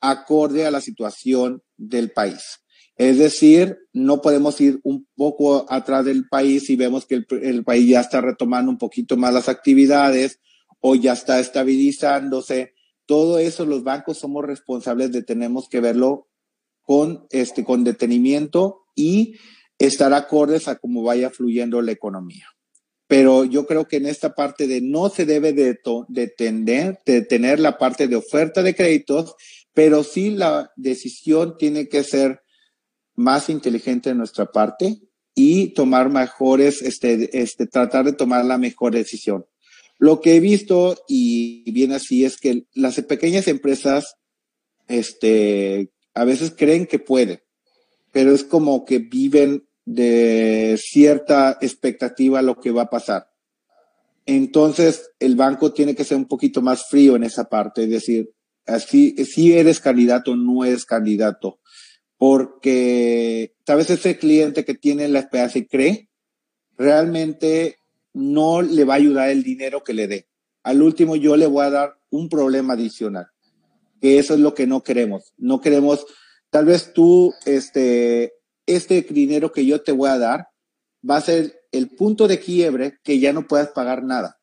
acorde 0.00 0.66
a 0.66 0.70
la 0.70 0.80
situación 0.80 1.62
del 1.76 2.10
país. 2.10 2.60
Es 3.00 3.16
decir, 3.16 3.78
no 3.94 4.20
podemos 4.20 4.60
ir 4.60 4.78
un 4.82 5.08
poco 5.16 5.64
atrás 5.72 6.04
del 6.04 6.28
país 6.28 6.68
y 6.68 6.76
vemos 6.76 7.06
que 7.06 7.14
el, 7.14 7.26
el, 7.42 7.64
país 7.64 7.88
ya 7.88 8.00
está 8.00 8.20
retomando 8.20 8.70
un 8.70 8.76
poquito 8.76 9.16
más 9.16 9.32
las 9.32 9.48
actividades 9.48 10.38
o 10.80 10.94
ya 10.94 11.14
está 11.14 11.40
estabilizándose. 11.40 12.74
Todo 13.06 13.38
eso 13.38 13.64
los 13.64 13.84
bancos 13.84 14.18
somos 14.18 14.44
responsables 14.44 15.12
de 15.12 15.22
tenemos 15.22 15.66
que 15.70 15.80
verlo 15.80 16.28
con 16.82 17.26
este 17.30 17.64
con 17.64 17.84
detenimiento 17.84 18.82
y 18.94 19.36
estar 19.78 20.12
acordes 20.12 20.68
a 20.68 20.76
cómo 20.76 21.02
vaya 21.02 21.30
fluyendo 21.30 21.80
la 21.80 21.92
economía. 21.92 22.48
Pero 23.06 23.46
yo 23.46 23.64
creo 23.64 23.88
que 23.88 23.96
en 23.96 24.04
esta 24.04 24.34
parte 24.34 24.66
de 24.66 24.82
no 24.82 25.08
se 25.08 25.24
debe 25.24 25.54
de 25.54 25.80
detener, 26.08 26.98
de 27.06 27.22
tener 27.22 27.60
la 27.60 27.78
parte 27.78 28.08
de 28.08 28.16
oferta 28.16 28.62
de 28.62 28.74
créditos, 28.74 29.36
pero 29.72 30.04
sí 30.04 30.28
la 30.28 30.70
decisión 30.76 31.56
tiene 31.56 31.88
que 31.88 32.04
ser 32.04 32.42
más 33.20 33.50
inteligente 33.50 34.08
de 34.08 34.14
nuestra 34.14 34.50
parte 34.50 34.98
y 35.34 35.74
tomar 35.74 36.08
mejores, 36.08 36.80
este, 36.80 37.38
este, 37.38 37.66
tratar 37.66 38.06
de 38.06 38.14
tomar 38.14 38.44
la 38.46 38.56
mejor 38.56 38.94
decisión. 38.94 39.46
Lo 39.98 40.20
que 40.20 40.36
he 40.36 40.40
visto 40.40 40.96
y 41.06 41.70
viene 41.70 41.96
así 41.96 42.24
es 42.24 42.38
que 42.38 42.64
las 42.74 43.00
pequeñas 43.02 43.46
empresas, 43.46 44.16
este, 44.88 45.92
a 46.14 46.24
veces 46.24 46.54
creen 46.56 46.86
que 46.86 46.98
pueden, 46.98 47.40
pero 48.10 48.32
es 48.32 48.42
como 48.42 48.86
que 48.86 48.98
viven 48.98 49.68
de 49.84 50.78
cierta 50.82 51.58
expectativa 51.60 52.40
lo 52.40 52.58
que 52.58 52.70
va 52.70 52.82
a 52.82 52.90
pasar. 52.90 53.30
Entonces, 54.24 55.10
el 55.18 55.36
banco 55.36 55.72
tiene 55.72 55.94
que 55.94 56.04
ser 56.04 56.16
un 56.16 56.26
poquito 56.26 56.62
más 56.62 56.88
frío 56.88 57.16
en 57.16 57.24
esa 57.24 57.48
parte, 57.48 57.84
es 57.84 57.90
decir, 57.90 58.30
así, 58.66 59.14
si 59.26 59.52
eres 59.52 59.80
candidato 59.80 60.36
no 60.36 60.64
eres 60.64 60.86
candidato, 60.86 61.59
porque 62.20 63.54
tal 63.64 63.78
vez 63.78 63.88
ese 63.88 64.18
cliente 64.18 64.66
que 64.66 64.74
tiene 64.74 65.08
la 65.08 65.20
esperanza 65.20 65.58
y 65.58 65.64
cree, 65.64 66.10
realmente 66.76 67.78
no 68.12 68.60
le 68.60 68.84
va 68.84 68.92
a 68.92 68.96
ayudar 68.98 69.30
el 69.30 69.42
dinero 69.42 69.82
que 69.82 69.94
le 69.94 70.06
dé. 70.06 70.28
Al 70.62 70.82
último 70.82 71.16
yo 71.16 71.34
le 71.38 71.46
voy 71.46 71.64
a 71.64 71.70
dar 71.70 71.98
un 72.10 72.28
problema 72.28 72.74
adicional, 72.74 73.28
que 74.02 74.18
eso 74.18 74.34
es 74.34 74.40
lo 74.40 74.52
que 74.52 74.66
no 74.66 74.82
queremos. 74.82 75.32
No 75.38 75.62
queremos, 75.62 76.04
tal 76.50 76.66
vez 76.66 76.92
tú, 76.92 77.32
este, 77.46 78.34
este 78.66 79.00
dinero 79.00 79.50
que 79.50 79.64
yo 79.64 79.80
te 79.80 79.92
voy 79.92 80.10
a 80.10 80.18
dar 80.18 80.48
va 81.08 81.16
a 81.16 81.22
ser 81.22 81.62
el 81.72 81.88
punto 81.88 82.28
de 82.28 82.38
quiebre 82.38 82.98
que 83.02 83.18
ya 83.18 83.32
no 83.32 83.48
puedas 83.48 83.68
pagar 83.68 84.02
nada. 84.02 84.38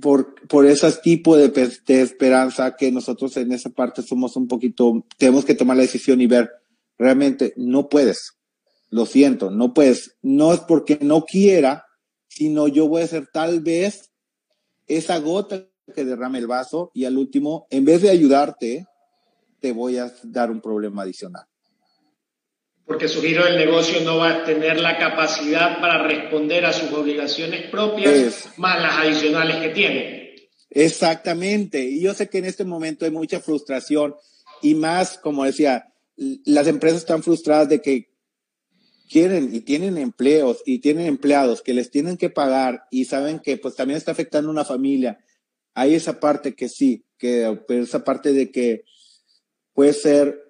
Por, 0.00 0.34
por 0.46 0.66
ese 0.66 0.90
tipo 1.02 1.36
de, 1.36 1.48
de 1.48 2.00
esperanza 2.00 2.76
que 2.76 2.92
nosotros 2.92 3.36
en 3.36 3.52
esa 3.52 3.70
parte 3.70 4.02
somos 4.02 4.36
un 4.36 4.46
poquito, 4.46 5.04
tenemos 5.18 5.44
que 5.44 5.54
tomar 5.54 5.76
la 5.76 5.82
decisión 5.82 6.20
y 6.20 6.26
ver, 6.26 6.50
realmente 6.96 7.54
no 7.56 7.88
puedes. 7.88 8.34
Lo 8.90 9.06
siento, 9.06 9.50
no 9.50 9.74
puedes. 9.74 10.16
No 10.22 10.52
es 10.52 10.60
porque 10.60 10.98
no 11.00 11.24
quiera, 11.24 11.84
sino 12.28 12.68
yo 12.68 12.88
voy 12.88 13.02
a 13.02 13.08
ser 13.08 13.28
tal 13.32 13.60
vez 13.60 14.10
esa 14.86 15.18
gota 15.18 15.66
que 15.94 16.04
derrame 16.04 16.38
el 16.38 16.46
vaso 16.46 16.90
y 16.94 17.04
al 17.04 17.18
último, 17.18 17.66
en 17.70 17.84
vez 17.84 18.02
de 18.02 18.10
ayudarte, 18.10 18.86
te 19.60 19.72
voy 19.72 19.98
a 19.98 20.12
dar 20.24 20.50
un 20.50 20.60
problema 20.60 21.02
adicional. 21.02 21.49
Porque 22.90 23.06
su 23.06 23.22
giro 23.22 23.44
del 23.44 23.56
negocio 23.56 24.00
no 24.00 24.16
va 24.16 24.30
a 24.30 24.44
tener 24.44 24.80
la 24.80 24.98
capacidad 24.98 25.80
para 25.80 26.02
responder 26.02 26.64
a 26.64 26.72
sus 26.72 26.90
obligaciones 26.90 27.70
propias, 27.70 28.48
más 28.56 28.82
las 28.82 28.96
adicionales 28.96 29.58
que 29.58 29.68
tiene. 29.68 30.34
Exactamente. 30.70 31.84
Y 31.84 32.00
yo 32.00 32.14
sé 32.14 32.28
que 32.28 32.38
en 32.38 32.46
este 32.46 32.64
momento 32.64 33.04
hay 33.04 33.12
mucha 33.12 33.38
frustración 33.38 34.16
y 34.60 34.74
más, 34.74 35.18
como 35.18 35.44
decía, 35.44 35.94
las 36.16 36.66
empresas 36.66 37.02
están 37.02 37.22
frustradas 37.22 37.68
de 37.68 37.80
que 37.80 38.10
quieren 39.08 39.54
y 39.54 39.60
tienen 39.60 39.96
empleos 39.96 40.60
y 40.66 40.80
tienen 40.80 41.06
empleados 41.06 41.62
que 41.62 41.74
les 41.74 41.92
tienen 41.92 42.16
que 42.16 42.28
pagar 42.28 42.86
y 42.90 43.04
saben 43.04 43.38
que 43.38 43.56
pues 43.56 43.76
también 43.76 43.98
está 43.98 44.10
afectando 44.10 44.48
a 44.48 44.52
una 44.52 44.64
familia, 44.64 45.20
hay 45.74 45.94
esa 45.94 46.18
parte 46.18 46.56
que 46.56 46.68
sí, 46.68 47.04
que 47.18 47.56
esa 47.68 48.02
parte 48.02 48.32
de 48.32 48.50
que 48.50 48.82
puede 49.74 49.92
ser, 49.92 50.49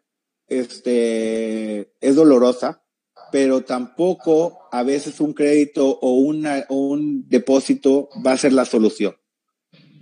este, 0.51 1.93
es 2.01 2.17
dolorosa, 2.17 2.83
pero 3.33 3.63
tampoco 3.63 4.69
a 4.73 4.83
veces 4.83 5.21
un 5.21 5.33
crédito 5.33 5.87
o, 6.03 6.15
una, 6.15 6.67
un 6.69 7.29
depósito 7.29 8.11
va 8.27 8.33
a 8.33 8.37
ser 8.37 8.53
la 8.53 8.65
solución. 8.65 9.17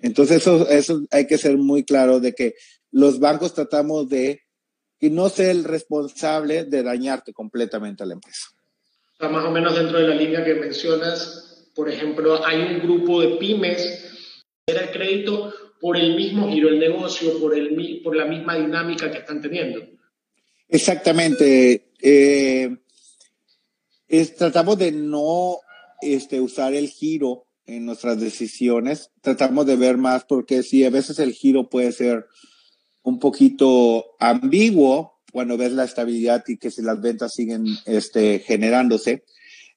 Entonces 0.00 0.38
eso, 0.38 0.68
eso 0.68 1.02
hay 1.10 1.26
que 1.26 1.38
ser 1.38 1.56
muy 1.58 1.84
claro 1.84 2.18
de 2.18 2.34
que 2.34 2.54
los 2.90 3.20
bancos 3.20 3.54
tratamos 3.54 4.08
de 4.08 4.42
y 5.00 5.10
no 5.10 5.28
ser 5.28 5.50
el 5.50 5.64
responsable 5.64 6.64
de 6.64 6.82
dañarte 6.82 7.32
completamente 7.32 8.02
a 8.02 8.06
la 8.06 8.14
empresa. 8.14 8.48
O 9.14 9.16
sea, 9.18 9.28
más 9.28 9.44
o 9.44 9.50
menos 9.50 9.76
dentro 9.76 9.98
de 9.98 10.08
la 10.08 10.14
línea 10.14 10.44
que 10.44 10.54
mencionas, 10.54 11.70
por 11.74 11.88
ejemplo, 11.88 12.44
hay 12.44 12.62
un 12.62 12.80
grupo 12.80 13.20
de 13.20 13.36
pymes 13.36 14.42
que 14.66 14.72
el 14.72 14.90
crédito 14.90 15.52
por 15.80 15.96
el 15.96 16.16
mismo 16.16 16.50
giro 16.50 16.68
del 16.70 16.80
negocio, 16.80 17.38
por, 17.38 17.56
el, 17.56 18.00
por 18.02 18.16
la 18.16 18.24
misma 18.24 18.56
dinámica 18.56 19.10
que 19.10 19.18
están 19.18 19.40
teniendo. 19.40 19.97
Exactamente. 20.68 21.90
Eh, 22.00 22.76
tratamos 24.36 24.78
de 24.78 24.92
no 24.92 25.58
este, 26.00 26.40
usar 26.40 26.74
el 26.74 26.88
giro 26.88 27.46
en 27.66 27.86
nuestras 27.86 28.20
decisiones. 28.20 29.10
Tratamos 29.20 29.66
de 29.66 29.76
ver 29.76 29.96
más 29.96 30.24
porque 30.24 30.62
sí, 30.62 30.84
a 30.84 30.90
veces 30.90 31.18
el 31.18 31.32
giro 31.32 31.68
puede 31.68 31.92
ser 31.92 32.26
un 33.02 33.18
poquito 33.18 34.16
ambiguo 34.18 35.20
cuando 35.32 35.56
ves 35.56 35.72
la 35.72 35.84
estabilidad 35.84 36.44
y 36.48 36.58
que 36.58 36.70
si 36.70 36.82
las 36.82 37.00
ventas 37.00 37.34
siguen 37.34 37.66
este, 37.86 38.40
generándose. 38.40 39.24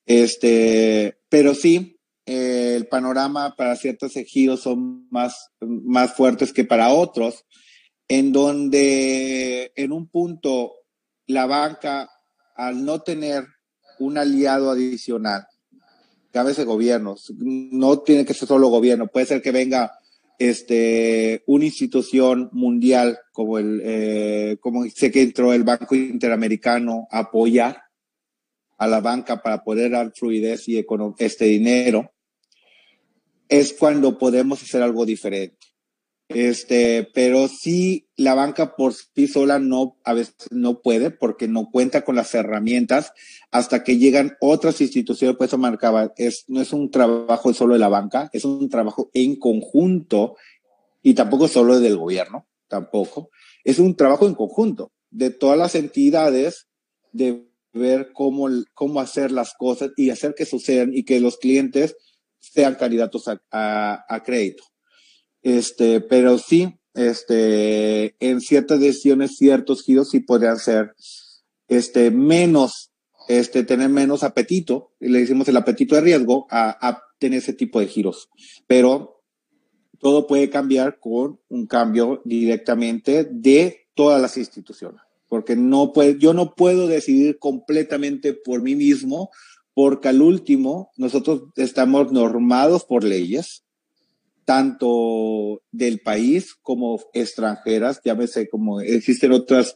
Este, 0.05 1.17
pero 1.29 1.53
sí, 1.53 1.99
eh, 2.25 2.75
el 2.75 2.87
panorama 2.87 3.55
para 3.55 3.75
ciertos 3.75 4.15
ejidos 4.15 4.61
son 4.61 5.07
más, 5.09 5.51
más 5.59 6.13
fuertes 6.13 6.53
que 6.53 6.65
para 6.65 6.93
otros, 6.93 7.45
en 8.07 8.31
donde 8.31 9.71
en 9.75 9.91
un 9.91 10.07
punto 10.07 10.80
la 11.32 11.45
banca, 11.45 12.09
al 12.55 12.84
no 12.86 13.01
tener 13.01 13.45
un 13.99 14.17
aliado 14.17 14.71
adicional, 14.71 15.47
llámese 16.34 16.63
gobiernos, 16.63 17.34
no 17.38 17.99
tiene 17.99 18.25
que 18.25 18.34
ser 18.34 18.47
solo 18.47 18.69
gobierno, 18.69 19.07
puede 19.07 19.25
ser 19.25 19.41
que 19.41 19.51
venga 19.51 19.91
este, 20.39 21.43
una 21.45 21.65
institución 21.65 22.49
mundial 22.51 23.19
como 23.32 23.59
el, 23.59 23.82
eh, 23.84 24.57
como 24.59 24.86
sé 24.89 25.11
que 25.11 25.21
entró 25.21 25.53
el 25.53 25.63
Banco 25.63 25.93
Interamericano 25.93 27.07
a 27.11 27.19
apoyar 27.19 27.84
a 28.77 28.88
la 28.88 29.01
banca 29.01 29.43
para 29.43 29.63
poder 29.63 29.91
dar 29.91 30.11
fluidez 30.15 30.67
y 30.67 30.84
este 31.19 31.45
dinero, 31.45 32.11
es 33.47 33.73
cuando 33.73 34.17
podemos 34.17 34.63
hacer 34.63 34.82
algo 34.82 35.05
diferente. 35.05 35.61
Este, 36.36 37.09
pero 37.13 37.47
sí, 37.47 38.07
la 38.15 38.34
banca 38.34 38.75
por 38.75 38.93
sí 38.93 39.27
sola 39.27 39.59
no, 39.59 39.97
a 40.03 40.13
veces 40.13 40.36
no 40.51 40.82
puede 40.82 41.11
porque 41.11 41.47
no 41.47 41.69
cuenta 41.71 42.03
con 42.03 42.15
las 42.15 42.34
herramientas 42.34 43.13
hasta 43.51 43.84
que 43.84 43.97
llegan 43.97 44.38
otras 44.39 44.82
instituciones. 44.82 45.38
Por 45.38 45.47
eso 45.47 45.57
marcaba, 45.57 46.13
es, 46.17 46.45
no 46.47 46.61
es 46.61 46.73
un 46.73 46.91
trabajo 46.91 47.53
solo 47.53 47.73
de 47.73 47.79
la 47.79 47.89
banca, 47.89 48.29
es 48.34 48.45
un 48.45 48.69
trabajo 48.69 49.09
en 49.13 49.36
conjunto 49.38 50.36
y 51.01 51.13
tampoco 51.13 51.47
solo 51.47 51.79
del 51.79 51.97
gobierno, 51.97 52.47
tampoco. 52.67 53.29
Es 53.63 53.79
un 53.79 53.95
trabajo 53.95 54.27
en 54.27 54.36
conjunto 54.36 54.91
de 55.09 55.29
todas 55.29 55.57
las 55.57 55.75
entidades 55.75 56.67
de 57.11 57.47
ver 57.73 58.11
cómo, 58.13 58.49
cómo 58.73 58.99
hacer 58.99 59.32
las 59.32 59.53
cosas 59.53 59.91
y 59.95 60.09
hacer 60.09 60.36
que 60.36 60.45
sucedan 60.45 60.91
y 60.93 61.03
que 61.03 61.19
los 61.19 61.38
clientes 61.38 61.95
sean 62.39 62.75
candidatos 62.75 63.29
a, 63.51 64.23
crédito. 64.25 64.63
Este, 65.41 66.01
pero 66.01 66.37
sí, 66.37 66.79
este, 66.93 68.15
en 68.19 68.41
ciertas 68.41 68.79
decisiones, 68.79 69.37
ciertos 69.37 69.83
giros 69.83 70.09
sí 70.09 70.19
podrían 70.19 70.57
ser, 70.57 70.93
este, 71.67 72.11
menos, 72.11 72.91
este, 73.27 73.63
tener 73.63 73.89
menos 73.89 74.23
apetito, 74.23 74.91
le 74.99 75.19
decimos 75.19 75.47
el 75.47 75.57
apetito 75.57 75.95
de 75.95 76.01
riesgo, 76.01 76.47
a, 76.49 76.87
a 76.87 77.03
tener 77.19 77.39
ese 77.39 77.53
tipo 77.53 77.79
de 77.79 77.87
giros. 77.87 78.29
Pero 78.67 79.21
todo 79.99 80.27
puede 80.27 80.49
cambiar 80.49 80.99
con 80.99 81.39
un 81.47 81.67
cambio 81.67 82.21
directamente 82.25 83.23
de 83.23 83.87
todas 83.93 84.21
las 84.21 84.35
instituciones. 84.37 85.01
Porque 85.27 85.55
no 85.55 85.93
puede, 85.93 86.17
yo 86.17 86.33
no 86.33 86.55
puedo 86.55 86.87
decidir 86.87 87.39
completamente 87.39 88.33
por 88.33 88.61
mí 88.61 88.75
mismo, 88.75 89.29
porque 89.73 90.09
al 90.09 90.21
último 90.21 90.91
nosotros 90.97 91.43
estamos 91.55 92.11
normados 92.11 92.83
por 92.83 93.03
leyes, 93.03 93.63
tanto 94.45 95.61
del 95.71 95.99
país 96.01 96.55
como 96.61 96.99
extranjeras, 97.13 98.01
ya 98.03 98.15
sé 98.27 98.49
como 98.49 98.81
existen 98.81 99.31
otros 99.31 99.75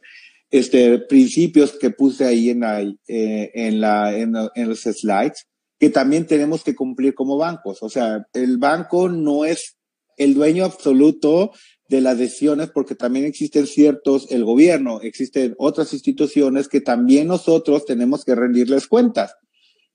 este, 0.52 1.00
principios 1.00 1.74
que 1.74 1.90
puse 1.90 2.26
ahí 2.26 2.50
en, 2.50 2.62
la, 2.62 2.82
eh, 2.82 3.52
en, 3.54 3.82
la, 3.82 4.18
en 4.18 4.34
los 4.68 4.82
slides, 4.82 5.48
que 5.80 5.90
también 5.90 6.26
tenemos 6.26 6.64
que 6.64 6.76
cumplir 6.76 7.14
como 7.14 7.38
bancos. 7.38 7.82
O 7.82 7.90
sea, 7.90 8.26
el 8.34 8.58
banco 8.58 9.10
no 9.10 9.46
es 9.46 9.78
el 10.18 10.34
dueño 10.34 10.66
absoluto 10.66 11.52
de 11.88 12.02
las 12.02 12.18
decisiones 12.18 12.72
porque 12.72 12.96
también 12.96 13.26
existen 13.26 13.68
ciertos, 13.68 14.32
el 14.32 14.44
gobierno, 14.44 15.02
existen 15.02 15.56
otras 15.58 15.94
instituciones 15.94 16.68
que 16.68 16.82
también 16.82 17.28
nosotros 17.28 17.86
tenemos 17.86 18.26
que 18.26 18.36
rendirles 18.36 18.88
cuentas 18.88 19.36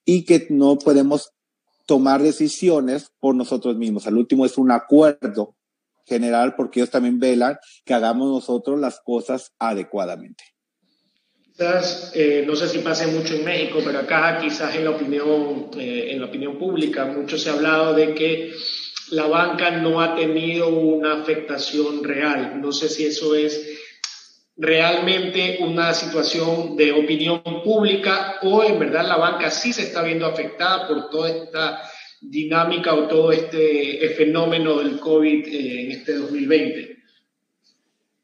y 0.04 0.24
que 0.24 0.46
no 0.50 0.78
podemos 0.78 1.32
tomar 1.90 2.22
decisiones 2.22 3.10
por 3.18 3.34
nosotros 3.34 3.74
mismos. 3.74 4.06
Al 4.06 4.16
último 4.16 4.46
es 4.46 4.56
un 4.58 4.70
acuerdo 4.70 5.56
general 6.06 6.54
porque 6.54 6.78
ellos 6.78 6.90
también 6.90 7.18
velan 7.18 7.58
que 7.84 7.92
hagamos 7.92 8.30
nosotros 8.30 8.78
las 8.78 9.00
cosas 9.00 9.52
adecuadamente. 9.58 10.44
Quizás, 11.42 12.12
eh, 12.14 12.44
no 12.46 12.54
sé 12.54 12.68
si 12.68 12.78
pase 12.78 13.08
mucho 13.08 13.34
en 13.34 13.44
México, 13.44 13.80
pero 13.84 13.98
acá 13.98 14.38
quizás 14.40 14.72
en 14.76 14.84
la 14.84 14.90
opinión, 14.90 15.70
eh, 15.76 16.12
en 16.12 16.20
la 16.20 16.26
opinión 16.26 16.60
pública 16.60 17.06
mucho 17.06 17.36
se 17.36 17.50
ha 17.50 17.54
hablado 17.54 17.92
de 17.92 18.14
que 18.14 18.52
la 19.10 19.26
banca 19.26 19.72
no 19.72 20.00
ha 20.00 20.14
tenido 20.14 20.68
una 20.68 21.20
afectación 21.20 22.04
real. 22.04 22.60
No 22.60 22.70
sé 22.70 22.88
si 22.88 23.06
eso 23.06 23.34
es 23.34 23.60
realmente 24.60 25.58
una 25.60 25.94
situación 25.94 26.76
de 26.76 26.92
opinión 26.92 27.42
pública 27.64 28.36
o 28.42 28.62
en 28.62 28.78
verdad 28.78 29.08
la 29.08 29.16
banca 29.16 29.50
sí 29.50 29.72
se 29.72 29.84
está 29.84 30.02
viendo 30.02 30.26
afectada 30.26 30.86
por 30.86 31.08
toda 31.08 31.30
esta 31.30 31.82
dinámica 32.20 32.94
o 32.94 33.08
todo 33.08 33.32
este 33.32 34.06
fenómeno 34.18 34.78
del 34.78 35.00
COVID 35.00 35.46
eh, 35.46 35.84
en 35.84 35.92
este 35.92 36.14
2020? 36.14 36.96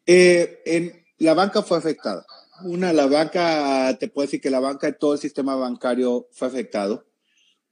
Eh, 0.04 0.60
en, 0.66 1.04
la 1.18 1.32
banca 1.32 1.62
fue 1.62 1.78
afectada. 1.78 2.26
Una, 2.64 2.92
la 2.92 3.06
banca, 3.06 3.96
te 3.98 4.08
puedo 4.08 4.26
decir 4.26 4.42
que 4.42 4.50
la 4.50 4.60
banca, 4.60 4.92
todo 4.92 5.14
el 5.14 5.18
sistema 5.18 5.56
bancario 5.56 6.28
fue 6.32 6.48
afectado. 6.48 7.06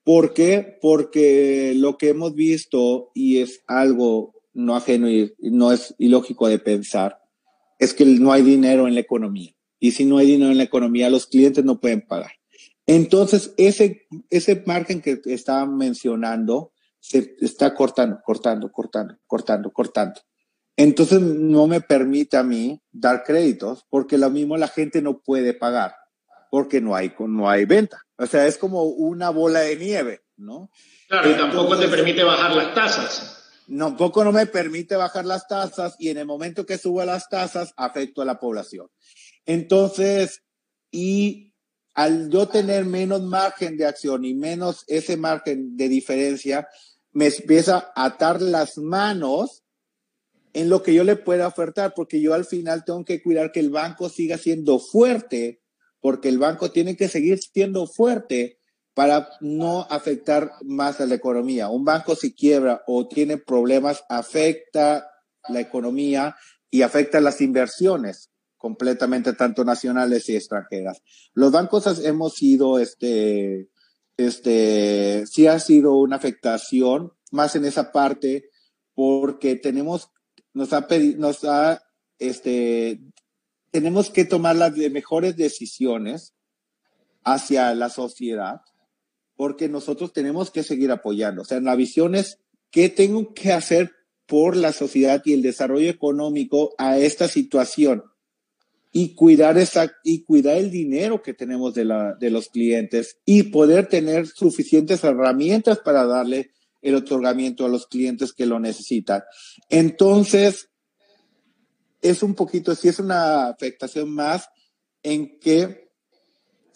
¿Por 0.04 0.32
qué? 0.32 0.78
Porque 0.80 1.74
lo 1.76 1.98
que 1.98 2.08
hemos 2.08 2.34
visto, 2.34 3.10
y 3.14 3.40
es 3.40 3.62
algo 3.66 4.34
no 4.54 4.74
ajeno 4.74 5.10
y 5.10 5.34
no 5.38 5.70
es 5.72 5.94
ilógico 5.98 6.48
de 6.48 6.58
pensar, 6.58 7.23
es 7.84 7.94
que 7.94 8.04
no 8.04 8.32
hay 8.32 8.42
dinero 8.42 8.88
en 8.88 8.94
la 8.94 9.00
economía. 9.00 9.52
Y 9.78 9.92
si 9.92 10.04
no 10.04 10.18
hay 10.18 10.26
dinero 10.26 10.50
en 10.50 10.58
la 10.58 10.64
economía, 10.64 11.10
los 11.10 11.26
clientes 11.26 11.64
no 11.64 11.80
pueden 11.80 12.02
pagar. 12.02 12.32
Entonces, 12.86 13.54
ese, 13.56 14.06
ese 14.30 14.62
margen 14.66 15.00
que 15.00 15.20
estaba 15.26 15.66
mencionando 15.66 16.72
se 17.00 17.36
está 17.40 17.74
cortando, 17.74 18.18
cortando, 18.24 18.70
cortando, 18.72 19.16
cortando, 19.26 19.70
cortando. 19.70 20.20
Entonces, 20.76 21.20
no 21.20 21.66
me 21.66 21.80
permite 21.80 22.36
a 22.36 22.42
mí 22.42 22.80
dar 22.90 23.22
créditos 23.24 23.84
porque 23.88 24.18
lo 24.18 24.30
mismo 24.30 24.56
la 24.56 24.68
gente 24.68 25.02
no 25.02 25.20
puede 25.20 25.54
pagar 25.54 25.94
porque 26.54 26.80
no 26.80 26.94
hay, 26.94 27.12
no 27.18 27.50
hay 27.50 27.64
venta. 27.64 27.98
O 28.16 28.26
sea, 28.26 28.46
es 28.46 28.58
como 28.58 28.84
una 28.84 29.30
bola 29.30 29.58
de 29.58 29.74
nieve, 29.74 30.22
¿no? 30.36 30.70
Claro, 31.08 31.28
y 31.28 31.34
tampoco 31.34 31.76
te 31.76 31.88
permite 31.88 32.22
bajar 32.22 32.54
las 32.54 32.72
tasas 32.72 33.33
no, 33.66 33.96
no 33.98 34.32
me 34.32 34.46
permite 34.46 34.96
bajar 34.96 35.24
las 35.24 35.46
tasas 35.48 35.96
y 35.98 36.08
en 36.08 36.18
el 36.18 36.26
momento 36.26 36.66
que 36.66 36.78
subo 36.78 37.04
las 37.04 37.28
tasas 37.28 37.72
afecto 37.76 38.22
a 38.22 38.24
la 38.24 38.38
población. 38.38 38.88
Entonces, 39.46 40.42
y 40.90 41.54
al 41.94 42.30
yo 42.30 42.48
tener 42.48 42.84
menos 42.84 43.22
margen 43.22 43.76
de 43.76 43.86
acción 43.86 44.24
y 44.24 44.34
menos 44.34 44.84
ese 44.88 45.16
margen 45.16 45.76
de 45.76 45.88
diferencia, 45.88 46.68
me 47.12 47.26
empieza 47.26 47.92
a 47.94 48.06
atar 48.06 48.42
las 48.42 48.78
manos 48.78 49.62
en 50.52 50.68
lo 50.68 50.82
que 50.82 50.94
yo 50.94 51.04
le 51.04 51.16
pueda 51.16 51.48
ofertar, 51.48 51.94
porque 51.94 52.20
yo 52.20 52.34
al 52.34 52.44
final 52.44 52.84
tengo 52.84 53.04
que 53.04 53.22
cuidar 53.22 53.52
que 53.52 53.60
el 53.60 53.70
banco 53.70 54.08
siga 54.08 54.38
siendo 54.38 54.78
fuerte, 54.78 55.62
porque 56.00 56.28
el 56.28 56.38
banco 56.38 56.70
tiene 56.70 56.96
que 56.96 57.08
seguir 57.08 57.38
siendo 57.38 57.86
fuerte 57.86 58.58
para 58.94 59.28
no 59.40 59.86
afectar 59.90 60.52
más 60.62 61.00
a 61.00 61.06
la 61.06 61.16
economía. 61.16 61.68
Un 61.68 61.84
banco 61.84 62.14
si 62.14 62.32
quiebra 62.32 62.82
o 62.86 63.08
tiene 63.08 63.36
problemas 63.36 64.04
afecta 64.08 65.10
la 65.48 65.60
economía 65.60 66.36
y 66.70 66.82
afecta 66.82 67.20
las 67.20 67.40
inversiones 67.40 68.30
completamente, 68.56 69.34
tanto 69.34 69.64
nacionales 69.64 70.28
y 70.28 70.36
extranjeras. 70.36 71.02
Los 71.34 71.52
bancos 71.52 72.02
hemos 72.04 72.34
sido, 72.34 72.78
este, 72.78 73.68
este, 74.16 75.24
sí 75.26 75.46
ha 75.48 75.58
sido 75.58 75.96
una 75.96 76.16
afectación 76.16 77.12
más 77.30 77.56
en 77.56 77.64
esa 77.64 77.92
parte 77.92 78.48
porque 78.94 79.56
tenemos, 79.56 80.08
nos 80.54 80.72
ha 80.72 80.86
pedido, 80.86 81.18
nos 81.18 81.44
ha, 81.44 81.82
este, 82.18 83.00
tenemos 83.70 84.10
que 84.10 84.24
tomar 84.24 84.56
las 84.56 84.72
mejores 84.76 85.36
decisiones 85.36 86.32
hacia 87.24 87.74
la 87.74 87.90
sociedad 87.90 88.62
porque 89.36 89.68
nosotros 89.68 90.12
tenemos 90.12 90.50
que 90.50 90.62
seguir 90.62 90.90
apoyando. 90.90 91.42
O 91.42 91.44
sea, 91.44 91.60
la 91.60 91.76
visión 91.76 92.14
es 92.14 92.38
qué 92.70 92.88
tengo 92.88 93.34
que 93.34 93.52
hacer 93.52 93.92
por 94.26 94.56
la 94.56 94.72
sociedad 94.72 95.22
y 95.24 95.32
el 95.32 95.42
desarrollo 95.42 95.90
económico 95.90 96.74
a 96.78 96.98
esta 96.98 97.28
situación 97.28 98.04
y 98.92 99.14
cuidar 99.14 99.58
esa, 99.58 99.92
y 100.04 100.22
cuidar 100.22 100.56
el 100.56 100.70
dinero 100.70 101.20
que 101.20 101.34
tenemos 101.34 101.74
de, 101.74 101.84
la, 101.84 102.14
de 102.14 102.30
los 102.30 102.48
clientes 102.48 103.18
y 103.24 103.44
poder 103.44 103.88
tener 103.88 104.28
suficientes 104.28 105.02
herramientas 105.02 105.80
para 105.80 106.06
darle 106.06 106.52
el 106.80 106.94
otorgamiento 106.94 107.66
a 107.66 107.68
los 107.68 107.86
clientes 107.86 108.32
que 108.32 108.46
lo 108.46 108.60
necesitan. 108.60 109.24
Entonces, 109.68 110.68
es 112.02 112.22
un 112.22 112.34
poquito, 112.34 112.74
si 112.74 112.88
es 112.88 112.98
una 112.98 113.48
afectación 113.48 114.10
más 114.10 114.48
en 115.02 115.40
que 115.40 115.90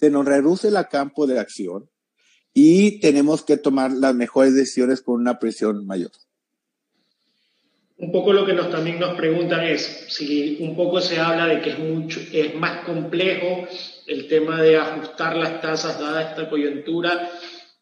se 0.01 0.11
nos 0.11 0.25
reduce 0.25 0.69
el 0.69 0.89
campo 0.91 1.27
de 1.27 1.39
acción, 1.39 1.89
y 2.55 3.01
tenemos 3.01 3.45
que 3.45 3.57
tomar 3.57 3.93
las 3.93 4.15
mejores 4.15 4.55
decisiones 4.55 5.01
con 5.01 5.17
una 5.21 5.39
presión 5.39 5.87
mayor. 5.87 6.11
Un 7.99 8.13
poco 8.13 8.33
lo 8.33 8.47
que 8.47 8.55
también 8.55 9.01
nos 9.01 9.17
preguntan 9.17 9.65
es 9.65 10.07
si 10.09 10.59
un 10.61 10.77
poco 10.77 11.01
se 11.01 11.19
habla 11.19 11.47
de 11.47 11.61
que 11.61 11.71
es, 11.71 11.79
mucho, 11.81 12.21
es 12.33 12.55
más 12.55 12.85
complejo 12.85 13.67
el 14.07 14.29
tema 14.29 14.63
de 14.63 14.77
ajustar 14.77 15.37
las 15.37 15.61
tasas 15.61 15.99
dada 15.99 16.31
esta 16.31 16.49
coyuntura, 16.49 17.29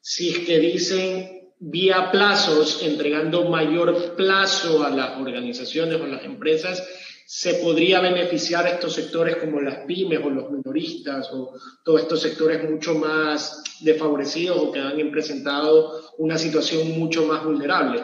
si 0.00 0.30
es 0.30 0.38
que 0.40 0.58
dicen 0.58 1.50
vía 1.58 2.10
plazos, 2.10 2.82
entregando 2.82 3.48
mayor 3.50 4.14
plazo 4.16 4.84
a 4.84 4.90
las 4.90 5.18
organizaciones 5.18 6.00
o 6.00 6.04
a 6.04 6.08
las 6.08 6.24
empresas, 6.24 6.82
se 7.28 7.54
podría 7.54 8.00
beneficiar 8.00 8.66
a 8.66 8.70
estos 8.70 8.94
sectores 8.94 9.36
como 9.36 9.60
las 9.60 9.84
pymes 9.84 10.20
o 10.24 10.30
los 10.30 10.48
minoristas 10.48 11.28
o 11.32 11.54
todos 11.84 12.02
estos 12.02 12.22
sectores 12.22 12.70
mucho 12.70 12.94
más 12.94 13.64
desfavorecidos 13.80 14.56
o 14.58 14.70
que 14.70 14.78
han 14.78 15.10
presentado 15.10 16.12
una 16.18 16.38
situación 16.38 16.96
mucho 16.96 17.26
más 17.26 17.44
vulnerable. 17.44 18.00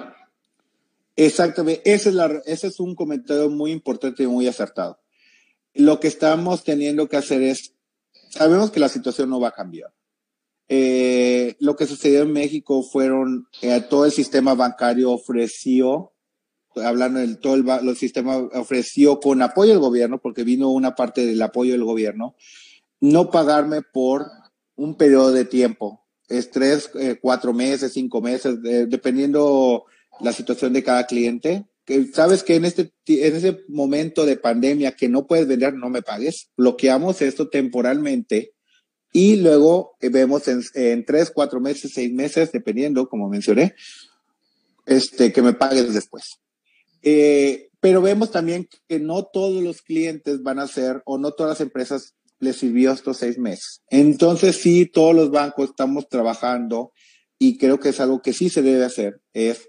Exactamente, 1.14 1.83
ese 1.85 2.09
es, 2.09 2.14
la, 2.16 2.43
ese 2.47 2.66
es 2.66 2.81
un 2.81 2.97
comentario 2.97 3.49
muy 3.49 3.70
importante 3.70 4.25
y 4.25 4.27
muy 4.27 4.49
acertado. 4.49 4.99
Lo 5.75 6.01
que 6.01 6.09
estamos 6.09 6.64
teniendo 6.64 7.09
que 7.09 7.16
hacer 7.16 7.43
es, 7.43 7.75
sabemos 8.29 8.73
que 8.73 8.81
la 8.81 8.89
situación 8.89 9.31
no 9.31 9.39
va 9.39 9.49
a 9.49 9.55
cambiar. 9.55 9.93
Eh, 10.68 11.55
lo 11.61 11.77
que 11.77 11.87
sucedió 11.87 12.23
en 12.23 12.33
México 12.33 12.83
fueron, 12.83 13.47
eh, 13.61 13.83
todo 13.89 14.05
el 14.05 14.11
sistema 14.11 14.55
bancario 14.55 15.12
ofreció, 15.12 16.11
hablando 16.77 17.20
del 17.20 17.39
todo 17.39 17.55
el, 17.55 17.97
sistema 17.97 18.37
ofreció 18.37 19.20
con 19.20 19.43
apoyo 19.43 19.70
del 19.73 19.81
gobierno, 19.81 20.20
porque 20.20 20.45
vino 20.45 20.70
una 20.70 20.95
parte 20.95 21.27
del 21.27 21.41
apoyo 21.43 21.73
del 21.73 21.85
gobierno, 21.85 22.35
no 23.01 23.31
pagarme 23.31 23.83
por 23.83 24.27
un 24.77 24.97
periodo 24.97 25.33
de 25.33 25.45
tiempo. 25.45 26.05
Es 26.29 26.51
tres, 26.51 26.91
eh, 26.99 27.18
cuatro 27.20 27.53
meses, 27.53 27.93
cinco 27.93 28.23
meses, 28.23 28.62
dependiendo 28.62 29.85
la 30.20 30.33
situación 30.33 30.73
de 30.73 30.83
cada 30.83 31.07
cliente. 31.07 31.66
Que 31.85 32.07
sabes 32.12 32.43
que 32.45 32.55
en 32.55 32.64
este, 32.64 32.93
en 33.07 33.37
ese 33.37 33.64
momento 33.68 34.25
de 34.25 34.37
pandemia 34.37 34.93
que 34.93 35.09
no 35.09 35.27
puedes 35.27 35.49
vender, 35.49 35.75
no 35.75 35.91
me 35.91 36.03
pagues. 36.03 36.49
Bloqueamos 36.57 37.20
esto 37.23 37.49
temporalmente 37.49 38.55
y 39.12 39.37
luego 39.37 39.97
eh, 40.01 40.09
vemos 40.09 40.45
en, 40.49 41.05
tres, 41.05 41.31
cuatro 41.31 41.61
meses, 41.61 41.93
seis 41.95 42.12
meses, 42.12 42.51
dependiendo, 42.51 43.09
como 43.09 43.29
mencioné, 43.29 43.75
este, 44.87 45.33
que 45.33 45.43
me 45.43 45.53
pagues 45.53 45.93
después. 45.93 46.41
Eh, 47.03 47.70
pero 47.80 48.00
vemos 48.00 48.30
también 48.30 48.68
que 48.88 49.00
no 49.00 49.24
todos 49.24 49.62
los 49.62 49.82
clientes 49.82 50.42
van 50.42 50.59
a 50.59 50.68
ser, 50.68 51.03
o 51.05 51.18
no 51.18 51.32
todas 51.32 51.50
las 51.50 51.61
empresas 51.61 52.14
les 52.38 52.57
sirvió 52.57 52.92
estos 52.92 53.18
seis 53.18 53.38
meses. 53.38 53.82
Entonces, 53.88 54.57
sí, 54.57 54.86
todos 54.86 55.14
los 55.14 55.30
bancos 55.30 55.70
estamos 55.70 56.09
trabajando 56.09 56.92
y 57.38 57.59
creo 57.59 57.80
que 57.80 57.90
es 57.90 58.00
algo 58.00 58.22
que 58.22 58.32
sí 58.32 58.48
se 58.48 58.62
debe 58.62 58.84
hacer, 58.84 59.20
es 59.32 59.68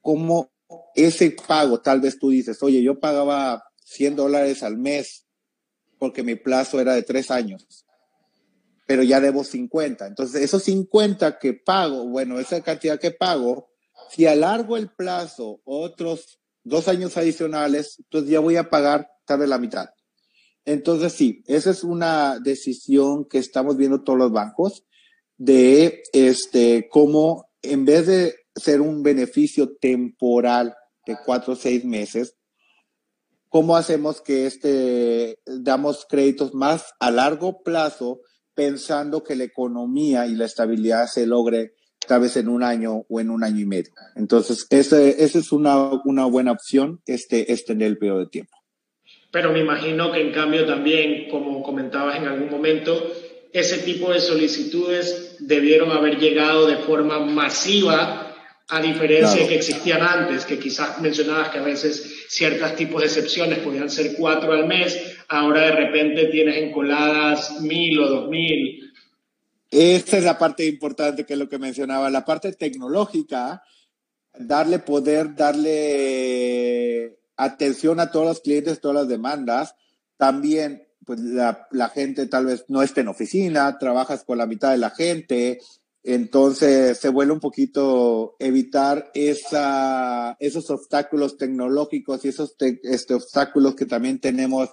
cómo 0.00 0.50
ese 0.94 1.34
pago, 1.46 1.80
tal 1.80 2.00
vez 2.00 2.18
tú 2.18 2.30
dices, 2.30 2.62
oye, 2.62 2.82
yo 2.82 3.00
pagaba 3.00 3.64
100 3.84 4.16
dólares 4.16 4.62
al 4.62 4.76
mes 4.76 5.26
porque 5.98 6.22
mi 6.22 6.34
plazo 6.34 6.80
era 6.80 6.94
de 6.94 7.02
tres 7.02 7.30
años 7.30 7.86
pero 8.88 9.02
ya 9.02 9.20
debo 9.20 9.44
50. 9.44 10.06
Entonces, 10.06 10.40
esos 10.40 10.62
50 10.62 11.38
que 11.38 11.52
pago, 11.52 12.08
bueno, 12.08 12.40
esa 12.40 12.62
cantidad 12.62 12.98
que 12.98 13.10
pago, 13.10 13.68
si 14.10 14.26
alargo 14.26 14.76
el 14.76 14.90
plazo 14.90 15.60
otros 15.64 16.40
dos 16.64 16.88
años 16.88 17.16
adicionales, 17.16 17.96
entonces 17.98 18.30
ya 18.30 18.40
voy 18.40 18.56
a 18.56 18.70
pagar 18.70 19.08
tal 19.24 19.40
vez 19.40 19.48
la 19.48 19.58
mitad. 19.58 19.88
Entonces, 20.64 21.12
sí, 21.14 21.42
esa 21.46 21.70
es 21.70 21.82
una 21.82 22.38
decisión 22.40 23.24
que 23.24 23.38
estamos 23.38 23.76
viendo 23.76 24.02
todos 24.02 24.18
los 24.18 24.32
bancos 24.32 24.84
de 25.38 26.02
este, 26.12 26.88
cómo 26.90 27.50
en 27.62 27.84
vez 27.84 28.06
de 28.06 28.34
ser 28.54 28.80
un 28.80 29.02
beneficio 29.02 29.76
temporal 29.76 30.74
de 31.06 31.16
cuatro 31.24 31.54
o 31.54 31.56
seis 31.56 31.84
meses, 31.84 32.36
cómo 33.48 33.76
hacemos 33.76 34.20
que 34.20 34.46
este, 34.46 35.40
damos 35.46 36.06
créditos 36.08 36.54
más 36.54 36.92
a 37.00 37.10
largo 37.10 37.62
plazo 37.62 38.20
pensando 38.54 39.22
que 39.22 39.36
la 39.36 39.44
economía 39.44 40.26
y 40.26 40.34
la 40.34 40.44
estabilidad 40.44 41.06
se 41.06 41.26
logre 41.26 41.74
tal 42.08 42.22
vez 42.22 42.36
en 42.36 42.48
un 42.48 42.64
año 42.64 43.04
o 43.08 43.20
en 43.20 43.30
un 43.30 43.44
año 43.44 43.60
y 43.60 43.66
medio. 43.66 43.92
Entonces, 44.16 44.66
esa 44.70 45.00
es 45.00 45.52
una, 45.52 45.76
una 46.04 46.24
buena 46.24 46.50
opción, 46.50 47.00
este, 47.06 47.52
extender 47.52 47.86
el 47.88 47.98
periodo 47.98 48.20
de 48.20 48.26
tiempo. 48.26 48.56
Pero 49.30 49.52
me 49.52 49.60
imagino 49.60 50.10
que 50.10 50.22
en 50.22 50.32
cambio 50.32 50.66
también, 50.66 51.28
como 51.30 51.62
comentabas 51.62 52.16
en 52.16 52.26
algún 52.26 52.50
momento, 52.50 53.12
ese 53.52 53.78
tipo 53.78 54.12
de 54.12 54.20
solicitudes 54.20 55.36
debieron 55.38 55.90
haber 55.90 56.18
llegado 56.18 56.66
de 56.66 56.78
forma 56.78 57.20
masiva 57.20 58.34
a 58.70 58.82
diferencia 58.82 59.42
de 59.42 59.48
que 59.48 59.54
existían 59.54 60.02
antes, 60.02 60.44
que 60.44 60.58
quizás 60.58 61.00
mencionabas 61.00 61.48
que 61.48 61.58
a 61.58 61.62
veces 61.62 62.26
ciertos 62.28 62.76
tipos 62.76 63.00
de 63.00 63.06
excepciones 63.06 63.60
podían 63.60 63.88
ser 63.88 64.14
cuatro 64.18 64.52
al 64.52 64.66
mes, 64.66 65.16
ahora 65.28 65.62
de 65.62 65.72
repente 65.72 66.26
tienes 66.26 66.56
encoladas 66.56 67.60
mil 67.62 67.98
o 67.98 68.08
dos 68.08 68.28
mil. 68.28 68.87
Esta 69.70 70.18
es 70.18 70.24
la 70.24 70.38
parte 70.38 70.66
importante 70.66 71.26
que 71.26 71.34
es 71.34 71.38
lo 71.38 71.48
que 71.48 71.58
mencionaba, 71.58 72.08
la 72.10 72.24
parte 72.24 72.52
tecnológica, 72.52 73.62
darle 74.38 74.78
poder, 74.78 75.34
darle 75.34 77.18
atención 77.36 78.00
a 78.00 78.10
todos 78.10 78.26
los 78.26 78.40
clientes, 78.40 78.80
todas 78.80 78.96
las 78.96 79.08
demandas. 79.08 79.74
También, 80.16 80.88
pues 81.04 81.20
la, 81.20 81.90
gente 81.94 82.26
tal 82.26 82.46
vez 82.46 82.64
no 82.68 82.82
esté 82.82 83.02
en 83.02 83.08
oficina, 83.08 83.78
trabajas 83.78 84.24
con 84.24 84.38
la 84.38 84.46
mitad 84.46 84.70
de 84.70 84.78
la 84.78 84.90
gente, 84.90 85.60
entonces 86.02 86.98
se 86.98 87.10
vuelve 87.10 87.32
un 87.32 87.40
poquito 87.40 88.36
evitar 88.38 89.10
esa, 89.14 90.36
esos 90.40 90.70
obstáculos 90.70 91.36
tecnológicos 91.36 92.24
y 92.24 92.28
esos 92.28 92.56
este, 92.58 93.14
obstáculos 93.14 93.74
que 93.74 93.86
también 93.86 94.18
tenemos 94.18 94.70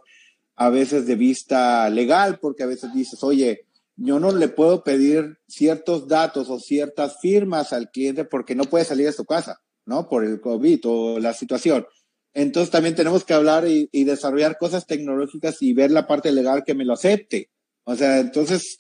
a 0.56 0.70
veces 0.70 1.06
de 1.06 1.16
vista 1.16 1.90
legal, 1.90 2.40
porque 2.40 2.64
a 2.64 2.68
veces 2.68 2.94
dices, 2.94 3.22
oye, 3.24 3.66
yo 3.98 4.20
no 4.20 4.32
le 4.32 4.48
puedo 4.50 4.84
pedir 4.84 5.40
ciertos 5.48 6.08
datos 6.08 6.50
o 6.50 6.60
ciertas 6.60 7.20
firmas 7.20 7.74
al 7.74 7.90
cliente 7.92 8.26
porque 8.26 8.56
no 8.56 8.66
puede 8.66 8.86
salir 8.86 9.06
de 9.06 9.14
su 9.14 9.26
casa, 9.26 9.62
¿no? 9.86 10.10
Por 10.10 10.26
el 10.26 10.42
COVID 10.42 10.82
o 10.86 11.20
la 11.20 11.34
situación. 11.34 11.86
Entonces 12.34 12.70
también 12.70 12.96
tenemos 12.96 13.24
que 13.24 13.34
hablar 13.34 13.66
y, 13.66 14.04
desarrollar 14.04 14.58
cosas 14.58 14.86
tecnológicas 14.86 15.62
y 15.62 15.74
ver 15.74 15.92
la 15.92 16.06
parte 16.06 16.34
legal 16.34 16.66
que 16.66 16.74
me 16.74 16.84
lo 16.84 16.94
acepte. 16.94 17.50
O 17.86 17.96
sea, 17.96 18.20
entonces 18.20 18.78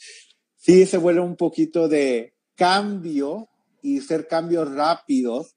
sí 0.58 0.86
se 0.86 0.98
vuelve 0.98 1.22
un 1.22 1.38
poquito 1.38 1.88
de 1.88 2.36
cambio 2.56 3.48
y 3.82 4.02
ser 4.02 4.28
cambios 4.28 4.70
rápidos 4.74 5.56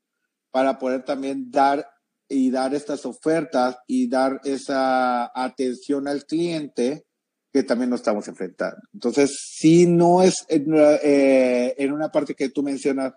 para 0.52 0.78
poder 0.78 1.04
también 1.04 1.50
dar 1.50 1.88
y 2.28 2.52
dar 2.52 2.74
estas 2.74 3.04
ofertas 3.04 3.78
y 3.88 4.09
dar 4.09 4.40
esa 4.44 5.32
atención 5.34 6.06
al 6.06 6.24
cliente 6.24 7.07
que 7.53 7.62
también 7.62 7.90
nos 7.90 8.01
estamos 8.01 8.28
enfrentando. 8.28 8.80
Entonces, 8.92 9.38
si 9.57 9.86
no 9.86 10.22
es 10.22 10.44
en, 10.49 10.66
eh, 10.74 11.74
en 11.78 11.92
una 11.92 12.11
parte 12.11 12.34
que 12.34 12.51
tú 12.51 12.62
mencionas, 12.62 13.14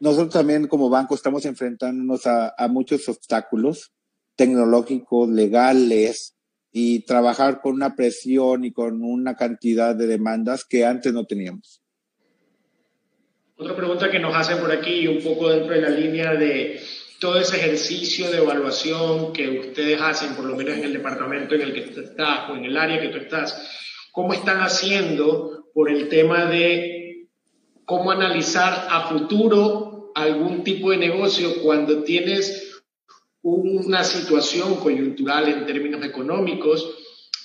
nosotros 0.00 0.32
también 0.32 0.68
como 0.68 0.90
banco 0.90 1.14
estamos 1.14 1.44
enfrentándonos 1.44 2.26
a, 2.26 2.54
a 2.56 2.68
muchos 2.68 3.08
obstáculos 3.08 3.92
tecnológicos, 4.36 5.28
legales, 5.28 6.36
y 6.72 7.00
trabajar 7.00 7.60
con 7.60 7.74
una 7.74 7.94
presión 7.94 8.64
y 8.64 8.72
con 8.72 9.02
una 9.02 9.34
cantidad 9.34 9.94
de 9.94 10.06
demandas 10.06 10.64
que 10.64 10.84
antes 10.84 11.12
no 11.12 11.24
teníamos. 11.24 11.82
Otra 13.56 13.74
pregunta 13.74 14.10
que 14.10 14.20
nos 14.20 14.36
hacen 14.36 14.60
por 14.60 14.70
aquí, 14.70 15.08
un 15.08 15.22
poco 15.22 15.48
dentro 15.48 15.74
de 15.74 15.80
la 15.80 15.88
línea 15.88 16.34
de 16.34 16.80
todo 17.18 17.38
ese 17.40 17.56
ejercicio 17.56 18.30
de 18.30 18.38
evaluación 18.38 19.32
que 19.32 19.58
ustedes 19.58 20.00
hacen, 20.00 20.34
por 20.34 20.44
lo 20.44 20.56
menos 20.56 20.76
en 20.76 20.84
el 20.84 20.92
departamento 20.92 21.54
en 21.54 21.62
el 21.62 21.74
que 21.74 21.80
tú 21.82 22.00
estás 22.00 22.50
o 22.50 22.56
en 22.56 22.64
el 22.64 22.76
área 22.76 23.00
que 23.00 23.08
tú 23.08 23.18
estás, 23.18 23.68
¿cómo 24.12 24.32
están 24.32 24.60
haciendo 24.60 25.68
por 25.74 25.90
el 25.90 26.08
tema 26.08 26.46
de 26.46 27.28
cómo 27.84 28.10
analizar 28.10 28.86
a 28.90 29.08
futuro 29.08 30.12
algún 30.14 30.62
tipo 30.62 30.90
de 30.90 30.98
negocio 30.98 31.62
cuando 31.62 32.02
tienes 32.02 32.82
una 33.42 34.04
situación 34.04 34.76
coyuntural 34.76 35.48
en 35.48 35.66
términos 35.66 36.04
económicos 36.04 36.88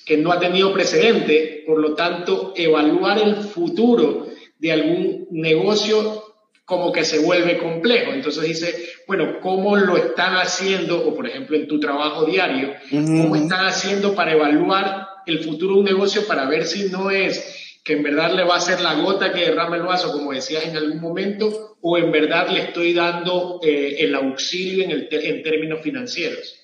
que 0.05 0.17
no 0.17 0.31
ha 0.31 0.39
tenido 0.39 0.73
precedente, 0.73 1.63
por 1.65 1.79
lo 1.79 1.95
tanto, 1.95 2.53
evaluar 2.55 3.19
el 3.19 3.35
futuro 3.35 4.27
de 4.59 4.71
algún 4.71 5.27
negocio 5.31 6.32
como 6.65 6.91
que 6.91 7.03
se 7.03 7.19
vuelve 7.19 7.57
complejo. 7.57 8.11
Entonces 8.13 8.43
dice, 8.43 8.73
bueno, 9.07 9.39
¿cómo 9.41 9.75
lo 9.75 9.97
están 9.97 10.35
haciendo, 10.35 11.07
o 11.07 11.15
por 11.15 11.27
ejemplo 11.27 11.57
en 11.57 11.67
tu 11.67 11.79
trabajo 11.79 12.25
diario, 12.25 12.73
cómo 12.89 13.35
están 13.35 13.65
haciendo 13.65 14.15
para 14.15 14.33
evaluar 14.33 15.07
el 15.25 15.43
futuro 15.43 15.75
de 15.75 15.79
un 15.79 15.85
negocio 15.85 16.25
para 16.27 16.45
ver 16.47 16.65
si 16.65 16.89
no 16.89 17.11
es 17.11 17.63
que 17.83 17.93
en 17.93 18.03
verdad 18.03 18.33
le 18.33 18.45
va 18.45 18.55
a 18.55 18.61
ser 18.61 18.79
la 18.79 18.93
gota 18.95 19.33
que 19.33 19.41
derrama 19.41 19.75
el 19.75 19.83
vaso, 19.83 20.11
como 20.11 20.31
decías 20.31 20.65
en 20.65 20.77
algún 20.77 21.01
momento, 21.01 21.77
o 21.81 21.97
en 21.97 22.11
verdad 22.11 22.47
le 22.49 22.61
estoy 22.61 22.93
dando 22.93 23.59
eh, 23.61 23.97
el 23.99 24.15
auxilio 24.15 24.85
en, 24.85 24.91
el 24.91 25.07
en 25.11 25.43
términos 25.43 25.81
financieros? 25.81 26.55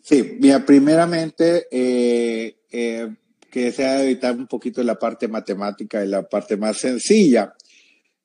Sí, 0.00 0.36
mira, 0.40 0.66
primeramente, 0.66 1.68
eh, 1.70 2.56
eh, 2.72 3.08
que 3.52 3.70
sea 3.70 4.02
evitar 4.02 4.34
un 4.34 4.48
poquito 4.48 4.82
la 4.82 4.98
parte 4.98 5.28
matemática 5.28 6.04
y 6.04 6.08
la 6.08 6.28
parte 6.28 6.56
más 6.56 6.78
sencilla. 6.78 7.54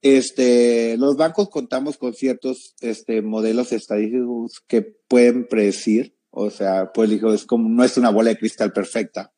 Este, 0.02 0.96
los 0.98 1.18
bancos 1.18 1.50
contamos 1.50 1.98
con 1.98 2.14
ciertos 2.14 2.76
este, 2.82 3.22
modelos 3.22 3.72
estadísticos 3.72 4.62
que 4.68 4.82
pueden 4.82 5.48
predecir, 5.48 6.16
o 6.30 6.50
sea, 6.50 6.92
pues 6.94 7.12
es 7.12 7.46
como, 7.46 7.68
no 7.70 7.84
es 7.84 7.98
una 7.98 8.12
bola 8.12 8.30
de 8.30 8.38
cristal 8.38 8.72
perfecta, 8.72 9.34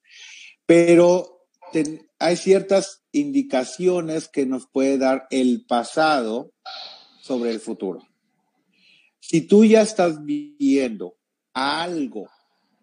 pero 0.66 1.48
hay 2.20 2.36
ciertas 2.36 3.04
indicaciones 3.12 4.28
que 4.28 4.46
nos 4.46 4.68
puede 4.68 4.98
dar 4.98 5.28
el 5.30 5.66
pasado 5.66 6.52
sobre 7.22 7.52
el 7.52 7.60
futuro. 7.60 8.06
Si 9.20 9.42
tú 9.42 9.64
ya 9.64 9.82
estás 9.82 10.26
viendo 10.26 11.18
algo 11.54 12.28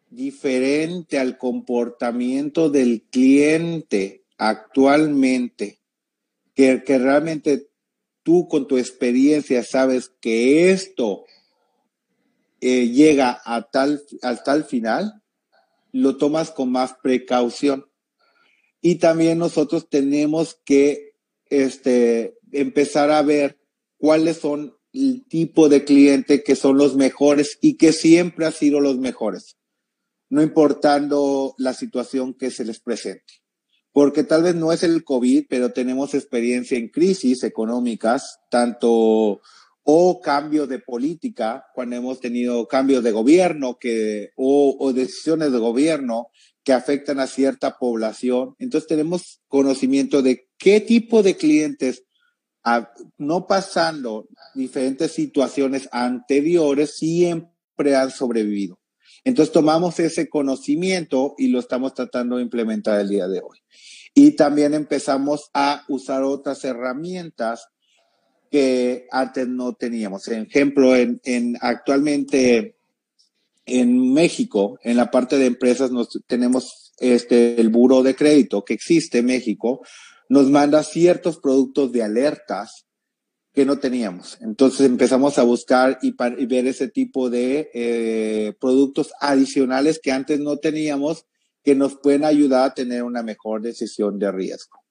diferente 0.09 1.19
al 1.19 1.37
comportamiento 1.37 2.71
del 2.71 3.03
cliente 3.11 4.25
actualmente, 4.39 5.81
que, 6.57 6.99
realmente 6.99 7.69
tú 8.23 8.49
con 8.49 8.67
tu 8.67 8.79
experiencia 8.79 9.63
sabes 9.63 10.11
que 10.21 10.73
esto 10.73 11.25
eh, 12.61 12.89
llega 12.89 13.41
a 13.45 13.71
tal, 13.71 14.03
al 14.23 14.43
tal 14.43 14.65
final, 14.65 15.23
lo 15.93 16.17
tomas 16.17 16.51
con 16.51 16.73
más 16.73 16.95
precaución. 17.03 17.87
Y 18.81 18.97
también 18.97 19.39
nosotros 19.39 19.89
tenemos 19.89 20.59
que 20.65 21.15
este, 21.51 22.39
empezar 22.53 23.11
a 23.11 23.23
ver 23.23 23.61
cuáles 23.99 24.39
son 24.39 24.75
el 24.93 25.27
tipo 25.29 25.69
de 25.69 25.85
cliente 25.85 26.43
que 26.43 26.57
son 26.57 26.79
los 26.79 26.97
mejores 26.97 27.59
y 27.61 27.77
que 27.77 27.93
siempre 27.93 28.47
han 28.47 28.53
sido 28.53 28.81
los 28.81 28.99
mejores, 28.99 29.59
no 30.31 30.43
importando 30.43 31.55
la 31.59 31.75
situación 31.75 32.33
que 32.33 32.51
se 32.51 32.65
les 32.65 32.81
presente. 32.81 33.46
Porque 33.97 34.25
tal 34.25 34.43
vez 34.43 34.55
no 34.55 34.73
es 34.73 34.83
el 34.83 35.05
COVID, 35.05 35.47
pero 35.49 35.73
tenemos 35.73 36.13
experiencia 36.13 36.77
en 36.77 36.91
crisis 36.91 37.43
económicas, 37.45 38.41
tanto 38.51 39.41
o 39.85 40.21
cambios 40.21 40.69
de 40.69 40.81
política, 40.81 41.65
cuando 41.75 41.97
hemos 41.97 42.21
tenido 42.21 42.69
cambios 42.69 43.03
de 43.03 43.13
gobierno 43.13 43.79
que, 43.79 44.33
o, 44.37 44.77
o, 44.79 44.93
decisiones 44.93 45.51
de 45.51 45.59
gobierno 45.59 46.29
que 46.63 46.75
afectan 46.75 47.21
a 47.21 47.27
cierta 47.27 47.79
población. 47.79 48.55
Entonces 48.59 48.87
tenemos 48.87 49.41
conocimiento 49.49 50.21
de 50.21 50.47
qué 50.59 50.83
tipo 50.83 51.23
de 51.23 51.39
clientes, 51.39 52.05
no 53.17 53.47
pasando 53.47 54.29
diferentes 54.55 55.13
situaciones 55.13 55.89
anteriores, 55.91 56.99
siempre 56.99 57.97
han 57.97 58.11
sobrevivido. 58.11 58.79
Entonces 59.27 59.53
tomamos 59.53 59.99
ese 59.99 60.29
conocimiento 60.29 61.35
y 61.37 61.49
lo 61.49 61.59
estamos 61.59 61.95
tratando 61.95 62.37
de 62.37 62.45
implementar 62.45 63.01
el 63.01 63.09
día 63.09 63.27
de 63.27 63.41
hoy. 63.41 63.59
Y 64.15 64.37
también 64.37 64.73
empezamos 64.73 65.51
a 65.53 65.83
usar 65.89 66.23
otras 66.23 66.65
herramientas 66.65 67.67
que 68.53 69.09
antes 69.11 69.49
no 69.49 69.73
teníamos. 69.73 70.29
ejemplo, 70.29 70.95
en, 70.95 71.21
en 71.25 71.59
actualmente 71.61 72.77
en 73.65 74.13
México, 74.13 74.79
en 74.85 74.97
la 74.97 75.11
parte 75.11 75.39
de 75.39 75.47
empresas, 75.47 75.91
nos, 75.91 76.23
tenemos 76.29 76.93
este, 76.99 77.61
el 77.61 77.69
buro 77.69 78.05
de 78.05 78.15
crédito 78.15 78.65
que 78.65 78.75
existe 78.75 79.19
en 79.19 79.27
México, 79.27 79.81
nos 80.29 80.49
manda 80.51 80.85
ciertos 80.85 81.39
productos 81.39 81.91
de 81.91 82.05
alertas 82.05 82.86
que 83.57 83.65
no 83.65 83.79
teníamos. 83.79 84.37
Entonces 84.43 84.85
empezamos 84.87 85.39
a 85.39 85.43
buscar 85.43 85.99
y, 86.03 86.15
y 86.39 86.47
ver 86.47 86.67
ese 86.67 86.89
tipo 86.89 87.31
de 87.31 87.71
eh, 87.73 88.53
productos 88.61 89.15
adicionales 89.19 89.99
que 89.99 90.13
antes 90.13 90.39
no 90.41 90.59
teníamos 90.59 91.25
que 91.65 91.75
nos 91.75 91.97
pueden 91.97 92.27
ayudar 92.27 92.65
a 92.65 92.75
tener 92.75 93.03
una 93.03 93.23
mejor 93.23 93.63
decisión 93.63 94.19
de 94.19 94.31
riesgo. 94.31 94.85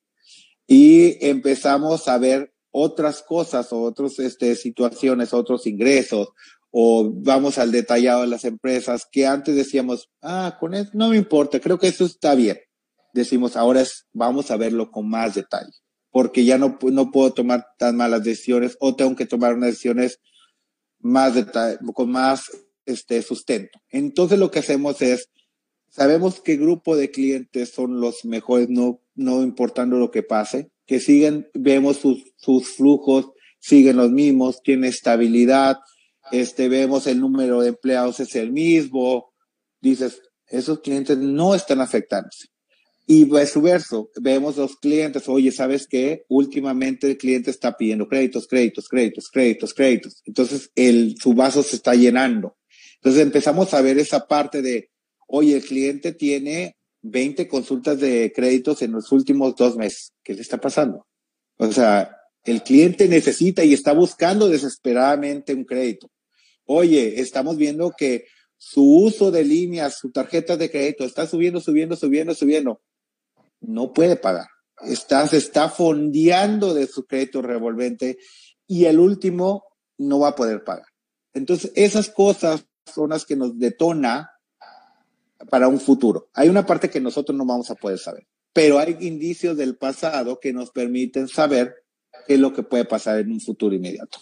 Y 0.66 1.24
empezamos 1.24 2.08
a 2.08 2.18
ver 2.18 2.56
otras 2.72 3.22
cosas 3.22 3.72
o 3.72 3.84
otras 3.84 4.18
este, 4.18 4.56
situaciones, 4.56 5.32
otros 5.36 5.68
ingresos, 5.68 6.30
o 6.72 7.10
vamos 7.14 7.60
al 7.60 7.72
detallado 7.72 8.22
de 8.22 8.28
las 8.28 8.46
empresas 8.46 9.08
que 9.10 9.28
antes 9.28 9.56
decíamos, 9.56 10.10
ah, 10.24 10.58
con 10.60 10.74
eso 10.74 10.90
no 10.94 11.10
me 11.10 11.18
importa, 11.18 11.60
creo 11.60 11.78
que 11.78 11.88
eso 11.88 12.04
está 12.04 12.34
bien. 12.34 12.58
Decimos, 13.14 13.56
ahora 13.56 13.82
es, 13.82 14.08
vamos 14.12 14.50
a 14.50 14.58
verlo 14.58 14.90
con 14.90 15.08
más 15.08 15.36
detalle, 15.36 15.72
porque 16.16 16.46
ya 16.46 16.58
no, 16.58 16.80
no 16.82 17.12
puedo 17.12 17.34
tomar 17.34 17.68
tan 17.78 17.98
malas 17.98 18.24
decisiones 18.24 18.78
o 18.80 18.96
tengo 18.96 19.18
que 19.18 19.26
tomar 19.26 19.54
unas 19.54 19.72
decisiones 19.72 20.22
más 21.00 21.34
con 21.94 22.10
más 22.10 22.50
este, 22.86 23.22
sustento. 23.22 23.82
Entonces 23.90 24.40
lo 24.40 24.50
que 24.50 24.60
hacemos 24.60 25.02
es, 25.02 25.30
sabemos 25.90 26.40
qué 26.40 26.56
grupo 26.56 26.96
de 26.96 27.12
clientes 27.12 27.74
son 27.74 28.00
los 28.00 28.24
mejores, 28.24 28.70
no, 28.70 29.02
no 29.14 29.44
importando 29.44 29.98
lo 29.98 30.10
que 30.10 30.24
pase, 30.24 30.72
que 30.86 31.02
siguen, 31.02 31.50
vemos 31.54 31.98
sus, 31.98 32.24
sus 32.38 32.70
flujos, 32.70 33.32
siguen 33.60 33.98
los 33.98 34.10
mismos, 34.10 34.62
tiene 34.64 34.88
estabilidad, 34.88 35.80
este, 36.32 36.70
vemos 36.70 37.08
el 37.08 37.20
número 37.20 37.60
de 37.60 37.68
empleados 37.68 38.22
es 38.22 38.38
el 38.38 38.54
mismo, 38.54 39.34
dices, 39.82 40.22
esos 40.48 40.80
clientes 40.80 41.18
no 41.18 41.56
están 41.56 41.82
afectándose. 41.82 42.55
Y 43.08 43.26
verso, 43.26 44.10
vemos 44.20 44.58
los 44.58 44.78
clientes, 44.78 45.30
oye, 45.30 45.52
¿sabes 45.52 45.86
qué? 45.88 46.26
Últimamente 46.28 47.08
el 47.08 47.18
cliente 47.18 47.52
está 47.52 47.78
pidiendo 47.78 48.08
créditos, 48.08 48.48
créditos, 48.48 48.88
créditos, 48.88 49.30
créditos, 49.30 49.74
créditos. 49.74 50.22
Entonces, 50.26 50.72
el, 50.74 51.16
su 51.22 51.34
vaso 51.34 51.62
se 51.62 51.76
está 51.76 51.94
llenando. 51.94 52.58
Entonces 52.96 53.22
empezamos 53.22 53.74
a 53.76 53.82
ver 53.82 54.00
esa 54.00 54.28
parte 54.28 54.64
de, 54.64 54.90
oye, 55.28 55.58
el 55.58 55.64
cliente 55.64 56.14
tiene 56.14 56.78
20 57.04 57.48
consultas 57.48 58.00
de 58.00 58.34
créditos 58.36 58.82
en 58.82 58.94
los 58.94 59.12
últimos 59.12 59.56
dos 59.56 59.78
meses. 59.78 60.14
¿Qué 60.24 60.34
le 60.34 60.42
está 60.42 60.58
pasando? 60.60 61.06
O 61.58 61.72
sea, 61.72 62.18
el 62.44 62.64
cliente 62.64 63.08
necesita 63.08 63.64
y 63.64 63.74
está 63.74 63.94
buscando 63.94 64.50
desesperadamente 64.50 65.54
un 65.54 65.66
crédito. 65.66 66.10
Oye, 66.66 67.20
estamos 67.22 67.58
viendo 67.58 67.94
que 67.96 68.26
su 68.58 68.84
uso 68.84 69.30
de 69.30 69.44
líneas, 69.44 70.00
su 70.00 70.12
tarjeta 70.12 70.58
de 70.58 70.72
crédito 70.72 71.06
está 71.06 71.28
subiendo, 71.28 71.60
subiendo, 71.60 71.96
subiendo, 71.96 72.34
subiendo. 72.34 72.82
No 73.68 73.94
puede 73.94 74.16
pagar. 74.16 74.48
Está, 74.82 75.26
se 75.28 75.38
está 75.38 75.70
fondeando 75.70 76.74
de 76.74 76.88
su 76.88 77.06
crédito 77.06 77.42
revolvente 77.42 78.18
y 78.68 78.86
el 78.86 79.00
último 79.00 79.64
no 79.98 80.20
va 80.20 80.30
a 80.30 80.36
poder 80.36 80.64
pagar. 80.64 80.88
Entonces, 81.34 81.72
esas 81.76 82.10
cosas 82.10 82.66
son 82.86 83.10
las 83.10 83.26
que 83.26 83.36
nos 83.36 83.58
detona 83.58 84.32
para 85.50 85.68
un 85.68 85.80
futuro. 85.80 86.30
Hay 86.34 86.50
una 86.50 86.66
parte 86.66 86.90
que 86.90 87.02
nosotros 87.02 87.38
no 87.38 87.46
vamos 87.46 87.70
a 87.70 87.76
poder 87.76 88.00
saber, 88.00 88.26
pero 88.54 88.80
hay 88.80 88.98
indicios 89.02 89.58
del 89.58 89.76
pasado 89.76 90.40
que 90.40 90.54
nos 90.54 90.72
permiten 90.72 91.28
saber 91.28 91.76
qué 92.28 92.36
es 92.36 92.40
lo 92.40 92.54
que 92.54 92.64
puede 92.64 92.86
pasar 92.86 93.20
en 93.20 93.32
un 93.32 93.42
futuro 93.42 93.76
inmediato. 93.76 94.20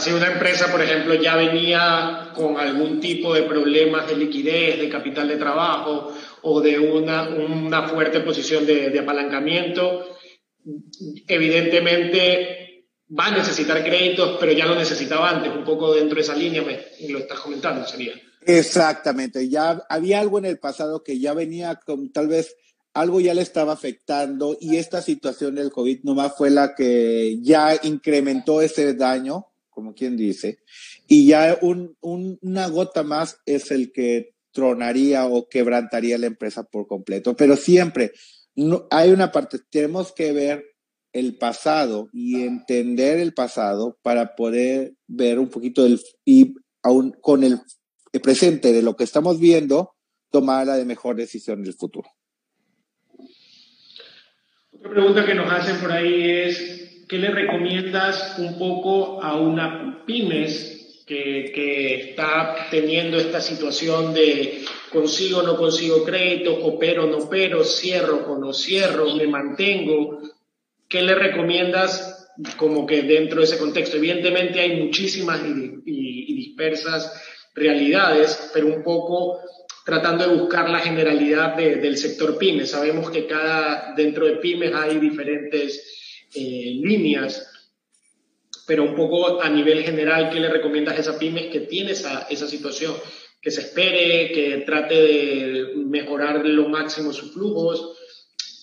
si 0.00 0.10
una 0.10 0.32
empresa, 0.32 0.70
por 0.70 0.82
ejemplo, 0.82 1.14
ya 1.14 1.36
venía 1.36 2.32
con 2.34 2.58
algún 2.58 3.00
tipo 3.00 3.32
de 3.32 3.44
problemas 3.44 4.08
de 4.08 4.16
liquidez, 4.16 4.78
de 4.78 4.88
capital 4.88 5.28
de 5.28 5.36
trabajo 5.36 6.12
o 6.42 6.60
de 6.60 6.78
una, 6.78 7.28
una 7.28 7.88
fuerte 7.88 8.20
posición 8.20 8.66
de, 8.66 8.90
de 8.90 8.98
apalancamiento, 8.98 10.06
evidentemente 11.26 12.86
va 13.18 13.26
a 13.26 13.36
necesitar 13.38 13.82
créditos, 13.82 14.36
pero 14.38 14.52
ya 14.52 14.66
lo 14.66 14.74
necesitaba 14.74 15.30
antes, 15.30 15.52
un 15.52 15.64
poco 15.64 15.94
dentro 15.94 16.16
de 16.16 16.22
esa 16.22 16.34
línea, 16.34 16.62
me 16.62 17.08
lo 17.08 17.18
estás 17.18 17.40
comentando, 17.40 17.86
sería. 17.86 18.12
Exactamente, 18.42 19.48
ya 19.48 19.82
había 19.88 20.20
algo 20.20 20.38
en 20.38 20.46
el 20.46 20.58
pasado 20.58 21.02
que 21.02 21.18
ya 21.18 21.34
venía 21.34 21.76
con 21.84 22.10
tal 22.10 22.28
vez 22.28 22.56
algo 22.94 23.20
ya 23.20 23.34
le 23.34 23.42
estaba 23.42 23.72
afectando 23.72 24.56
y 24.60 24.76
esta 24.76 25.00
situación 25.00 25.54
del 25.54 25.70
COVID 25.70 26.00
nomás 26.02 26.36
fue 26.36 26.50
la 26.50 26.74
que 26.74 27.38
ya 27.40 27.78
incrementó 27.82 28.62
ese 28.62 28.94
daño, 28.94 29.46
como 29.68 29.94
quien 29.94 30.16
dice, 30.16 30.58
y 31.06 31.26
ya 31.26 31.58
un, 31.60 31.96
una 32.00 32.68
gota 32.68 33.02
más 33.02 33.38
es 33.46 33.70
el 33.70 33.92
que 33.92 34.34
tronaría 34.52 35.26
o 35.26 35.48
quebrantaría 35.48 36.18
la 36.18 36.26
empresa 36.26 36.64
por 36.64 36.86
completo. 36.86 37.36
Pero 37.36 37.56
siempre 37.56 38.12
no, 38.54 38.86
hay 38.90 39.10
una 39.10 39.32
parte, 39.32 39.58
tenemos 39.70 40.12
que 40.12 40.32
ver 40.32 40.64
el 41.12 41.36
pasado 41.38 42.08
y 42.12 42.42
entender 42.42 43.18
el 43.18 43.34
pasado 43.34 43.98
para 44.02 44.36
poder 44.36 44.94
ver 45.06 45.38
un 45.38 45.48
poquito 45.48 45.82
del, 45.82 46.00
y 46.24 46.54
aún 46.82 47.16
con 47.20 47.42
el 47.42 47.60
presente 48.22 48.72
de 48.72 48.82
lo 48.82 48.96
que 48.96 49.04
estamos 49.04 49.40
viendo, 49.40 49.94
tomar 50.30 50.66
la 50.66 50.76
de 50.76 50.84
mejor 50.84 51.16
decisión 51.16 51.62
del 51.62 51.74
futuro. 51.74 52.08
Otra 54.72 54.90
pregunta 54.90 55.26
que 55.26 55.34
nos 55.34 55.52
hacen 55.52 55.78
por 55.80 55.92
ahí 55.92 56.30
es, 56.30 57.04
¿qué 57.08 57.18
le 57.18 57.30
recomiendas 57.30 58.38
un 58.38 58.58
poco 58.58 59.22
a 59.22 59.38
una 59.38 60.04
pymes 60.06 60.79
que, 61.10 61.50
que 61.52 61.94
está 62.10 62.68
teniendo 62.70 63.18
esta 63.18 63.40
situación 63.40 64.14
de 64.14 64.62
consigo 64.92 65.42
no 65.42 65.56
consigo 65.56 66.04
crédito, 66.04 66.54
opero 66.54 67.08
no 67.08 67.24
opero, 67.24 67.64
cierro 67.64 68.24
o 68.28 68.38
no 68.38 68.52
cierro, 68.52 69.16
me 69.16 69.26
mantengo? 69.26 70.22
¿Qué 70.88 71.02
le 71.02 71.16
recomiendas 71.16 72.28
como 72.56 72.86
que 72.86 73.02
dentro 73.02 73.40
de 73.40 73.46
ese 73.46 73.58
contexto? 73.58 73.96
Evidentemente 73.96 74.60
hay 74.60 74.80
muchísimas 74.84 75.42
y, 75.44 75.82
y 75.84 76.32
dispersas 76.32 77.12
realidades, 77.56 78.48
pero 78.54 78.68
un 78.68 78.84
poco 78.84 79.40
tratando 79.84 80.28
de 80.28 80.36
buscar 80.36 80.70
la 80.70 80.78
generalidad 80.78 81.56
del 81.56 81.96
sector 81.96 82.38
pyme. 82.38 82.66
Sabemos 82.66 83.10
que 83.10 83.26
cada, 83.26 83.94
dentro 83.96 84.26
de 84.26 84.36
pymes 84.36 84.72
hay 84.72 85.00
diferentes 85.00 86.28
eh, 86.36 86.78
líneas, 86.80 87.49
pero 88.70 88.84
un 88.84 88.94
poco 88.94 89.42
a 89.42 89.50
nivel 89.50 89.82
general, 89.82 90.30
¿qué 90.30 90.38
le 90.38 90.48
recomiendas 90.48 90.94
a 90.94 91.00
esa 91.00 91.18
pyme 91.18 91.50
que 91.50 91.58
tiene 91.62 91.90
esa, 91.90 92.28
esa 92.30 92.46
situación? 92.46 92.94
Que 93.42 93.50
se 93.50 93.62
espere, 93.62 94.30
que 94.30 94.62
trate 94.64 94.94
de 94.94 95.74
mejorar 95.74 96.46
lo 96.46 96.68
máximo 96.68 97.12
sus 97.12 97.32
flujos. 97.32 97.98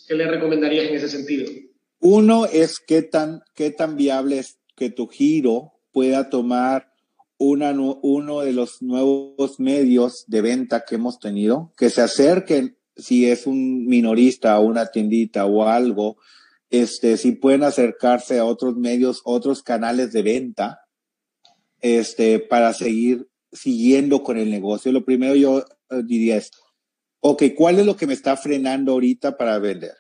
¿Qué 0.08 0.16
le 0.16 0.26
recomendarías 0.26 0.86
en 0.86 0.96
ese 0.96 1.10
sentido? 1.10 1.52
Uno 2.00 2.46
es 2.46 2.80
qué 2.80 3.02
tan, 3.02 3.42
qué 3.54 3.70
tan 3.70 3.98
viable 3.98 4.40
es 4.40 4.60
que 4.78 4.90
tu 4.90 5.10
giro 5.10 5.74
pueda 5.92 6.30
tomar 6.30 6.88
una, 7.38 7.76
uno 8.02 8.40
de 8.40 8.54
los 8.54 8.82
nuevos 8.82 9.60
medios 9.60 10.24
de 10.28 10.40
venta 10.40 10.86
que 10.88 10.96
hemos 10.96 11.20
tenido, 11.20 11.74
que 11.76 11.90
se 11.90 12.00
acerquen, 12.00 12.78
si 12.96 13.30
es 13.30 13.46
un 13.46 13.86
minorista 13.88 14.58
o 14.58 14.68
una 14.68 14.86
tiendita 14.86 15.46
o 15.46 15.68
algo, 15.68 16.16
este, 16.70 17.18
si 17.18 17.34
pueden 17.34 17.64
acercarse 17.64 18.40
a 18.40 18.46
otros 18.46 18.76
medios, 18.76 19.22
otros 19.24 19.64
canales 19.64 20.12
de 20.12 20.22
venta, 20.22 20.82
este, 21.82 22.40
para 22.40 22.74
seguir 22.74 23.28
siguiendo 23.52 24.24
con 24.24 24.38
el 24.38 24.50
negocio. 24.50 24.92
Lo 24.92 25.06
primero 25.06 25.36
yo 25.36 25.60
eh, 25.60 26.02
diría 26.04 26.38
es, 26.38 26.52
ok, 27.20 27.44
¿cuál 27.56 27.80
es 27.80 27.86
lo 27.86 27.96
que 27.96 28.08
me 28.08 28.14
está 28.14 28.36
frenando 28.38 28.94
ahorita 28.94 29.38
para 29.38 29.60
vender 29.60 29.96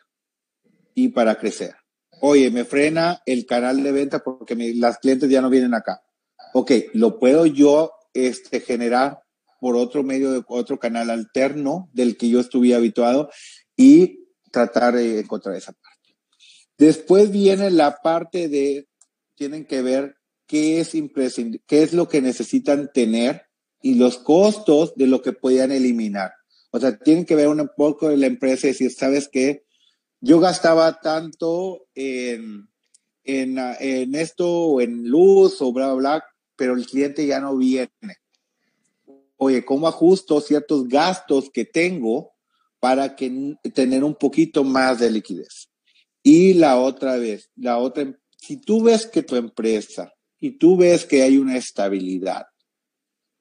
y 0.94 1.10
para 1.10 1.36
crecer? 1.36 1.76
Oye, 2.20 2.50
me 2.50 2.66
frena 2.66 3.22
el 3.26 3.46
canal 3.46 3.84
de 3.84 3.92
venta 3.92 4.24
porque 4.24 4.56
las 4.76 4.98
clientes 4.98 5.30
ya 5.30 5.42
no 5.42 5.50
vienen 5.50 5.74
acá. 5.74 6.02
Ok, 6.54 6.72
lo 6.94 7.20
puedo 7.20 7.46
yo 7.46 7.92
este, 8.14 8.60
generar 8.60 9.20
por 9.60 9.76
otro 9.76 10.04
medio 10.04 10.32
de 10.32 10.44
otro 10.48 10.80
canal 10.80 11.10
alterno 11.10 11.90
del 11.94 12.18
que 12.18 12.30
yo 12.30 12.40
estuve 12.40 12.74
habituado 12.76 13.30
y 13.76 14.28
tratar 14.52 14.96
de 14.96 15.20
encontrar 15.20 15.56
esa 15.56 15.74
parte. 15.74 15.87
Después 16.78 17.32
viene 17.32 17.72
la 17.72 17.98
parte 18.02 18.50
de, 18.50 18.88
tienen 19.36 19.66
que 19.66 19.82
ver 19.82 20.18
qué 20.46 20.80
es 20.80 20.96
imprescindible, 20.96 21.64
qué 21.68 21.84
es 21.84 21.94
lo 21.94 22.08
que 22.08 22.22
necesitan 22.22 22.92
tener 22.94 23.44
y 23.82 23.96
los 23.96 24.18
costos 24.18 24.94
de 24.96 25.08
lo 25.08 25.22
que 25.22 25.34
podían 25.34 25.72
eliminar. 25.72 26.32
O 26.72 26.80
sea, 26.80 26.98
tienen 26.98 27.26
que 27.26 27.36
ver 27.36 27.48
un 27.48 27.70
poco 27.76 28.10
de 28.10 28.18
la 28.18 28.28
empresa 28.28 28.68
y 28.68 28.72
decir, 28.72 28.92
¿sabes 28.92 29.30
qué? 29.32 29.66
Yo 30.20 30.40
gastaba 30.40 31.00
tanto 31.00 31.88
en, 31.96 32.70
en, 33.24 33.58
en 33.80 34.16
esto 34.16 34.50
o 34.50 34.82
en 34.82 35.08
luz 35.08 35.62
o 35.62 35.72
bla, 35.72 35.94
bla, 35.94 35.96
bla, 35.96 36.26
pero 36.56 36.74
el 36.74 36.86
cliente 36.86 37.26
ya 37.26 37.40
no 37.40 37.56
viene. 37.56 37.90
Oye, 39.38 39.64
¿cómo 39.64 39.88
ajusto 39.88 40.42
ciertos 40.42 40.88
gastos 40.88 41.50
que 41.52 41.64
tengo 41.64 42.32
para 42.80 43.16
que, 43.16 43.56
tener 43.74 44.04
un 44.04 44.16
poquito 44.16 44.64
más 44.64 45.00
de 45.00 45.12
liquidez? 45.12 45.70
Y 46.30 46.56
la 46.56 46.78
otra 46.78 47.16
vez, 47.16 47.52
la 47.56 47.78
otra, 47.78 48.14
si 48.36 48.58
tú 48.58 48.84
ves 48.84 49.08
que 49.08 49.24
tu 49.24 49.38
empresa 49.38 50.14
y 50.42 50.58
tú 50.58 50.76
ves 50.76 51.06
que 51.06 51.22
hay 51.22 51.38
una 51.38 51.56
estabilidad, 51.56 52.48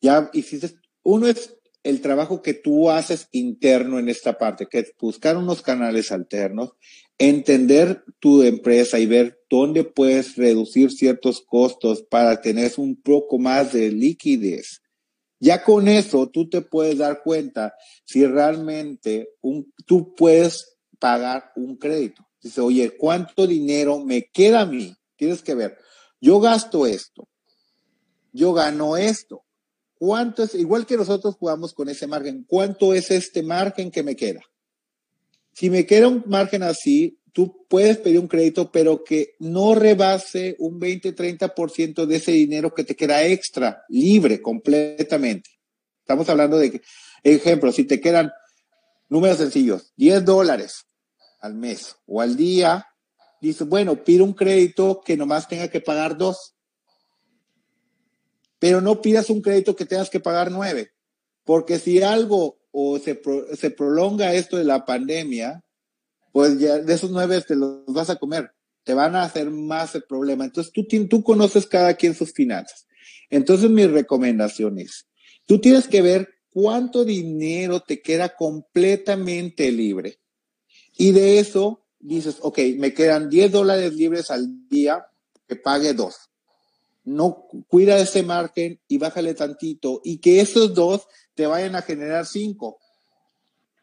ya 0.01 0.31
hiciste, 0.33 0.71
uno 1.03 1.27
es 1.27 1.57
el 1.83 2.01
trabajo 2.01 2.43
que 2.43 2.55
tú 2.55 2.89
haces 2.89 3.27
interno 3.33 3.99
en 3.99 4.09
esta 4.09 4.39
parte, 4.39 4.69
que 4.71 4.79
es 4.79 4.93
buscar 5.01 5.37
unos 5.37 5.63
canales 5.63 6.13
alternos, 6.13 6.75
entender 7.19 8.05
tu 8.21 8.45
empresa 8.45 9.01
y 9.01 9.07
ver 9.07 9.37
dónde 9.51 9.83
puedes 9.83 10.37
reducir 10.37 10.93
ciertos 10.93 11.41
costos 11.41 12.05
para 12.09 12.41
tener 12.41 12.71
un 12.77 12.95
poco 12.95 13.41
más 13.41 13.73
de 13.73 13.91
liquidez. 13.91 14.81
Ya 15.41 15.65
con 15.65 15.89
eso 15.89 16.29
tú 16.29 16.49
te 16.49 16.61
puedes 16.61 16.99
dar 16.99 17.25
cuenta 17.25 17.75
si 18.05 18.25
realmente 18.25 19.31
un, 19.41 19.75
tú 19.87 20.15
puedes 20.15 20.79
pagar 21.01 21.51
un 21.57 21.77
crédito. 21.79 22.25
Dice, 22.47 22.61
oye, 22.61 22.97
¿cuánto 22.97 23.45
dinero 23.45 23.99
me 23.99 24.31
queda 24.31 24.61
a 24.61 24.67
mí? 24.67 24.95
Tienes 25.17 25.43
que 25.43 25.57
ver, 25.57 25.77
yo 26.21 26.39
gasto 26.39 26.87
esto, 26.87 27.27
yo 28.33 28.53
gano 28.53 28.97
esto. 28.97 29.43
¿Cuánto 29.99 30.45
es, 30.45 30.55
igual 30.55 30.87
que 30.87 30.97
nosotros 30.97 31.35
jugamos 31.35 31.75
con 31.75 31.89
ese 31.89 32.07
margen, 32.07 32.45
cuánto 32.47 32.95
es 32.95 33.11
este 33.11 33.43
margen 33.43 33.91
que 33.91 34.05
me 34.05 34.15
queda? 34.15 34.43
Si 35.55 35.71
me 35.71 35.87
queda 35.87 36.07
un 36.07 36.23
margen 36.29 36.63
así, 36.63 37.19
tú 37.33 37.67
puedes 37.67 37.99
pedir 37.99 38.21
un 38.21 38.29
crédito, 38.29 38.71
pero 38.71 39.03
que 39.03 39.35
no 39.41 39.75
rebase 39.75 40.55
un 40.61 40.79
20-30% 40.79 42.07
de 42.07 42.15
ese 42.15 42.31
dinero 42.31 42.73
que 42.73 42.85
te 42.85 42.95
queda 42.95 43.25
extra, 43.25 43.83
libre 43.89 44.41
completamente. 44.41 45.51
Estamos 45.99 46.29
hablando 46.29 46.59
de 46.59 46.71
que, 46.71 46.83
ejemplo, 47.25 47.73
si 47.73 47.83
te 47.83 48.01
quedan 48.01 48.31
números 49.09 49.39
sencillos, 49.39 49.93
10 49.97 50.25
dólares 50.25 50.87
al 51.41 51.55
mes 51.55 51.97
o 52.07 52.21
al 52.21 52.37
día, 52.37 52.87
dices, 53.41 53.69
bueno, 53.69 54.05
pido 54.05 54.25
un 54.25 54.33
crédito 54.33 55.03
que 55.05 55.17
nomás 55.17 55.49
tenga 55.49 55.69
que 55.69 55.81
pagar 55.81 56.17
dos 56.17 56.57
pero 58.59 58.81
no 58.81 59.01
pidas 59.01 59.31
un 59.31 59.43
crédito 59.43 59.77
que 59.77 59.87
tengas 59.87 60.11
que 60.11 60.21
pagar 60.21 60.51
nueve, 60.51 60.93
porque 61.45 61.79
si 61.79 62.03
algo 62.03 62.59
o 62.71 62.99
se, 62.99 63.21
se 63.55 63.71
prolonga 63.71 64.35
esto 64.35 64.57
de 64.57 64.65
la 64.65 64.85
pandemia, 64.85 65.65
pues 66.33 66.59
ya 66.59 66.79
de 66.79 66.95
esos 66.95 67.11
nueve 67.11 67.43
te 67.47 67.57
los 67.57 67.85
vas 67.87 68.11
a 68.11 68.17
comer, 68.17 68.51
te 68.85 68.95
van 68.95 69.17
a 69.17 69.23
hacer 69.23 69.51
más 69.51 69.95
el 69.95 70.05
problema. 70.05 70.45
Entonces 70.45 70.73
tú, 70.73 70.87
tú 71.09 71.23
conoces 71.23 71.67
cada 71.67 71.95
quien 71.95 72.15
sus 72.15 72.33
finanzas. 72.33 72.87
Entonces 73.31 73.71
mi 73.71 73.87
recomendación 73.87 74.79
es, 74.79 75.07
tú 75.47 75.61
tienes 75.61 75.89
que 75.89 76.03
ver 76.03 76.29
cuánto 76.51 77.05
dinero 77.05 77.81
te 77.81 78.01
queda 78.01 78.35
completamente 78.35 79.71
libre. 79.73 80.19
Y 80.97 81.13
de 81.13 81.39
eso 81.39 81.85
dices, 81.99 82.39
ok, 82.41 82.59
me 82.77 82.95
quedan 82.95 83.29
10 83.29 83.53
dólares 83.53 83.95
libres 83.95 84.31
al 84.31 84.69
día, 84.69 85.07
que 85.47 85.57
pague 85.57 85.95
dos 85.95 86.27
no 87.07 87.47
cuida 87.69 87.99
ese 87.99 88.25
margen 88.25 88.81
y 88.89 88.99
bájale 88.99 89.33
tantito 89.33 90.01
y 90.05 90.19
que 90.19 90.41
esos 90.41 90.75
dos 90.75 91.07
te 91.35 91.47
vayan 91.47 91.77
a 91.77 91.83
generar 91.83 92.27
cinco. 92.27 92.79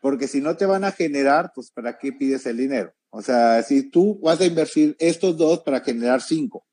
Porque 0.02 0.28
si 0.28 0.42
no 0.42 0.58
te 0.58 0.66
van 0.66 0.84
a 0.84 0.92
generar, 0.92 1.54
pues 1.56 1.72
¿para 1.72 1.98
qué 1.98 2.12
pides 2.12 2.46
el 2.46 2.58
dinero? 2.58 2.94
O 3.10 3.22
sea, 3.22 3.64
si 3.64 3.90
tú 3.90 4.20
vas 4.22 4.42
a 4.42 4.46
invertir 4.46 4.98
estos 5.00 5.38
dos 5.38 5.60
para 5.60 5.80
generar 5.80 6.22
cinco, 6.22 6.66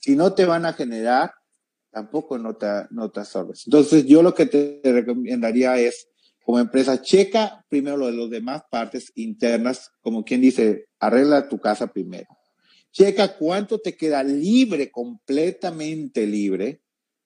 si 0.00 0.16
no 0.16 0.34
te 0.34 0.44
van 0.44 0.66
a 0.66 0.72
generar, 0.72 1.32
tampoco 1.90 2.38
no 2.38 2.56
te, 2.56 2.66
no 2.90 3.12
te 3.12 3.20
absorbes. 3.20 3.62
Entonces, 3.66 4.04
yo 4.04 4.20
lo 4.20 4.34
que 4.34 4.46
te 4.46 4.80
recomendaría 4.82 5.78
es, 5.78 6.08
como 6.44 6.58
empresa, 6.58 7.00
checa 7.00 7.64
primero 7.70 7.96
lo 7.96 8.06
de 8.06 8.12
las 8.12 8.30
demás 8.30 8.62
partes 8.70 9.10
internas, 9.14 9.90
como 10.02 10.24
quien 10.24 10.42
dice, 10.42 10.86
arregla 11.00 11.48
tu 11.48 11.58
casa 11.58 11.86
primero. 11.86 12.28
Checa 12.92 13.36
cuánto 13.38 13.78
te 13.78 13.96
queda 13.96 14.22
libre, 14.22 14.90
completamente 14.90 16.26
libre, 16.26 16.82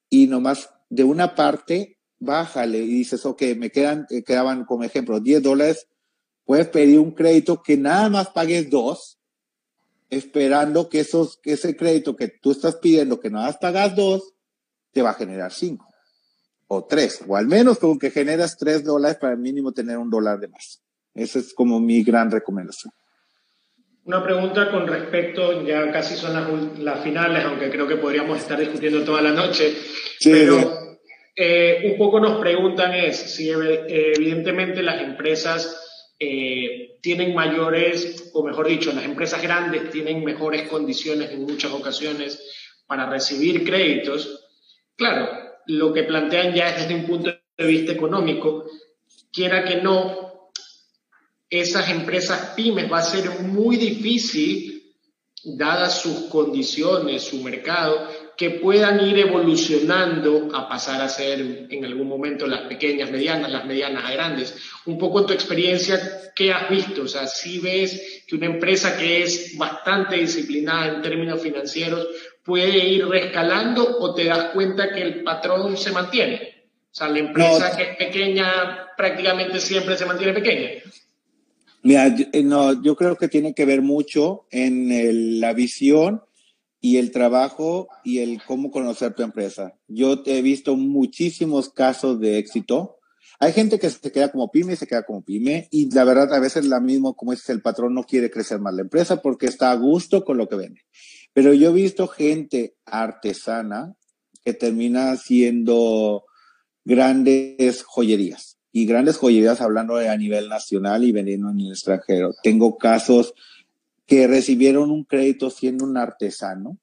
y 0.09 0.27
nomás 0.27 0.69
de 0.89 1.03
una 1.03 1.35
parte, 1.35 1.97
bájale 2.17 2.79
y 2.79 2.87
dices, 2.87 3.25
ok, 3.25 3.41
me 3.57 3.69
quedan, 3.69 4.07
eh, 4.09 4.23
quedaban 4.23 4.63
como 4.63 4.85
ejemplo 4.85 5.19
10 5.19 5.43
dólares, 5.43 5.87
puedes 6.45 6.69
pedir 6.69 6.97
un 6.99 7.11
crédito 7.11 7.61
que 7.61 7.75
nada 7.75 8.09
más 8.09 8.29
pagues 8.29 8.69
dos, 8.69 9.19
esperando 10.09 10.87
que, 10.87 11.01
esos, 11.01 11.37
que 11.43 11.53
ese 11.53 11.75
crédito 11.75 12.15
que 12.15 12.29
tú 12.29 12.51
estás 12.51 12.77
pidiendo, 12.77 13.19
que 13.19 13.29
nada 13.29 13.47
más 13.47 13.57
pagas 13.57 13.95
dos, 13.95 14.33
te 14.91 15.01
va 15.01 15.11
a 15.11 15.15
generar 15.15 15.51
cinco 15.51 15.88
o 16.71 16.85
tres, 16.85 17.23
o 17.27 17.35
al 17.35 17.47
menos 17.47 17.79
con 17.79 17.97
que 17.97 18.11
generas 18.11 18.55
tres 18.57 18.83
dólares 18.83 19.17
para 19.17 19.35
mínimo 19.35 19.71
tener 19.71 19.97
un 19.97 20.09
dólar 20.09 20.39
de 20.39 20.49
más. 20.49 20.81
Esa 21.15 21.39
es 21.39 21.53
como 21.53 21.79
mi 21.79 22.03
gran 22.03 22.29
recomendación. 22.29 22.93
Una 24.05 24.23
pregunta 24.23 24.69
con 24.71 24.87
respecto, 24.87 25.63
ya 25.65 25.91
casi 25.91 26.15
son 26.15 26.83
las, 26.83 27.03
finales, 27.03 27.43
aunque 27.43 27.69
creo 27.71 27.87
que 27.87 27.97
podríamos 27.97 28.37
estar 28.37 28.59
discutiendo 28.59 29.03
toda 29.03 29.21
la 29.21 29.31
noche, 29.31 29.73
pero 30.23 30.97
eh, 31.35 31.91
un 31.91 31.97
poco 31.97 32.19
nos 32.19 32.39
preguntan 32.39 32.93
es 32.93 33.17
si 33.17 33.49
evidentemente 33.49 34.83
las 34.83 35.01
empresas 35.01 36.13
eh, 36.19 36.99
tienen 37.01 37.33
mayores, 37.33 38.29
o 38.33 38.43
mejor 38.43 38.67
dicho, 38.67 38.93
las 38.93 39.05
empresas 39.05 39.41
grandes 39.41 39.89
tienen 39.89 40.23
mejores 40.23 40.67
condiciones 40.69 41.31
en 41.31 41.43
muchas 41.43 41.71
ocasiones 41.71 42.43
para 42.85 43.09
recibir 43.09 43.63
créditos. 43.63 44.47
Claro, 44.95 45.48
lo 45.69 45.93
que 45.93 46.03
plantean 46.03 46.53
ya 46.53 46.69
es 46.69 46.81
desde 46.81 46.95
un 46.95 47.05
punto 47.05 47.31
de 47.57 47.65
vista 47.65 47.91
económico, 47.91 48.65
quiera 49.31 49.63
que 49.63 49.77
no, 49.77 50.51
esas 51.49 51.89
empresas 51.89 52.53
pymes 52.55 52.91
va 52.91 52.99
a 52.99 53.03
ser 53.03 53.41
muy 53.41 53.77
difícil, 53.77 54.95
dadas 55.43 56.01
sus 56.01 56.29
condiciones, 56.29 57.23
su 57.23 57.43
mercado, 57.43 58.07
que 58.35 58.51
puedan 58.51 59.05
ir 59.05 59.19
evolucionando 59.19 60.49
a 60.53 60.67
pasar 60.67 61.01
a 61.01 61.09
ser 61.09 61.67
en 61.69 61.85
algún 61.85 62.07
momento 62.07 62.47
las 62.47 62.61
pequeñas, 62.61 63.11
medianas, 63.11 63.51
las 63.51 63.65
medianas 63.65 64.05
a 64.05 64.11
grandes. 64.11 64.55
Un 64.85 64.97
poco 64.97 65.19
en 65.19 65.25
tu 65.27 65.33
experiencia, 65.33 66.31
¿qué 66.35 66.51
has 66.51 66.69
visto? 66.69 67.03
O 67.03 67.07
sea, 67.07 67.27
si 67.27 67.59
ves 67.59 68.23
que 68.25 68.35
una 68.35 68.47
empresa 68.47 68.97
que 68.97 69.23
es 69.23 69.57
bastante 69.57 70.15
disciplinada 70.15 70.95
en 70.95 71.01
términos 71.01 71.41
financieros 71.41 72.07
puede 72.49 72.79
ir 72.79 73.07
rescalando 73.07 73.99
o 73.99 74.15
te 74.15 74.25
das 74.25 74.45
cuenta 74.55 74.91
que 74.91 75.03
el 75.03 75.23
patrón 75.23 75.77
se 75.77 75.91
mantiene. 75.91 76.65
O 76.91 76.95
sea, 76.95 77.07
la 77.07 77.19
empresa 77.19 77.77
que 77.77 77.83
es 77.83 77.95
pequeña 77.95 78.87
prácticamente 78.97 79.59
siempre 79.59 79.95
se 79.95 80.07
mantiene 80.07 80.33
pequeña. 80.33 80.69
Mira, 81.83 82.07
eh, 82.07 82.41
no, 82.41 82.81
yo 82.81 82.95
creo 82.95 83.17
que 83.17 83.27
tiene 83.27 83.53
que 83.53 83.65
ver 83.65 83.83
mucho 83.83 84.47
en 84.49 85.39
la 85.39 85.53
visión 85.53 86.23
y 86.81 86.97
el 86.97 87.11
trabajo 87.11 87.87
y 88.03 88.17
el 88.17 88.41
cómo 88.43 88.71
conocer 88.71 89.13
tu 89.13 89.21
empresa. 89.21 89.75
Yo 89.87 90.23
he 90.25 90.41
visto 90.41 90.75
muchísimos 90.75 91.69
casos 91.69 92.19
de 92.19 92.39
éxito. 92.39 92.97
Hay 93.39 93.53
gente 93.53 93.77
que 93.77 93.91
se 93.91 94.11
queda 94.11 94.31
como 94.31 94.49
pyme 94.49 94.73
y 94.73 94.75
se 94.75 94.87
queda 94.87 95.03
como 95.03 95.23
pyme 95.23 95.67
y 95.69 95.93
la 95.93 96.03
verdad 96.03 96.33
a 96.33 96.39
veces 96.39 96.65
la 96.65 96.79
mismo 96.79 97.15
como 97.15 97.31
es 97.31 97.47
el 97.49 97.61
patrón 97.61 97.93
no 97.93 98.05
quiere 98.05 98.31
crecer 98.31 98.59
más 98.59 98.73
la 98.73 98.81
empresa 98.81 99.21
porque 99.21 99.45
está 99.45 99.69
a 99.69 99.75
gusto 99.75 100.25
con 100.25 100.37
lo 100.37 100.49
que 100.49 100.55
vende. 100.55 100.81
Pero 101.33 101.53
yo 101.53 101.69
he 101.69 101.73
visto 101.73 102.07
gente 102.07 102.75
artesana 102.85 103.95
que 104.43 104.53
termina 104.53 105.15
siendo 105.15 106.25
grandes 106.85 107.83
joyerías 107.83 108.57
y 108.71 108.85
grandes 108.85 109.17
joyerías 109.17 109.61
hablando 109.61 109.97
a 109.97 110.17
nivel 110.17 110.49
nacional 110.49 111.03
y 111.03 111.11
vendiendo 111.11 111.49
en 111.49 111.59
el 111.59 111.71
extranjero. 111.71 112.33
Tengo 112.43 112.77
casos 112.77 113.33
que 114.05 114.27
recibieron 114.27 114.91
un 114.91 115.03
crédito 115.03 115.49
siendo 115.49 115.85
un 115.85 115.97
artesano, 115.97 116.77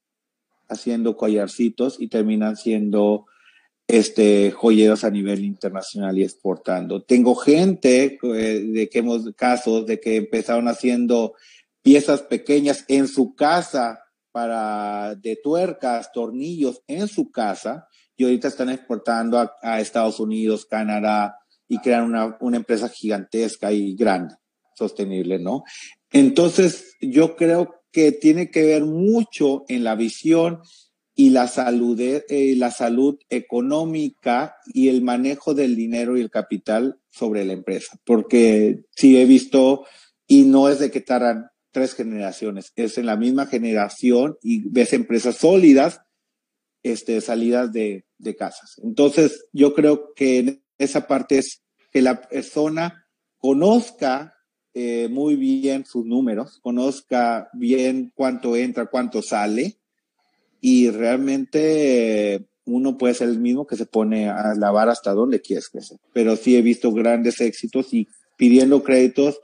haciendo 0.69 1.17
collarcitos 1.17 1.97
y 1.99 2.07
terminan 2.07 2.55
siendo 2.55 3.25
este, 3.87 4.51
joyeros 4.51 5.03
a 5.03 5.09
nivel 5.09 5.43
internacional 5.43 6.17
y 6.17 6.23
exportando. 6.23 7.03
Tengo 7.03 7.35
gente 7.35 8.19
eh, 8.21 8.61
de 8.61 8.89
que 8.89 8.99
hemos 8.99 9.33
casos 9.35 9.85
de 9.85 9.99
que 9.99 10.17
empezaron 10.17 10.67
haciendo 10.67 11.33
piezas 11.81 12.21
pequeñas 12.21 12.83
en 12.87 13.07
su 13.07 13.33
casa 13.33 14.06
para 14.37 15.15
de 15.15 15.35
tuercas, 15.37 16.11
tornillos 16.11 16.83
en 16.85 17.07
su 17.07 17.31
casa 17.31 17.87
y 18.15 18.23
ahorita 18.23 18.49
están 18.49 18.69
exportando 18.69 19.39
a, 19.39 19.81
Estados 19.81 20.19
Unidos, 20.19 20.67
Canadá 20.67 21.39
y 21.67 21.79
crean 21.79 22.03
una, 22.03 22.37
una 22.39 22.57
empresa 22.57 22.87
gigantesca 22.87 23.71
y 23.71 23.95
grande, 23.95 24.35
sostenible, 24.75 25.39
¿no? 25.39 25.63
Entonces, 26.11 26.95
yo 27.01 27.35
creo 27.35 27.81
que 27.91 28.11
tiene 28.11 28.51
que 28.51 28.61
ver 28.61 28.85
mucho 28.85 29.65
en 29.69 29.83
la 29.83 29.95
visión 29.95 30.61
y 31.15 31.31
la 31.31 31.47
salud, 31.47 31.99
eh, 31.99 32.53
la 32.57 32.69
salud 32.69 33.17
económica 33.31 34.57
y 34.71 34.89
el 34.89 35.01
manejo 35.01 35.55
del 35.55 35.75
dinero 35.75 36.15
y 36.15 36.21
el 36.21 36.29
capital 36.29 36.99
sobre 37.09 37.43
la 37.43 37.53
empresa. 37.53 37.97
Porque 38.05 38.81
sí 38.95 39.17
he 39.17 39.25
visto, 39.25 39.87
y 40.27 40.43
no 40.43 40.69
es 40.69 40.77
de 40.77 40.91
que 40.91 41.01
tardan 41.01 41.47
tres 41.71 41.93
generaciones, 41.93 42.71
es 42.75 42.97
en 42.97 43.05
la 43.05 43.17
misma 43.17 43.45
generación 43.45 44.37
y 44.41 44.67
ves 44.69 44.93
empresas 44.93 45.37
sólidas, 45.37 46.01
este, 46.83 47.21
salidas 47.21 47.71
de, 47.71 48.05
de 48.17 48.35
casas. 48.35 48.79
Entonces, 48.83 49.45
yo 49.51 49.73
creo 49.73 50.13
que 50.15 50.61
esa 50.77 51.07
parte 51.07 51.39
es 51.39 51.63
que 51.91 52.01
la 52.01 52.21
persona 52.21 53.05
conozca 53.37 54.35
eh, 54.73 55.07
muy 55.09 55.35
bien 55.35 55.85
sus 55.85 56.05
números, 56.05 56.59
conozca 56.61 57.49
bien 57.53 58.11
cuánto 58.13 58.55
entra, 58.55 58.85
cuánto 58.85 59.21
sale, 59.21 59.77
y 60.61 60.89
realmente 60.89 62.47
uno 62.65 62.97
puede 62.97 63.13
ser 63.13 63.29
el 63.29 63.39
mismo 63.39 63.65
que 63.65 63.75
se 63.75 63.85
pone 63.85 64.29
a 64.29 64.53
lavar 64.55 64.89
hasta 64.89 65.13
donde 65.13 65.41
quieres 65.41 65.69
crecer. 65.69 65.97
Pero 66.13 66.35
sí 66.35 66.55
he 66.55 66.61
visto 66.61 66.91
grandes 66.91 67.41
éxitos 67.41 67.93
y 67.93 68.07
pidiendo 68.35 68.83
créditos 68.83 69.39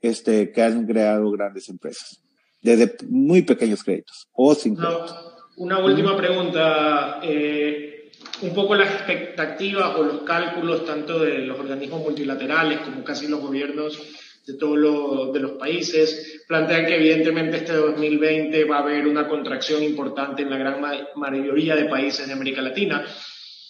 este, 0.00 0.52
que 0.52 0.62
han 0.62 0.86
creado 0.86 1.30
grandes 1.30 1.68
empresas, 1.68 2.22
desde 2.62 2.96
muy 3.08 3.42
pequeños 3.42 3.82
créditos 3.82 4.28
o 4.32 4.54
sin 4.54 4.76
créditos. 4.76 5.14
Una 5.56 5.78
última 5.78 6.16
pregunta. 6.16 7.20
Eh, 7.22 7.94
un 8.42 8.54
poco 8.54 8.74
las 8.74 8.92
expectativas 8.94 9.96
o 9.96 10.02
los 10.02 10.22
cálculos 10.22 10.84
tanto 10.84 11.20
de 11.20 11.38
los 11.38 11.58
organismos 11.58 12.02
multilaterales 12.02 12.80
como 12.80 13.02
casi 13.04 13.26
los 13.26 13.40
gobiernos 13.40 14.00
de 14.46 14.54
todos 14.54 15.32
de 15.32 15.40
los 15.40 15.52
países. 15.52 16.44
Plantean 16.46 16.86
que 16.86 16.96
evidentemente 16.96 17.58
este 17.58 17.74
2020 17.74 18.64
va 18.64 18.76
a 18.76 18.82
haber 18.82 19.06
una 19.06 19.28
contracción 19.28 19.82
importante 19.82 20.42
en 20.42 20.50
la 20.50 20.56
gran 20.56 20.80
mayoría 21.16 21.76
de 21.76 21.84
países 21.84 22.26
de 22.26 22.32
América 22.32 22.62
Latina, 22.62 23.04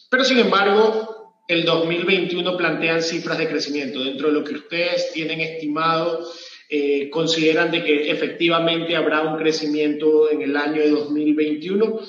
pero 0.09 0.25
sin 0.25 0.39
embargo 0.39 1.18
el 1.49 1.65
2021 1.65 2.57
plantean 2.57 3.03
cifras 3.03 3.39
de 3.39 3.49
crecimiento. 3.49 4.05
Dentro 4.05 4.29
de 4.29 4.35
lo 4.35 4.45
que 4.45 4.55
ustedes 4.55 5.13
tienen 5.13 5.41
estimado, 5.41 6.31
eh, 6.69 7.09
consideran 7.09 7.71
de 7.71 7.83
que 7.83 8.11
efectivamente 8.11 8.95
habrá 8.95 9.23
un 9.23 9.39
crecimiento 9.39 10.31
en 10.31 10.43
el 10.43 10.57
año 10.57 10.83
de 10.83 10.91
2021. 10.91 12.01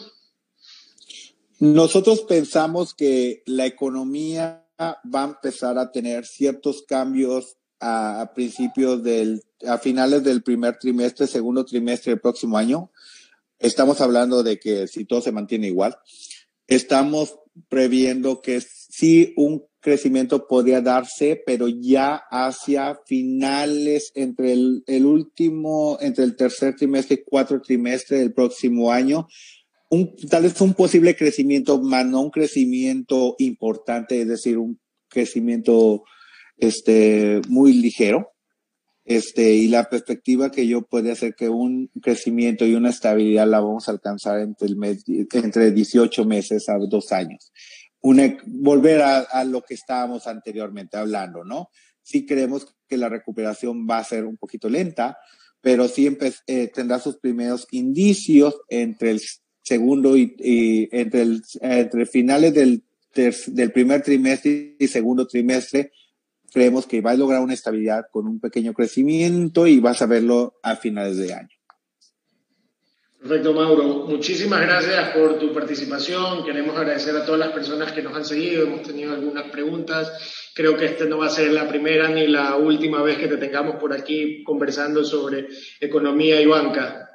Nosotros 1.59 2.21
pensamos 2.21 2.93
que 2.93 3.41
la 3.45 3.65
economía 3.65 4.67
va 4.77 5.23
a 5.23 5.27
empezar 5.27 5.77
a 5.77 5.91
tener 5.91 6.25
ciertos 6.25 6.83
cambios 6.83 7.57
a, 7.79 8.31
principios 8.35 9.01
del, 9.03 9.41
a 9.65 9.77
finales 9.77 10.23
del 10.23 10.43
primer 10.43 10.77
trimestre, 10.77 11.27
segundo 11.27 11.63
trimestre 11.63 12.11
del 12.11 12.21
próximo 12.21 12.57
año. 12.57 12.91
Estamos 13.57 14.01
hablando 14.01 14.43
de 14.43 14.59
que 14.59 14.87
si 14.87 15.05
todo 15.05 15.21
se 15.21 15.31
mantiene 15.31 15.67
igual, 15.67 15.97
estamos 16.67 17.39
previendo 17.67 18.41
que 18.41 18.55
sí 18.99 19.33
un 19.37 19.63
crecimiento 19.79 20.45
podría 20.45 20.81
darse, 20.81 21.41
pero 21.45 21.67
ya 21.69 22.21
hacia 22.29 22.99
finales 23.05 24.11
entre 24.13 24.51
el, 24.51 25.05
último, 25.05 25.97
entre 26.01 26.25
el 26.25 26.35
tercer 26.35 26.75
trimestre 26.75 27.15
y 27.15 27.23
cuarto 27.23 27.61
trimestre 27.61 28.19
del 28.19 28.33
próximo 28.33 28.91
año. 28.91 29.27
Un, 29.89 30.15
tal 30.29 30.43
vez 30.43 30.59
un 30.61 30.73
posible 30.73 31.15
crecimiento, 31.15 31.81
más 31.81 32.05
no 32.05 32.21
un 32.21 32.29
crecimiento 32.29 33.35
importante, 33.39 34.21
es 34.21 34.27
decir, 34.27 34.57
un 34.57 34.79
crecimiento 35.07 36.03
este, 36.57 37.41
muy 37.47 37.73
ligero. 37.73 38.33
Este, 39.05 39.55
y 39.55 39.69
la 39.69 39.89
perspectiva 39.89 40.51
que 40.51 40.67
yo 40.67 40.83
puede 40.83 41.11
hacer 41.11 41.33
que 41.33 41.49
un 41.49 41.89
crecimiento 41.99 42.67
y 42.67 42.75
una 42.75 42.91
estabilidad 42.91 43.47
la 43.47 43.59
vamos 43.59 43.87
a 43.87 43.91
alcanzar 43.93 44.39
entre, 44.39 44.67
el 44.67 44.77
entre 45.33 45.71
18 45.71 46.25
meses 46.25 46.69
a 46.69 46.77
dos 46.77 47.11
años. 47.11 47.51
Una, 48.01 48.37
volver 48.45 49.01
a, 49.01 49.43
lo 49.43 49.61
que 49.61 49.73
estábamos 49.73 50.27
anteriormente 50.27 50.97
hablando, 50.97 51.43
¿no? 51.43 51.69
Sí 52.01 52.25
creemos 52.25 52.75
que 52.87 52.97
la 52.97 53.09
recuperación 53.09 53.87
va 53.89 53.97
a 53.99 54.03
ser 54.03 54.25
un 54.25 54.37
poquito 54.37 54.69
lenta, 54.69 55.17
pero 55.61 55.87
siempre 55.87 56.33
eh, 56.47 56.71
tendrá 56.73 56.99
sus 56.99 57.17
primeros 57.17 57.67
indicios 57.71 58.61
entre 58.69 59.11
el 59.11 59.21
segundo 59.61 60.15
y, 60.15 60.35
y 60.39 60.89
entre, 60.91 61.21
el, 61.21 61.43
entre 61.61 62.05
finales 62.05 62.53
del, 62.53 62.83
del 63.13 63.71
primer 63.71 64.01
trimestre 64.01 64.75
y 64.79 64.87
segundo 64.87 65.27
trimestre 65.27 65.91
creemos 66.51 66.85
que 66.85 67.01
va 67.01 67.11
a 67.11 67.15
lograr 67.15 67.41
una 67.41 67.53
estabilidad 67.53 68.05
con 68.11 68.27
un 68.27 68.39
pequeño 68.39 68.73
crecimiento 68.73 69.67
y 69.67 69.79
vas 69.79 70.01
a 70.01 70.07
verlo 70.07 70.59
a 70.63 70.75
finales 70.75 71.17
de 71.17 71.33
año. 71.33 71.58
Perfecto, 73.19 73.53
Mauro. 73.53 74.05
Muchísimas 74.07 74.61
gracias 74.61 75.09
por 75.09 75.37
tu 75.37 75.51
participación. 75.51 76.45
Queremos 76.45 76.77
agradecer 76.77 77.13
a 77.17 77.25
todas 77.25 77.39
las 77.39 77.51
personas 77.51 77.91
que 77.91 78.01
nos 78.01 78.15
han 78.15 78.23
seguido. 78.23 78.63
Hemos 78.63 78.83
tenido 78.83 79.13
algunas 79.13 79.51
preguntas. 79.51 80.51
Creo 80.55 80.77
que 80.77 80.85
esta 80.85 81.03
no 81.03 81.17
va 81.17 81.27
a 81.27 81.29
ser 81.29 81.51
la 81.51 81.67
primera 81.67 82.07
ni 82.07 82.27
la 82.27 82.55
última 82.55 83.03
vez 83.03 83.17
que 83.17 83.27
te 83.27 83.35
tengamos 83.35 83.75
por 83.75 83.91
aquí 83.91 84.41
conversando 84.43 85.03
sobre 85.03 85.47
economía 85.81 86.41
y 86.41 86.45
banca. 86.45 87.09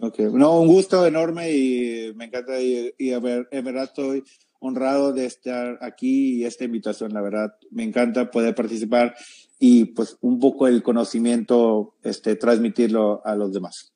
Ok, 0.00 0.18
no, 0.20 0.60
un 0.60 0.66
gusto 0.66 1.06
enorme 1.06 1.52
y 1.52 2.12
me 2.14 2.24
encanta 2.24 2.58
y, 2.58 2.94
y 2.96 3.12
a 3.12 3.20
ver, 3.20 3.46
en 3.50 3.64
verdad 3.64 3.84
estoy 3.84 4.24
honrado 4.60 5.12
de 5.12 5.26
estar 5.26 5.78
aquí 5.82 6.36
y 6.36 6.44
esta 6.46 6.64
invitación, 6.64 7.12
la 7.12 7.20
verdad, 7.20 7.54
me 7.70 7.84
encanta 7.84 8.30
poder 8.30 8.54
participar 8.54 9.14
y 9.60 9.84
pues 9.84 10.16
un 10.22 10.40
poco 10.40 10.66
el 10.66 10.82
conocimiento, 10.82 11.94
este, 12.02 12.34
transmitirlo 12.34 13.20
a 13.26 13.36
los 13.36 13.52
demás. 13.52 13.93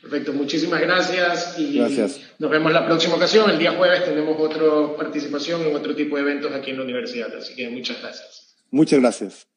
Perfecto, 0.00 0.32
muchísimas 0.32 0.80
gracias 0.80 1.58
y 1.58 1.78
gracias. 1.78 2.20
nos 2.38 2.50
vemos 2.50 2.72
la 2.72 2.86
próxima 2.86 3.16
ocasión. 3.16 3.50
El 3.50 3.58
día 3.58 3.72
jueves 3.72 4.04
tenemos 4.04 4.36
otra 4.38 4.96
participación 4.96 5.62
en 5.62 5.74
otro 5.74 5.94
tipo 5.94 6.16
de 6.16 6.22
eventos 6.22 6.52
aquí 6.52 6.70
en 6.70 6.78
la 6.78 6.84
universidad, 6.84 7.34
así 7.36 7.54
que 7.54 7.68
muchas 7.68 8.00
gracias. 8.00 8.56
Muchas 8.70 9.00
gracias. 9.00 9.48